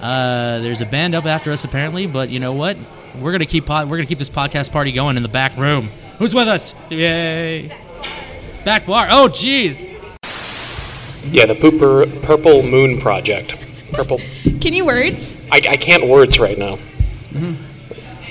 Uh, 0.00 0.58
there's 0.60 0.80
a 0.82 0.86
band 0.86 1.14
up 1.14 1.26
after 1.26 1.52
us 1.52 1.64
apparently, 1.64 2.06
but 2.06 2.28
you 2.30 2.40
know 2.40 2.52
what? 2.52 2.76
We're 3.20 3.32
gonna 3.32 3.46
keep 3.46 3.66
pod- 3.66 3.88
we're 3.90 3.96
gonna 3.96 4.06
keep 4.06 4.18
this 4.18 4.30
podcast 4.30 4.70
party 4.72 4.92
going 4.92 5.16
in 5.16 5.22
the 5.22 5.28
back 5.28 5.56
room. 5.56 5.88
Who's 6.18 6.34
with 6.34 6.48
us? 6.48 6.74
Yay! 6.90 7.74
Back 8.64 8.86
bar. 8.86 9.08
Oh, 9.10 9.28
jeez. 9.28 9.84
Yeah, 11.30 11.46
the 11.46 11.54
Pooper 11.54 12.22
Purple 12.22 12.62
Moon 12.62 13.00
Project. 13.00 13.54
Purple. 13.92 14.20
Can 14.60 14.72
you 14.72 14.84
words? 14.86 15.46
I, 15.50 15.56
I 15.56 15.76
can't 15.76 16.06
words 16.06 16.38
right 16.38 16.56
now. 16.56 16.78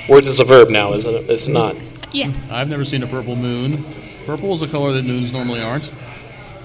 Words 0.08 0.28
is 0.28 0.40
a 0.40 0.44
verb 0.44 0.70
now, 0.70 0.94
isn't 0.94 1.14
it? 1.14 1.30
Is 1.30 1.48
not? 1.48 1.76
Yeah. 2.12 2.32
I've 2.52 2.69
never 2.69 2.86
seen 2.86 3.04
a 3.04 3.08
purple 3.08 3.36
moon. 3.36 3.84
Purple 4.26 4.54
is 4.54 4.62
a 4.62 4.67
color 4.67 4.91
that 4.93 5.06
moons 5.06 5.32
normally 5.32 5.62
aren't. 5.62 5.91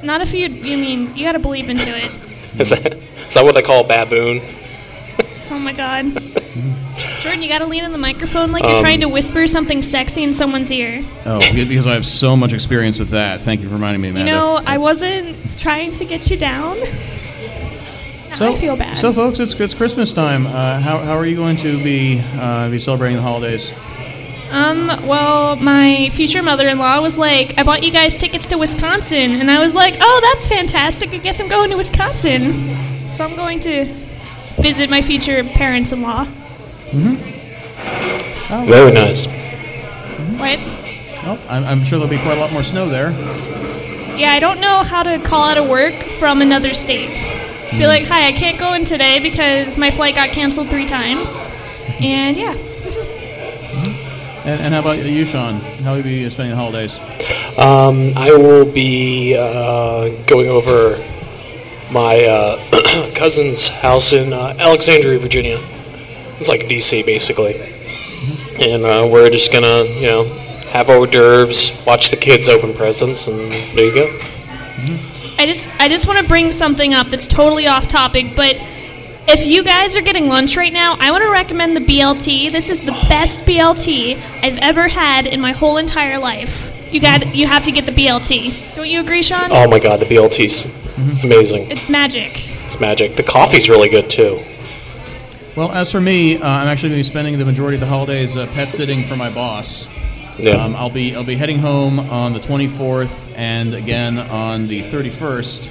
Not 0.02 0.20
if 0.20 0.32
you. 0.32 0.48
You 0.48 0.76
mean 0.76 1.14
you 1.16 1.24
got 1.24 1.32
to 1.32 1.38
believe 1.38 1.68
into 1.68 1.96
it. 1.96 2.10
Is 2.60 2.70
that 2.70 2.94
is 2.94 3.34
that 3.34 3.44
what 3.44 3.54
they 3.54 3.62
call 3.62 3.84
a 3.84 3.88
baboon? 3.88 4.42
Oh 5.50 5.58
my 5.58 5.72
god. 5.72 6.12
Jordan, 7.20 7.42
you 7.42 7.48
got 7.48 7.58
to 7.58 7.66
lean 7.66 7.84
in 7.84 7.92
the 7.92 7.98
microphone 7.98 8.52
like 8.52 8.64
you're 8.64 8.80
trying 8.80 9.00
to 9.00 9.08
whisper 9.08 9.46
something 9.46 9.82
sexy 9.82 10.22
in 10.22 10.34
someone's 10.34 10.70
ear. 10.70 11.02
Oh, 11.26 11.38
because 11.54 11.86
I 11.86 11.94
have 11.94 12.06
so 12.06 12.36
much 12.36 12.52
experience 12.52 12.98
with 12.98 13.10
that. 13.10 13.40
Thank 13.40 13.62
you 13.62 13.68
for 13.68 13.74
reminding 13.74 14.02
me, 14.02 14.08
You 14.08 14.14
Amanda. 14.14 14.32
know, 14.32 14.60
I 14.64 14.78
wasn't 14.78 15.36
trying 15.58 15.92
to 15.92 16.04
get 16.04 16.30
you 16.30 16.36
down. 16.36 16.78
Now 18.30 18.36
so, 18.36 18.52
I 18.52 18.56
feel 18.56 18.76
bad. 18.76 18.96
So, 18.96 19.12
folks, 19.12 19.38
it's, 19.38 19.54
it's 19.58 19.74
Christmas 19.74 20.12
time. 20.12 20.46
Uh, 20.46 20.80
how, 20.80 20.98
how 20.98 21.16
are 21.16 21.26
you 21.26 21.36
going 21.36 21.56
to 21.58 21.82
be 21.82 22.22
uh, 22.34 22.68
be 22.70 22.78
celebrating 22.78 23.16
the 23.16 23.22
holidays? 23.22 23.72
Um, 24.50 24.86
well, 25.06 25.56
my 25.56 26.10
future 26.12 26.42
mother-in-law 26.42 27.00
was 27.00 27.16
like, 27.16 27.54
"I 27.58 27.62
bought 27.62 27.82
you 27.82 27.90
guys 27.90 28.16
tickets 28.16 28.46
to 28.48 28.58
Wisconsin," 28.58 29.32
and 29.32 29.50
I 29.50 29.58
was 29.58 29.74
like, 29.74 29.96
"Oh, 30.00 30.20
that's 30.22 30.46
fantastic! 30.46 31.12
I 31.12 31.18
guess 31.18 31.40
I'm 31.40 31.48
going 31.48 31.70
to 31.70 31.76
Wisconsin." 31.76 33.08
So 33.08 33.24
I'm 33.24 33.34
going 33.36 33.60
to 33.60 33.84
visit 34.58 34.88
my 34.90 35.02
future 35.02 35.42
parents-in-law. 35.44 36.26
Very 38.66 38.92
nice. 38.92 39.26
What? 40.38 40.58
Oh, 41.26 41.38
I'm, 41.48 41.64
I'm 41.64 41.84
sure 41.84 41.98
there'll 41.98 42.10
be 42.10 42.18
quite 42.22 42.38
a 42.38 42.40
lot 42.40 42.52
more 42.52 42.62
snow 42.62 42.88
there. 42.88 43.10
Yeah, 44.16 44.30
I 44.32 44.38
don't 44.40 44.60
know 44.60 44.82
how 44.82 45.02
to 45.02 45.18
call 45.18 45.48
out 45.48 45.58
of 45.58 45.68
work 45.68 46.04
from 46.04 46.40
another 46.42 46.74
state. 46.74 47.10
Be 47.72 47.86
like, 47.86 48.06
"Hi, 48.06 48.28
I 48.28 48.32
can't 48.32 48.58
go 48.58 48.74
in 48.74 48.84
today 48.84 49.18
because 49.18 49.76
my 49.76 49.90
flight 49.90 50.14
got 50.14 50.30
canceled 50.30 50.70
three 50.70 50.86
times," 50.86 51.44
and 52.00 52.36
yeah. 52.36 52.54
And, 54.44 54.60
and 54.60 54.74
how 54.74 54.80
about 54.80 54.98
you, 54.98 55.24
Sean? 55.24 55.60
How 55.82 55.92
will 55.92 55.98
you 55.98 56.02
be 56.02 56.30
spending 56.30 56.50
the 56.50 56.56
holidays? 56.56 56.98
Um, 57.56 58.12
I 58.14 58.30
will 58.30 58.70
be 58.70 59.34
uh, 59.34 60.10
going 60.26 60.50
over 60.50 60.98
my 61.90 62.24
uh, 62.24 63.10
cousin's 63.14 63.68
house 63.68 64.12
in 64.12 64.34
uh, 64.34 64.54
Alexandria, 64.58 65.18
Virginia. 65.18 65.58
It's 66.38 66.50
like 66.50 66.62
DC, 66.62 67.06
basically. 67.06 67.54
And 68.60 68.84
uh, 68.84 69.08
we're 69.10 69.30
just 69.30 69.50
gonna, 69.50 69.84
you 69.98 70.08
know, 70.08 70.24
have 70.72 70.90
hors 70.90 71.06
d'oeuvres, 71.06 71.82
watch 71.86 72.10
the 72.10 72.16
kids 72.16 72.48
open 72.48 72.74
presents, 72.74 73.28
and 73.28 73.50
there 73.74 73.86
you 73.86 73.94
go. 73.94 74.18
I 75.38 75.46
just 75.46 75.74
I 75.80 75.88
just 75.88 76.06
want 76.06 76.18
to 76.18 76.28
bring 76.28 76.52
something 76.52 76.92
up 76.92 77.06
that's 77.08 77.26
totally 77.26 77.66
off 77.66 77.88
topic, 77.88 78.36
but 78.36 78.56
if 79.26 79.46
you 79.46 79.64
guys 79.64 79.96
are 79.96 80.02
getting 80.02 80.28
lunch 80.28 80.56
right 80.56 80.72
now, 80.72 80.96
I 80.98 81.10
want 81.10 81.22
to 81.22 81.30
recommend 81.30 81.76
the 81.76 81.80
BLT. 81.80 82.50
This 82.52 82.68
is 82.68 82.80
the 82.80 82.92
best 83.08 83.40
BLT 83.40 84.16
I've 84.42 84.58
ever 84.58 84.88
had 84.88 85.26
in 85.26 85.40
my 85.40 85.52
whole 85.52 85.78
entire 85.78 86.18
life. 86.18 86.70
You 86.92 87.00
got 87.00 87.34
you 87.34 87.46
have 87.46 87.64
to 87.64 87.72
get 87.72 87.86
the 87.86 87.92
BLT. 87.92 88.74
Don't 88.74 88.88
you 88.88 89.00
agree, 89.00 89.22
Sean? 89.22 89.48
Oh 89.50 89.68
my 89.68 89.78
god, 89.78 90.00
the 90.00 90.06
BLT's 90.06 90.66
amazing. 91.24 91.70
It's 91.70 91.88
magic. 91.88 92.42
It's 92.64 92.78
magic. 92.78 93.16
The 93.16 93.22
coffee's 93.22 93.68
really 93.68 93.88
good 93.88 94.08
too. 94.08 94.42
Well, 95.56 95.72
as 95.72 95.90
for 95.90 96.00
me, 96.00 96.36
uh, 96.36 96.48
I'm 96.48 96.66
actually 96.66 96.90
going 96.90 97.02
to 97.02 97.08
be 97.08 97.10
spending 97.10 97.38
the 97.38 97.44
majority 97.44 97.76
of 97.76 97.80
the 97.80 97.86
holidays 97.86 98.36
uh, 98.36 98.46
pet 98.48 98.70
sitting 98.70 99.06
for 99.06 99.16
my 99.16 99.30
boss. 99.32 99.88
Yeah. 100.38 100.52
Um, 100.54 100.74
I'll 100.74 100.90
be 100.90 101.14
I'll 101.14 101.24
be 101.24 101.36
heading 101.36 101.58
home 101.58 101.98
on 101.98 102.32
the 102.32 102.40
24th 102.40 103.32
and 103.36 103.74
again 103.74 104.18
on 104.18 104.66
the 104.66 104.82
31st 104.90 105.70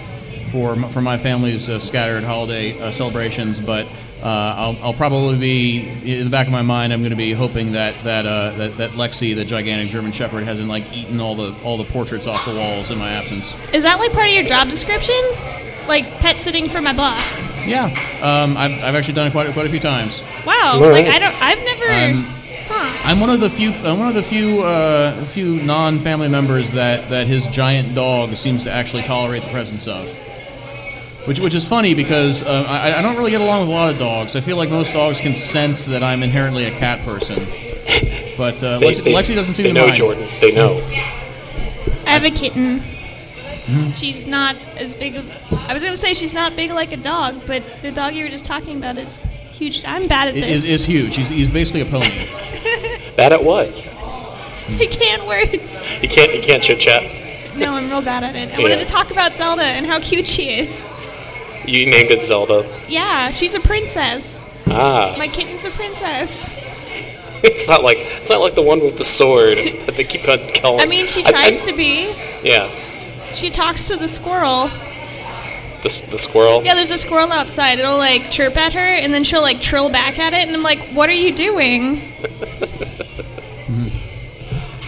for 0.53 0.71
m- 0.73 0.87
for 0.89 1.01
my 1.01 1.17
family's 1.17 1.67
uh, 1.67 1.79
scattered 1.79 2.23
holiday 2.23 2.79
uh, 2.79 2.91
celebrations. 2.91 3.59
But 3.59 3.85
uh, 4.21 4.27
I'll, 4.27 4.77
I'll 4.81 4.93
probably 4.93 5.37
be 5.37 6.17
in 6.19 6.23
the 6.23 6.29
back 6.29 6.47
of 6.47 6.53
my 6.53 6.61
mind. 6.61 6.93
I'm 6.93 6.99
going 7.01 7.09
to 7.09 7.17
be 7.17 7.33
hoping 7.33 7.73
that 7.73 7.93
that, 8.03 8.25
uh, 8.25 8.51
that 8.51 8.77
that 8.77 8.91
Lexi, 8.91 9.35
the 9.35 9.43
gigantic 9.43 9.89
German 9.89 10.13
Shepherd, 10.13 10.43
hasn't 10.45 10.69
like 10.69 10.85
eaten 10.95 11.19
all 11.19 11.35
the 11.35 11.53
all 11.63 11.75
the 11.77 11.83
portraits 11.85 12.27
off 12.27 12.45
the 12.45 12.53
walls 12.55 12.89
in 12.91 12.97
my 12.99 13.09
absence. 13.09 13.55
Is 13.73 13.83
that 13.83 13.99
like 13.99 14.13
part 14.13 14.27
of 14.29 14.33
your 14.33 14.45
job 14.45 14.69
description? 14.69 15.19
Like 15.87 16.09
pet 16.19 16.39
sitting 16.39 16.69
for 16.69 16.81
my 16.81 16.93
boss? 16.93 17.49
Yeah, 17.67 17.87
um, 18.21 18.55
I've, 18.55 18.71
I've 18.81 18.95
actually 18.95 19.15
done 19.15 19.27
it 19.27 19.31
quite 19.31 19.49
a- 19.49 19.51
quite 19.53 19.65
a 19.65 19.69
few 19.69 19.81
times. 19.81 20.23
Wow. 20.45 20.79
Like. 20.79 21.07
I 21.07 21.19
don't 21.19 21.35
I've 21.41 21.59
never 21.59 22.17
Um, 22.19 22.29
Huh. 22.65 22.97
I'm 23.03 23.19
one 23.19 23.29
of 23.29 23.41
the 23.41 23.49
few. 23.49 23.71
I'm 23.73 23.99
one 23.99 24.07
of 24.07 24.13
the 24.15 24.23
few 24.23 24.61
uh, 24.61 25.25
few 25.25 25.61
non-family 25.63 26.29
members 26.29 26.71
that, 26.71 27.09
that 27.09 27.27
his 27.27 27.45
giant 27.47 27.93
dog 27.93 28.37
seems 28.37 28.63
to 28.63 28.71
actually 28.71 29.03
tolerate 29.03 29.43
the 29.43 29.49
presence 29.49 29.85
of. 29.85 30.07
Which, 31.25 31.39
which 31.39 31.55
is 31.55 31.65
funny 31.67 31.93
because 31.93 32.43
uh, 32.43 32.65
I, 32.67 32.99
I 32.99 33.01
don't 33.01 33.15
really 33.15 33.31
get 33.31 33.39
along 33.41 33.61
with 33.61 33.69
a 33.69 33.71
lot 33.71 33.91
of 33.93 33.97
dogs. 33.97 34.35
I 34.35 34.41
feel 34.41 34.57
like 34.57 34.69
most 34.69 34.91
dogs 34.93 35.21
can 35.21 35.35
sense 35.35 35.85
that 35.85 36.03
I'm 36.03 36.21
inherently 36.21 36.65
a 36.65 36.71
cat 36.71 36.99
person. 37.05 37.45
But 38.37 38.61
uh, 38.63 38.79
They, 38.79 38.91
Lexi, 38.91 39.03
they- 39.03 39.13
Lexi 39.13 39.35
doesn't 39.35 39.53
seem 39.53 39.63
they 39.63 39.69
to 39.69 39.73
know 39.73 39.85
mind. 39.85 39.95
Jordan. 39.95 40.27
They 40.41 40.51
know. 40.51 40.77
I 42.05 42.09
have 42.17 42.23
a 42.25 42.29
kitten. 42.29 42.79
Mm-hmm. 42.79 43.91
She's 43.91 44.27
not 44.27 44.57
as 44.75 44.93
big 44.95 45.15
of. 45.15 45.25
I 45.53 45.73
was 45.73 45.81
gonna 45.81 45.95
say 45.95 46.13
she's 46.13 46.33
not 46.33 46.53
big 46.57 46.71
like 46.71 46.91
a 46.91 46.97
dog, 46.97 47.41
but 47.47 47.63
the 47.81 47.91
dog 47.93 48.13
you 48.13 48.25
were 48.25 48.29
just 48.29 48.43
talking 48.43 48.75
about 48.75 48.97
is 48.97 49.23
huge. 49.53 49.85
I'm 49.85 50.07
bad 50.07 50.27
at 50.27 50.35
It 50.35 50.41
this. 50.41 50.65
is 50.65 50.69
is 50.69 50.85
huge. 50.85 51.15
He's, 51.15 51.29
he's 51.29 51.49
basically 51.49 51.79
a 51.81 51.85
pony. 51.85 52.09
Bad 53.15 53.31
at 53.31 53.41
what? 53.43 53.69
I 54.67 54.87
can't 54.91 55.25
words. 55.25 55.79
You 56.01 56.09
can't. 56.09 56.33
You 56.33 56.41
can't 56.41 56.61
chit 56.61 56.79
chat. 56.79 57.03
No, 57.55 57.75
I'm 57.75 57.87
real 57.89 58.01
bad 58.01 58.23
at 58.23 58.35
it. 58.35 58.49
I 58.53 58.57
Yeah. 58.57 58.61
wanted 58.63 58.79
to 58.79 58.85
talk 58.85 59.11
about 59.11 59.35
Zelda 59.37 59.63
and 59.63 59.85
how 59.85 59.99
cute 59.99 60.27
she 60.27 60.49
is. 60.57 60.85
You 61.65 61.85
named 61.85 62.11
it 62.11 62.25
Zelda. 62.25 62.67
Yeah, 62.87 63.31
she's 63.31 63.53
a 63.55 63.59
princess. 63.59 64.43
Ah, 64.67 65.15
My 65.17 65.27
kitten's 65.27 65.63
a 65.65 65.69
princess. 65.71 66.49
it's 67.43 67.67
not 67.67 67.83
like 67.83 67.97
it's 67.99 68.29
not 68.29 68.41
like 68.41 68.55
the 68.55 68.61
one 68.61 68.79
with 68.79 68.97
the 68.97 69.03
sword 69.03 69.57
that 69.85 69.95
they 69.95 70.03
keep 70.03 70.27
on 70.27 70.39
calling. 70.55 70.81
I 70.81 70.85
mean, 70.85 71.07
she 71.07 71.23
tries 71.23 71.61
to 71.63 71.73
be. 71.73 72.13
Yeah, 72.43 72.69
She 73.33 73.49
talks 73.49 73.87
to 73.87 73.95
the 73.97 74.07
squirrel. 74.07 74.67
the 75.83 76.07
the 76.11 76.17
squirrel. 76.17 76.63
Yeah, 76.63 76.75
there's 76.75 76.91
a 76.91 76.97
squirrel 76.97 77.31
outside. 77.31 77.79
It'll 77.79 77.97
like 77.97 78.31
chirp 78.31 78.55
at 78.57 78.73
her, 78.73 78.79
and 78.79 79.13
then 79.13 79.23
she'll 79.23 79.41
like 79.41 79.59
trill 79.61 79.89
back 79.89 80.17
at 80.19 80.33
it, 80.33 80.47
and 80.47 80.55
I'm 80.55 80.63
like, 80.63 80.79
"What 80.93 81.09
are 81.09 81.13
you 81.13 81.33
doing?" 81.33 82.01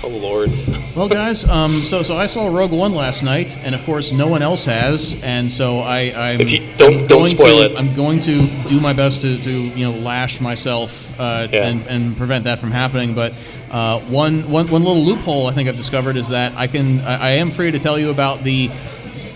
Oh 0.04 0.10
Lord. 0.10 0.52
Well, 0.96 1.10
guys, 1.10 1.44
um, 1.44 1.74
so 1.74 2.04
so 2.04 2.16
I 2.16 2.28
saw 2.28 2.48
Rogue 2.48 2.72
One 2.72 2.96
last 2.96 3.22
night, 3.22 3.58
and 3.64 3.76
of 3.76 3.84
course, 3.84 4.14
no 4.14 4.28
one 4.28 4.42
else 4.42 4.64
has, 4.64 5.22
and 5.24 5.52
so 5.52 5.80
I 5.80 6.14
I'm 6.32 6.40
If 6.40 6.52
you- 6.52 6.62
don't- 6.78 6.94
I'm 6.94 7.00
don't 7.00 7.08
going 7.10 7.26
spoil 7.26 7.58
to- 7.68 7.74
it. 7.74 7.78
I'm 7.78 7.94
going 7.96 8.22
to 8.22 8.48
do 8.70 8.80
my 8.80 8.94
best 8.94 9.20
to, 9.22 9.38
to 9.38 9.52
you 9.52 9.84
know 9.86 9.92
lash 9.92 10.40
myself 10.40 11.20
uh, 11.20 11.48
Yeah. 11.52 11.68
and, 11.68 11.86
and 11.88 12.16
prevent 12.16 12.46
that 12.46 12.60
from 12.60 12.72
happening. 12.72 13.14
But 13.14 13.34
uh, 13.72 14.00
one, 14.02 14.50
one 14.50 14.70
one 14.70 14.84
little 14.86 15.04
loophole 15.04 15.48
I 15.48 15.52
think 15.52 15.68
I've 15.68 15.76
discovered 15.76 16.16
is 16.16 16.30
that 16.30 16.54
I 16.56 16.68
can 16.68 17.02
I, 17.02 17.16
I 17.16 17.30
am 17.32 17.52
free 17.52 17.72
to 17.72 17.80
tell 17.80 18.00
you 18.00 18.10
about 18.10 18.46
the 18.46 18.72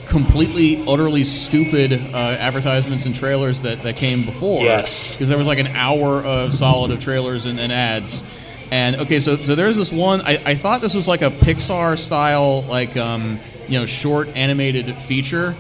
completely 0.07 0.81
utterly 0.87 1.25
stupid 1.25 1.91
uh, 1.91 2.17
advertisements 2.17 3.05
and 3.05 3.13
trailers 3.13 3.63
that, 3.63 3.83
that 3.83 3.95
came 3.97 4.23
before 4.23 4.63
Yes. 4.63 5.15
because 5.17 5.27
there 5.27 5.37
was 5.37 5.45
like 5.45 5.59
an 5.59 5.67
hour 5.67 6.23
of 6.23 6.53
solid 6.55 6.89
of 6.91 7.01
trailers 7.01 7.45
and, 7.45 7.59
and 7.59 7.71
ads. 7.73 8.23
And 8.71 8.97
okay, 8.97 9.19
so 9.19 9.35
so 9.37 9.55
there's 9.55 9.77
this 9.77 9.91
one. 9.91 10.21
I, 10.21 10.41
I 10.45 10.55
thought 10.55 10.81
this 10.81 10.93
was 10.93 11.07
like 11.07 11.21
a 11.21 11.31
Pixar 11.31 11.97
style, 11.97 12.61
like 12.63 12.95
um, 12.97 13.39
you 13.67 13.79
know, 13.79 13.85
short 13.85 14.27
animated 14.35 14.93
feature 14.95 15.55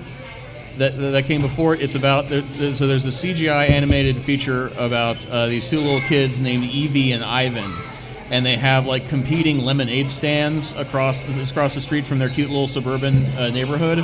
that 0.77 0.95
that 0.97 1.25
came 1.25 1.41
before 1.41 1.73
it. 1.73 1.81
It's 1.81 1.95
about 1.95 2.29
there, 2.29 2.41
there- 2.41 2.75
so 2.75 2.85
there's 2.87 3.05
a 3.05 3.09
CGI 3.09 3.69
animated 3.71 4.17
feature 4.17 4.71
about 4.77 5.27
uh, 5.29 5.47
these 5.47 5.67
two 5.69 5.79
little 5.79 6.01
kids 6.01 6.39
named 6.39 6.65
Evie 6.65 7.11
and 7.13 7.23
Ivan, 7.23 7.71
and 8.29 8.45
they 8.45 8.55
have 8.57 8.85
like 8.85 9.09
competing 9.09 9.59
lemonade 9.65 10.07
stands 10.09 10.77
across 10.77 11.23
the, 11.23 11.41
across 11.41 11.73
the 11.73 11.81
street 11.81 12.05
from 12.05 12.19
their 12.19 12.29
cute 12.29 12.49
little 12.49 12.67
suburban 12.67 13.25
uh, 13.37 13.49
neighborhood. 13.49 14.03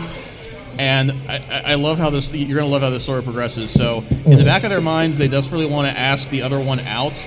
And 0.80 1.12
I, 1.30 1.36
I 1.38 1.62
I 1.72 1.76
love 1.76 1.99
how 1.99 2.10
this. 2.10 2.34
You're 2.34 2.58
gonna 2.60 2.72
love 2.72 2.82
how 2.82 2.89
this 2.89 3.03
story 3.03 3.22
progresses. 3.22 3.72
So 3.72 4.03
in 4.26 4.38
the 4.39 4.43
back 4.43 4.64
of 4.64 4.72
their 4.72 4.82
minds, 4.82 5.18
they 5.20 5.28
desperately 5.28 5.68
want 5.68 5.88
to 5.88 5.97
ask 5.97 6.30
the 6.32 6.41
other 6.41 6.60
one 6.60 6.80
out, 6.82 7.18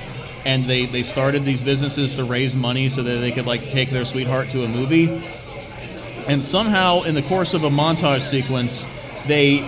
and 0.48 0.64
they 0.64 0.86
they 0.86 1.02
started 1.02 1.44
these 1.44 1.60
businesses 1.60 2.14
to 2.14 2.24
raise 2.24 2.56
money 2.56 2.88
so 2.88 3.02
that 3.02 3.18
they 3.18 3.30
could 3.30 3.44
like 3.44 3.68
take 3.68 3.90
their 3.90 4.06
sweetheart 4.06 4.48
to 4.48 4.64
a 4.64 4.68
movie. 4.68 5.22
And 6.26 6.42
somehow, 6.42 7.02
in 7.02 7.14
the 7.14 7.22
course 7.22 7.52
of 7.52 7.64
a 7.64 7.68
montage 7.68 8.22
sequence, 8.22 8.86
they 9.26 9.60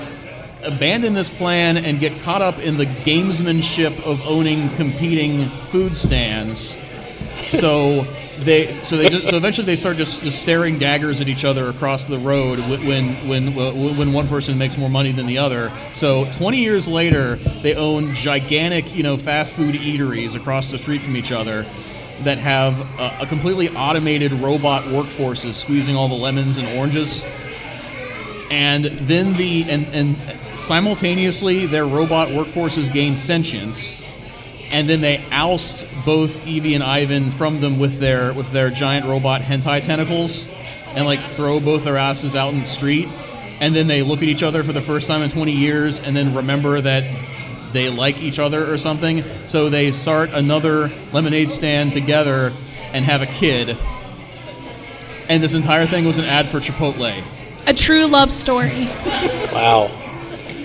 abandon 0.64 1.12
this 1.12 1.28
plan 1.28 1.76
and 1.76 2.00
get 2.00 2.22
caught 2.22 2.40
up 2.40 2.58
in 2.58 2.78
the 2.78 2.86
gamesmanship 2.86 4.00
of 4.06 4.26
owning 4.26 4.70
competing 4.76 5.48
food 5.70 5.96
stands. 5.96 6.78
So 7.50 8.06
they 8.45 8.82
so 8.82 8.97
they 8.97 9.09
just, 9.09 9.28
so 9.28 9.36
eventually 9.36 9.66
they 9.66 9.76
start 9.76 9.97
just, 9.97 10.22
just 10.22 10.43
staring 10.43 10.78
daggers 10.78 11.20
at 11.20 11.28
each 11.28 11.45
other 11.45 11.68
across 11.68 12.07
the 12.07 12.18
road 12.18 12.59
when 12.59 13.28
when 13.28 13.55
when 13.55 14.12
one 14.12 14.28
person 14.28 14.59
makes 14.59 14.76
more 14.76 14.88
money 14.88 15.12
than 15.12 15.26
the 15.26 15.38
other. 15.38 15.72
So 15.93 16.30
20 16.32 16.59
years 16.59 16.88
later, 16.88 17.36
they 17.62 17.74
own 17.74 18.14
gigantic 18.14 18.95
you 18.95 19.03
know 19.03 19.16
fast 19.16 19.53
food 19.53 19.74
eateries 19.74 20.36
across 20.36 20.70
the 20.70 20.78
street 20.78 21.03
from 21.03 21.16
each 21.16 21.32
other 21.32 21.66
that 22.20 22.38
have 22.38 22.80
a, 22.99 23.22
a 23.22 23.26
completely 23.26 23.68
automated 23.70 24.32
robot 24.32 24.84
workforces 24.84 25.55
squeezing 25.55 25.97
all 25.97 26.09
the 26.09 26.14
lemons 26.14 26.57
and 26.57 26.68
oranges. 26.68 27.24
And 28.51 28.84
then 28.84 29.34
the 29.34 29.70
and, 29.70 29.86
and 29.95 30.59
simultaneously 30.59 31.66
their 31.66 31.86
robot 31.86 32.28
workforces 32.28 32.93
gain 32.93 33.16
sentience 33.16 34.03
and 34.72 34.88
then 34.88 35.00
they 35.00 35.24
oust 35.30 35.86
both 36.04 36.46
Evie 36.46 36.74
and 36.74 36.84
Ivan 36.84 37.30
from 37.30 37.60
them 37.60 37.78
with 37.78 37.98
their 37.98 38.32
with 38.32 38.50
their 38.52 38.70
giant 38.70 39.06
robot 39.06 39.42
hentai 39.42 39.82
tentacles, 39.82 40.52
and 40.94 41.06
like 41.06 41.20
throw 41.20 41.60
both 41.60 41.84
their 41.84 41.96
asses 41.96 42.36
out 42.36 42.52
in 42.52 42.60
the 42.60 42.66
street, 42.66 43.08
and 43.60 43.74
then 43.74 43.86
they 43.86 44.02
look 44.02 44.18
at 44.18 44.28
each 44.28 44.42
other 44.42 44.62
for 44.62 44.72
the 44.72 44.82
first 44.82 45.06
time 45.06 45.22
in 45.22 45.30
20 45.30 45.52
years, 45.52 46.00
and 46.00 46.16
then 46.16 46.34
remember 46.34 46.80
that 46.80 47.04
they 47.72 47.88
like 47.88 48.18
each 48.18 48.38
other 48.38 48.72
or 48.72 48.78
something. 48.78 49.24
So 49.46 49.68
they 49.68 49.92
start 49.92 50.30
another 50.32 50.90
lemonade 51.12 51.50
stand 51.50 51.92
together 51.92 52.52
and 52.92 53.04
have 53.04 53.22
a 53.22 53.26
kid. 53.26 53.76
And 55.28 55.42
this 55.42 55.54
entire 55.54 55.86
thing 55.86 56.04
was 56.04 56.18
an 56.18 56.24
ad 56.24 56.48
for 56.48 56.58
Chipotle. 56.58 57.22
A 57.66 57.74
true 57.74 58.06
love 58.06 58.32
story. 58.32 58.86
Wow. 59.52 59.99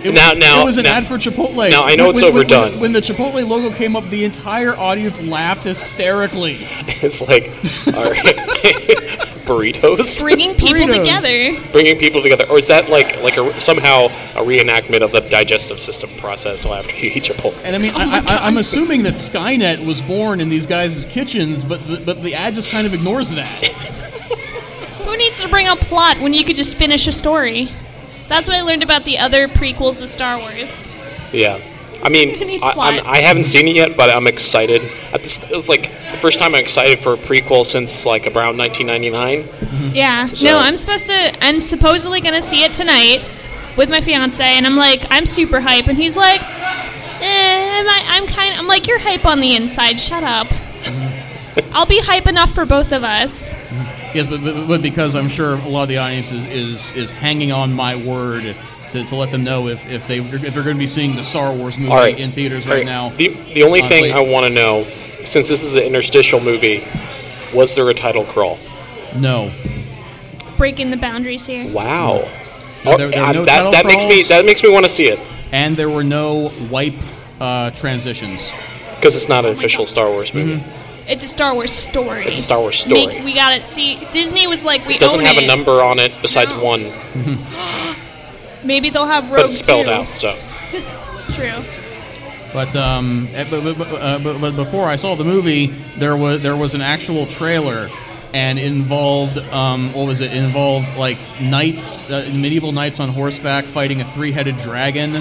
It 0.06 0.14
Now- 0.14 0.30
was, 0.32 0.39
now- 0.39 0.62
it 0.62 0.66
was 0.66 0.78
an 0.78 0.84
now- 0.84 0.93
ad 0.95 1.06
for 1.08 1.16
Chipotle. 1.18 1.70
now, 1.70 1.84
I 1.84 1.95
know 1.95 2.10
it's 2.10 2.22
When- 2.22 2.34
when- 2.34 2.43
overdone. 2.43 2.72
When, 2.74 2.80
when 2.80 2.91
the 2.93 3.01
Chipotle 3.01 3.47
logo 3.47 3.72
came 3.76 3.95
up, 3.95 4.10
the 4.10 4.24
entire 4.24 4.76
audience 4.78 5.22
laughed 5.22 5.64
hysterically. 5.66 6.68
It's 7.01 7.22
like 7.22 7.49
all 7.95 8.10
right. 8.10 8.24
burritos, 9.45 10.22
Bringing 10.22 10.56
people 10.56 10.74
Burritos. 10.74 10.95
together. 11.03 11.72
bringing 11.72 11.97
people 11.99 12.22
together, 12.22 12.45
or 12.49 12.58
is 12.58 12.68
that 12.68 12.89
like 12.89 13.22
like 13.22 13.38
a, 13.38 13.60
somehow 13.62 14.06
a 14.36 14.41
reenactment 14.43 15.01
of 15.01 15.12
the 15.12 15.22
digestive 15.22 15.80
system 15.80 16.10
process 16.18 16.66
after 16.66 16.95
you 16.95 17.12
eat 17.14 17.24
Chipotle? 17.26 17.56
And 17.64 17.76
I 17.76 17.80
mean, 17.80 17.91
oh 17.93 17.99
I, 17.99 18.20
I, 18.26 18.47
I'm 18.47 18.58
assuming 18.58 19.03
that 19.03 19.14
Skynet 19.16 19.86
was 19.86 20.01
born 20.01 20.39
in 20.39 20.49
these 20.49 20.66
guys' 20.66 21.06
kitchens, 21.06 21.64
but 21.64 21.86
the, 21.86 22.01
but 22.03 22.24
the 22.24 22.34
ad 22.34 22.56
just 22.56 22.72
kind 22.72 22.88
of 22.88 22.93
ignores 22.93 23.30
that. 23.32 23.66
Who 25.06 25.16
needs 25.18 25.41
to 25.43 25.47
bring 25.47 25.68
a 25.68 25.76
plot 25.76 26.20
when 26.20 26.34
you 26.34 26.43
could 26.43 26.56
just 26.56 26.76
finish 26.78 27.06
a 27.08 27.12
story? 27.12 27.70
That's 28.28 28.48
what 28.48 28.58
I 28.58 28.62
learned 28.62 28.84
about 28.84 29.04
the 29.06 29.20
other 29.20 29.48
prequels 29.48 30.02
of 30.02 30.10
Star 30.10 30.40
Wars. 30.40 30.90
Yeah. 31.32 31.60
I 32.04 32.10
mean, 32.10 32.60
I. 32.64 32.74
I'm, 32.78 33.06
I 33.08 33.18
haven't 33.22 33.46
seen 33.46 33.68
it 33.68 33.76
yet, 33.76 33.96
but 33.98 34.10
I'm 34.10 34.28
excited. 34.28 34.82
At 35.14 35.22
this, 35.24 35.44
it 35.50 35.56
was 35.56 35.70
like 35.70 35.84
the 36.12 36.18
first 36.18 36.40
time 36.40 36.56
I'm 36.56 36.62
excited 36.62 37.00
for 37.00 37.14
a 37.14 37.18
prequel 37.18 37.64
since 37.66 38.06
like 38.06 38.24
around 38.28 38.58
1999. 38.58 39.94
Yeah. 39.94 40.28
So- 40.30 40.46
No, 40.48 40.58
I'm 40.58 40.76
supposed 40.76 41.08
to. 41.08 41.44
I'm 41.46 41.60
supposedly 41.60 42.22
gonna 42.22 42.42
see 42.42 42.64
it 42.64 42.74
tonight 42.74 43.24
with 43.78 43.90
my 43.90 44.02
fiance, 44.02 44.44
and 44.44 44.66
I'm 44.66 44.78
like, 44.78 45.06
I'm 45.10 45.26
super 45.26 45.60
hype, 45.60 45.88
and 45.88 45.98
he's 45.98 46.16
like, 46.16 46.42
eh, 46.42 47.82
I'm, 47.82 48.24
I'm 48.24 48.28
kind. 48.28 48.58
I'm 48.58 48.68
like, 48.68 48.88
you're 48.88 49.00
hype 49.00 49.26
on 49.26 49.40
the 49.40 49.56
inside. 49.56 50.00
Shut 50.00 50.24
up. 50.24 50.48
I'll 51.72 51.86
be 51.86 52.00
hype 52.02 52.28
enough 52.28 52.54
for 52.54 52.66
both 52.66 52.92
of 52.92 53.04
us. 53.04 53.56
Yes, 54.16 54.28
but, 54.28 54.41
but, 54.41 54.68
but 54.68 54.82
because 54.82 55.13
I'm 55.13 55.28
sure 55.28 55.55
a 55.55 55.68
lot 55.68 55.84
of 55.84 55.89
the 55.89 55.97
audience 55.97 56.32
is, 56.32 56.45
is, 56.45 56.93
is 56.93 57.11
hanging 57.11 57.51
on 57.51 57.74
my 57.74 57.95
word 57.97 58.55
to, 58.91 59.03
to 59.03 59.16
let 59.16 59.32
them 59.32 59.41
know 59.41 59.68
if, 59.68 59.86
if, 59.88 60.07
they, 60.07 60.20
if 60.20 60.53
they're 60.53 60.63
going 60.63 60.76
to 60.78 60.80
be 60.80 60.88
seeing 60.88 61.16
the 61.16 61.24
Star 61.24 61.51
Wars 61.53 61.78
movie 61.78 61.91
All 61.91 61.97
right. 61.97 62.18
in 62.18 62.32
theaters 62.32 62.66
All 62.66 62.72
right, 62.72 62.80
right. 62.80 62.86
now. 62.86 63.09
The, 63.09 63.28
the 63.53 63.63
only 63.63 63.82
Uh, 63.82 63.89
thing 63.89 64.03
wait. 64.03 64.13
I 64.13 64.22
want 64.22 64.45
to 64.45 64.53
know, 64.53 64.84
since 65.26 65.49
this 65.49 65.63
is 65.63 65.76
an 65.76 65.84
interstitial 65.84 66.39
movie, 66.39 66.88
was 67.53 67.76
there 67.76 67.89
a 67.89 67.93
title 67.93 68.24
crawl? 68.24 68.57
No. 69.16 69.51
Breaking 70.57 70.91
the 70.91 70.97
boundaries 70.97 71.45
here. 71.45 71.70
Wow. 71.74 72.30
No, 72.86 72.95
there- 72.97 73.09
there 73.09 73.22
are 73.22 73.30
uh, 73.30 73.34
no 73.34 73.45
that 73.45 73.72
that 73.72 73.86
makes 73.86 74.05
me 74.05 74.24
that 74.24 74.45
makes 74.45 74.63
me 74.63 74.70
want 74.70 74.86
to 74.86 74.89
see 74.89 75.05
it 75.09 75.20
And 75.51 75.76
there 75.76 75.89
were 75.89 76.03
no 76.03 76.51
wipe 76.70 76.93
uh, 77.41 77.72
transitions. 77.72 78.51
because 78.95 79.16
it's 79.18 79.28
not 79.28 79.43
an 79.45 79.51
official 79.51 79.86
Star 79.86 80.07
Wars 80.09 80.34
movie. 80.34 80.63
It's 81.08 81.24
a 81.24 81.28
Star 81.28 81.53
Wars 81.53 81.72
story. 81.72 82.26
It's 82.26 82.39
a 82.39 82.41
Star 82.41 82.60
Wars 82.60 82.78
story. 82.80 83.06
Make, 83.08 83.24
we 83.24 83.34
got 83.34 83.53
it. 83.53 83.64
See, 83.66 83.99
Disney 84.12 84.47
was 84.47 84.64
like, 84.64 84.86
we 84.88 84.95
It 84.95 84.99
doesn't 84.99 85.20
own 85.20 85.26
have 85.26 85.38
it. 85.38 85.43
a 85.43 85.47
number 85.47 85.84
on 85.84 85.99
it 85.99 86.12
besides 86.22 86.51
No. 86.51 86.64
one, 86.64 86.82
Maybe 88.64 88.89
they'll 88.89 89.06
have 89.06 89.26
Rogue 89.30 89.41
but 89.41 89.45
it's 89.45 89.60
spelled 89.60 89.86
too. 89.86 89.91
out. 89.91 90.08
So 90.14 90.36
True. 91.32 91.64
But 92.53 92.76
um, 92.76 93.28
eh, 93.34 93.45
but, 93.49 93.64
but, 93.64 93.78
but, 93.78 93.88
uh, 94.01 94.20
but, 94.20 94.39
but 94.41 94.56
before 94.56 94.88
I 94.88 94.95
saw 94.95 95.16
the 95.16 95.26
movie, 95.26 95.68
there 95.97 96.16
was 96.16 96.41
there 96.41 96.56
was 96.56 96.74
an 96.74 96.82
actual 96.82 97.26
trailer, 97.28 97.89
and 98.34 98.58
involved 98.58 99.38
um, 99.38 99.91
what 99.93 100.08
was 100.08 100.22
it? 100.22 100.32
It 100.32 100.41
involved 100.43 100.88
like 100.97 101.18
knights, 101.41 102.10
uh, 102.10 102.30
medieval 102.34 102.72
knights 102.72 102.99
on 103.01 103.10
horseback 103.10 103.66
fighting 103.66 103.99
a 104.01 104.06
three-headed 104.06 104.58
dragon, 104.60 105.16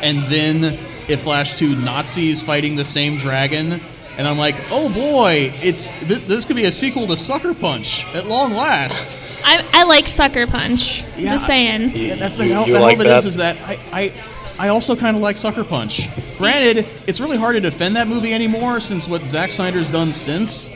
and 0.00 0.22
then 0.24 0.78
it 1.06 1.18
flashed 1.18 1.58
to 1.58 1.76
Nazis 1.76 2.42
fighting 2.42 2.76
the 2.76 2.84
same 2.84 3.18
dragon. 3.18 3.80
And 4.18 4.28
I'm 4.28 4.36
like, 4.36 4.56
oh 4.70 4.92
boy, 4.92 5.52
it's 5.62 5.90
th- 6.00 6.24
this 6.26 6.44
could 6.44 6.56
be 6.56 6.64
a 6.66 6.72
sequel 6.72 7.06
to 7.06 7.16
Sucker 7.16 7.54
Punch 7.54 8.04
at 8.14 8.26
long 8.26 8.52
last. 8.52 9.16
I, 9.44 9.66
I 9.72 9.84
like 9.84 10.08
Sucker 10.08 10.46
Punch. 10.46 11.02
Yeah, 11.16 11.30
Just 11.32 11.46
saying. 11.46 11.90
Yeah, 11.94 12.16
that's 12.16 12.36
the 12.36 12.46
You- 12.46 12.52
hell, 12.52 12.66
you 12.66 12.74
the 12.74 12.80
like 12.80 12.98
hell 12.98 13.06
of 13.06 13.22
it 13.24 13.26
is, 13.26 13.36
that? 13.36 13.56
is 13.56 13.64
that 13.64 13.68
I, 13.92 14.12
I, 14.58 14.66
I 14.66 14.68
also 14.68 14.94
kind 14.94 15.16
of 15.16 15.22
like 15.22 15.38
Sucker 15.38 15.64
Punch. 15.64 16.08
Granted, 16.38 16.86
it's 17.06 17.20
really 17.20 17.38
hard 17.38 17.54
to 17.54 17.60
defend 17.60 17.96
that 17.96 18.08
movie 18.08 18.34
anymore 18.34 18.80
since 18.80 19.08
what 19.08 19.22
Zack 19.26 19.50
Snyder's 19.50 19.90
done 19.90 20.12
since. 20.12 20.68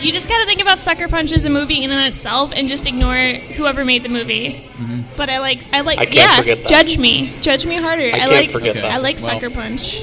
You 0.00 0.10
just 0.12 0.28
gotta 0.30 0.46
think 0.46 0.62
about 0.62 0.78
Sucker 0.78 1.08
Punch 1.08 1.30
as 1.30 1.44
a 1.44 1.50
movie 1.50 1.84
in 1.84 1.90
and 1.90 2.00
of 2.00 2.06
itself, 2.06 2.52
and 2.56 2.68
just 2.68 2.86
ignore 2.86 3.14
whoever 3.54 3.84
made 3.84 4.02
the 4.02 4.08
movie. 4.08 4.54
Mm-hmm. 4.54 5.02
But 5.16 5.28
I 5.28 5.38
like, 5.40 5.58
I 5.74 5.82
like, 5.82 5.98
I 5.98 6.04
can't 6.06 6.14
yeah. 6.16 6.36
forget 6.38 6.62
that. 6.62 6.68
Judge 6.68 6.96
me, 6.98 7.30
judge 7.42 7.66
me 7.66 7.76
harder. 7.76 8.06
I, 8.06 8.18
can't 8.18 8.30
like, 8.32 8.50
forget 8.50 8.70
Okay. 8.70 8.80
that. 8.80 8.94
I 8.94 8.96
like 8.98 9.16
Well. 9.18 9.34
Sucker 9.34 9.50
Punch. 9.50 10.02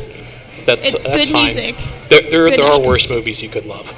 That's 0.68 0.94
It's 0.94 1.04
that's 1.04 1.26
good 1.26 1.30
fine. 1.30 1.44
music. 1.46 1.76
There, 2.10 2.22
there, 2.30 2.50
Good 2.50 2.60
there 2.60 2.66
are 2.68 2.80
worse 2.80 3.10
movies 3.10 3.42
you 3.42 3.50
could 3.50 3.66
love. 3.66 3.92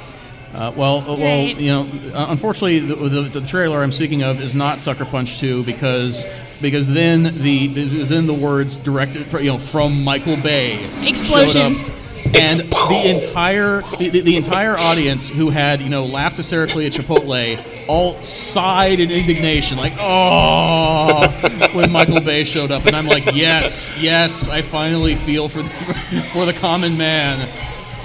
Uh, 0.54 0.72
well, 0.74 0.98
uh, 1.08 1.16
well, 1.16 1.46
you 1.46 1.70
know, 1.70 1.88
uh, 2.12 2.26
unfortunately, 2.30 2.80
the, 2.80 2.94
the, 2.96 3.40
the 3.40 3.46
trailer 3.46 3.82
I'm 3.82 3.92
speaking 3.92 4.22
of 4.24 4.40
is 4.40 4.54
not 4.54 4.80
Sucker 4.80 5.04
Punch 5.04 5.38
2 5.38 5.62
because 5.64 6.24
because 6.60 6.92
then 6.92 7.22
the 7.22 7.68
then 7.68 8.26
the 8.26 8.34
words 8.34 8.76
directed 8.76 9.26
fr- 9.26 9.38
you 9.40 9.50
know 9.52 9.58
from 9.58 10.02
Michael 10.02 10.36
Bay. 10.36 10.88
Explosions. 11.06 11.92
and 12.24 12.60
the 12.60 13.02
entire 13.06 13.82
the, 13.98 14.08
the, 14.08 14.20
the 14.20 14.36
entire 14.36 14.76
audience 14.76 15.28
who 15.28 15.50
had 15.50 15.80
you 15.80 15.88
know 15.88 16.04
laughed 16.04 16.36
hysterically 16.36 16.86
at 16.86 16.92
Chipotle 16.92 17.56
all 17.86 18.22
sighed 18.22 19.00
in 19.00 19.10
indignation 19.10 19.76
like 19.78 19.92
oh 19.98 21.28
when 21.72 21.90
Michael 21.90 22.20
Bay 22.20 22.44
showed 22.44 22.70
up 22.70 22.86
and 22.86 22.94
I'm 22.94 23.06
like 23.06 23.26
yes 23.34 23.96
yes 23.98 24.48
I 24.48 24.62
finally 24.62 25.14
feel 25.14 25.48
for 25.48 25.62
the, 25.62 26.28
for 26.32 26.46
the 26.46 26.52
common 26.52 26.96
man 26.96 27.48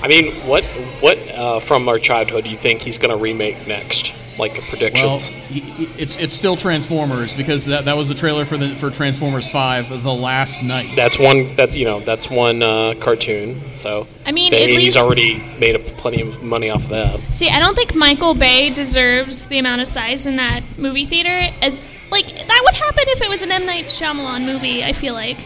I 0.06 0.08
mean, 0.08 0.36
what 0.46 0.64
what 1.02 1.18
uh, 1.30 1.60
from 1.60 1.90
our 1.90 1.98
childhood 1.98 2.44
do 2.44 2.52
you 2.52 2.58
think 2.58 2.82
he's 2.82 3.00
going 3.00 3.10
to 3.10 3.18
remake 3.18 3.66
next? 3.66 4.14
Like 4.38 4.54
well 4.54 4.62
predictions? 4.70 5.28
he, 5.28 5.62
he- 5.62 6.02
it's 6.02 6.18
it's 6.18 6.36
still 6.36 6.56
Transformers 6.58 7.34
because 7.34 7.66
that, 7.66 7.86
that 7.86 7.96
was 7.96 8.10
the 8.10 8.16
trailer 8.16 8.44
for 8.46 8.58
the 8.58 8.70
for 8.76 8.90
Transformers 8.92 9.48
5 9.50 10.04
the 10.04 10.14
last 10.14 10.62
night 10.62 10.96
that's 10.96 11.18
one. 11.18 11.56
That's 11.56 11.78
you 11.78 11.86
know 11.86 12.00
that's 12.02 12.30
one 12.30 12.62
uh, 12.62 12.96
cartoon. 13.00 13.62
So 13.78 14.08
I 14.26 14.32
mean, 14.32 14.52
they- 14.52 14.64
at 14.64 14.70
he's 14.70 14.78
least- 14.80 14.98
already 14.98 15.36
made 15.60 15.76
a, 15.76 15.80
plenty 15.80 16.22
of 16.22 16.44
money 16.44 16.70
off 16.70 16.84
of 16.84 16.90
that. 16.90 17.20
See, 17.34 17.50
I 17.50 17.60
don't 17.60 17.76
think 17.76 17.96
Michael 17.96 18.34
Bay 18.36 18.70
deserves 18.72 19.48
the 19.48 19.58
amount 19.60 19.82
of 19.82 19.88
sighs 19.88 20.26
in 20.26 20.36
that 20.36 20.64
movie 20.78 21.06
theater. 21.06 21.54
As 21.62 21.90
like 22.12 22.26
that 22.28 22.62
would 22.64 22.74
happen 22.76 23.04
if 23.08 23.22
it 23.22 23.30
was 23.30 23.42
an 23.42 23.52
M 23.52 23.66
Night 23.66 23.86
Shyamalan 23.86 24.46
movie. 24.46 24.84
I 24.84 24.94
feel 24.94 25.14
like. 25.14 25.38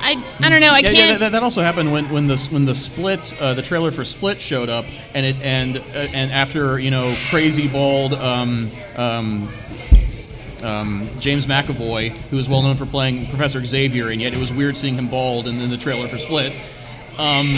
I 0.00 0.22
I 0.40 0.48
don't 0.48 0.60
know. 0.60 0.70
I 0.70 0.78
yeah, 0.78 0.90
yeah, 0.90 1.06
can't. 1.08 1.20
that, 1.20 1.32
that 1.32 1.42
also 1.42 1.62
happened 1.62 1.92
when, 1.92 2.08
when 2.08 2.26
the 2.26 2.48
when 2.50 2.64
the 2.64 2.74
split 2.74 3.40
uh, 3.40 3.54
the 3.54 3.62
trailer 3.62 3.90
for 3.90 4.04
Split 4.04 4.40
showed 4.40 4.68
up, 4.68 4.84
and 5.14 5.26
it 5.26 5.36
and 5.42 5.76
uh, 5.76 5.80
and 5.80 6.32
after 6.32 6.78
you 6.78 6.90
know 6.90 7.16
crazy 7.30 7.68
bald 7.68 8.14
um, 8.14 8.70
um, 8.96 9.48
um, 10.62 11.08
James 11.18 11.46
McAvoy, 11.46 12.10
who 12.10 12.38
is 12.38 12.48
well 12.48 12.62
known 12.62 12.76
for 12.76 12.86
playing 12.86 13.26
Professor 13.28 13.64
Xavier, 13.64 14.08
and 14.08 14.20
yet 14.20 14.32
it 14.32 14.38
was 14.38 14.52
weird 14.52 14.76
seeing 14.76 14.94
him 14.94 15.08
bald, 15.08 15.46
and 15.46 15.60
then 15.60 15.70
the 15.70 15.76
trailer 15.76 16.08
for 16.08 16.18
Split. 16.18 16.52
Um, 17.18 17.56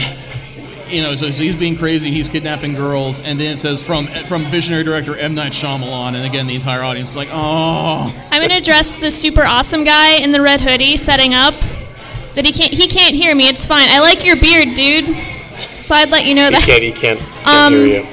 you 0.89 1.03
know, 1.03 1.15
so, 1.15 1.31
so 1.31 1.43
he's 1.43 1.57
being 1.57 1.77
crazy, 1.77 2.11
he's 2.11 2.29
kidnapping 2.29 2.75
girls, 2.75 3.21
and 3.21 3.39
then 3.39 3.55
it 3.55 3.59
says 3.59 3.83
from 3.83 4.07
from 4.27 4.45
visionary 4.51 4.83
director 4.83 5.17
M 5.17 5.35
Night 5.35 5.53
Shyamalan, 5.53 6.15
and 6.15 6.25
again 6.27 6.47
the 6.47 6.55
entire 6.55 6.83
audience 6.83 7.11
is 7.11 7.17
like, 7.17 7.29
oh, 7.31 8.13
I'm 8.31 8.43
gonna 8.43 8.59
address 8.59 8.97
the 8.97 9.11
super 9.11 9.45
awesome 9.45 9.85
guy 9.85 10.15
in 10.15 10.33
the 10.33 10.41
red 10.41 10.61
hoodie 10.61 10.97
setting 10.97 11.35
up. 11.35 11.55
That 12.41 12.47
he 12.47 12.53
can't 12.53 12.73
he 12.73 12.89
can't 12.89 13.15
hear 13.15 13.35
me. 13.35 13.49
It's 13.49 13.67
fine. 13.67 13.91
I 13.91 14.01
like 14.01 14.25
your 14.25 14.35
beard, 14.37 14.75
dude. 14.75 15.05
So 15.77 15.95
I'd 15.95 16.09
let 16.09 16.25
you 16.25 16.35
know 16.35 16.47
He 16.47 16.53
that. 16.53 16.63
can't. 16.63 16.83
He 16.83 16.91
can't, 16.91 17.21
Um, 17.47 17.75
hear 17.75 17.87
you. 18.01 18.07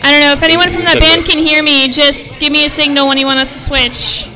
I 0.00 0.12
don't 0.12 0.20
know 0.20 0.30
if 0.30 0.44
anyone 0.44 0.70
from 0.70 0.82
that 0.82 1.00
band 1.00 1.24
can 1.24 1.38
hear 1.44 1.60
me. 1.60 1.88
Just 1.88 2.38
give 2.38 2.52
me 2.52 2.64
a 2.66 2.68
signal 2.68 3.08
when 3.08 3.18
you 3.18 3.26
want 3.26 3.40
us 3.40 3.52
to 3.54 3.58
switch. 3.58 4.28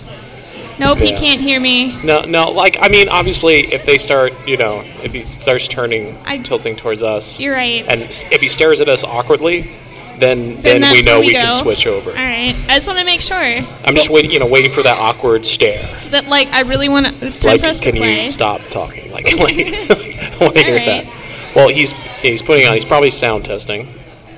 Nope, 0.80 0.98
he 0.98 1.12
can't 1.12 1.40
hear 1.40 1.60
me. 1.60 1.96
No, 2.02 2.22
no. 2.22 2.50
Like 2.50 2.78
I 2.82 2.88
mean, 2.88 3.08
obviously, 3.10 3.72
if 3.72 3.84
they 3.86 3.96
start, 3.96 4.32
you 4.44 4.56
know, 4.56 4.82
if 5.04 5.12
he 5.12 5.22
starts 5.22 5.68
turning, 5.68 6.18
I- 6.26 6.38
tilting 6.38 6.74
towards 6.74 7.04
us, 7.04 7.38
You're 7.38 7.54
right. 7.54 7.84
and 7.86 8.02
if 8.02 8.40
he 8.40 8.48
stares 8.48 8.80
at 8.80 8.88
us 8.88 9.04
awkwardly, 9.04 9.70
then 10.18 10.60
Then 10.60 10.80
then, 10.80 10.92
we 10.92 11.02
know 11.02 11.20
we 11.20 11.26
we, 11.28 11.32
can 11.34 11.52
switch 11.54 11.86
over. 11.86 12.10
All 12.10 12.16
right. 12.16 12.54
I 12.68 12.74
just 12.74 12.86
want 12.86 12.98
to 13.00 13.04
make 13.04 13.20
sure 13.20 13.36
I'm 13.38 13.94
just 13.96 14.10
waiting, 14.10 14.30
you 14.30 14.38
know, 14.38 14.46
waiting 14.46 14.72
for 14.72 14.82
that 14.82 14.98
awkward 14.98 15.44
stare. 15.46 15.82
that 16.10 16.26
like 16.26 16.48
I 16.48 16.60
really 16.60 16.88
want 16.88 17.06
to. 17.06 17.26
It's 17.26 17.38
time 17.38 17.52
Like, 17.52 17.62
for 17.62 17.68
us 17.68 17.80
can 17.80 17.94
to 17.94 17.98
play. 18.00 18.08
Can 18.16 18.24
you 18.24 18.30
stop 18.30 18.60
talking? 18.70 19.10
Like, 19.12 19.24
like 19.38 19.56
I 19.56 20.36
want 20.40 20.56
to 20.56 20.62
hear 20.62 20.78
Alright. 20.78 21.04
that. 21.06 21.52
Well, 21.56 21.68
he's 21.68 21.92
he's 22.20 22.42
putting 22.42 22.66
on. 22.66 22.74
He's 22.74 22.84
probably 22.84 23.10
sound 23.10 23.44
testing, 23.44 23.88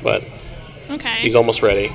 but 0.03 0.25
Okay. 0.91 1.17
he's 1.21 1.35
almost 1.37 1.63
ready. 1.63 1.91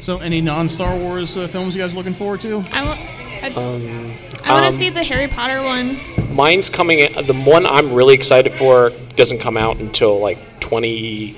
So, 0.00 0.18
any 0.18 0.42
non-Star 0.42 0.96
Wars 0.98 1.34
uh, 1.36 1.48
films 1.48 1.74
you 1.74 1.80
guys 1.80 1.92
are 1.94 1.96
looking 1.96 2.12
forward 2.14 2.40
to? 2.42 2.62
I 2.72 2.84
want. 2.84 3.00
I, 3.42 3.48
Um, 3.56 4.12
I 4.44 4.52
want 4.52 4.62
to 4.64 4.66
um, 4.66 4.70
see 4.70 4.90
the 4.90 5.02
Harry 5.02 5.28
Potter 5.28 5.62
one. 5.62 5.98
Mine's 6.34 6.68
coming. 6.68 6.98
In, 7.00 7.26
the 7.26 7.34
one 7.34 7.64
I'm 7.66 7.92
really 7.94 8.14
excited 8.14 8.52
for 8.52 8.90
doesn't 9.16 9.38
come 9.38 9.56
out 9.56 9.78
until 9.78 10.18
like 10.18 10.38
20, 10.60 11.32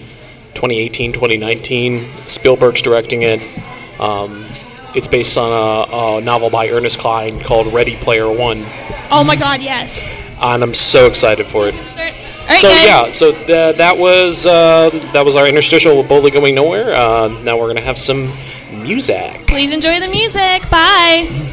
2018, 0.55 1.13
2019. 1.13 2.17
Spielberg's 2.27 2.83
directing 2.83 3.23
it. 3.23 3.41
Um, 4.01 4.47
it's 4.95 5.09
based 5.09 5.37
on 5.37 5.53
a, 5.53 6.17
a 6.19 6.21
novel 6.23 6.49
by 6.51 6.69
Ernest 6.71 6.99
Cline 6.99 7.43
called 7.43 7.73
Ready 7.73 7.97
Player 7.97 8.31
One, 8.31 8.65
Oh 9.11 9.23
my 9.23 9.37
God! 9.37 9.61
Yes. 9.63 10.11
and 10.41 10.63
I'm 10.63 10.75
so 10.75 11.07
excited 11.07 11.47
for 11.47 11.67
it. 11.69 11.75
Right, 11.75 12.61
so 12.61 12.69
guys. 12.69 12.85
yeah, 12.87 13.11
so 13.11 13.33
th- 13.33 13.77
that 13.77 13.97
was 13.99 14.47
uh, 14.47 14.91
that 15.13 15.25
was 15.25 15.37
our 15.37 15.47
interstitial 15.47 15.97
with 15.99 16.09
boldly 16.09 16.31
going 16.31 16.55
nowhere. 16.55 16.93
Uh, 16.95 17.29
now 17.43 17.59
we're 17.59 17.69
gonna 17.69 17.81
have 17.83 17.99
some 17.99 18.33
music. 18.83 19.47
Please 19.47 19.73
enjoy 19.73 20.01
the 20.01 20.09
music. 20.09 20.69
Bye. 20.71 21.53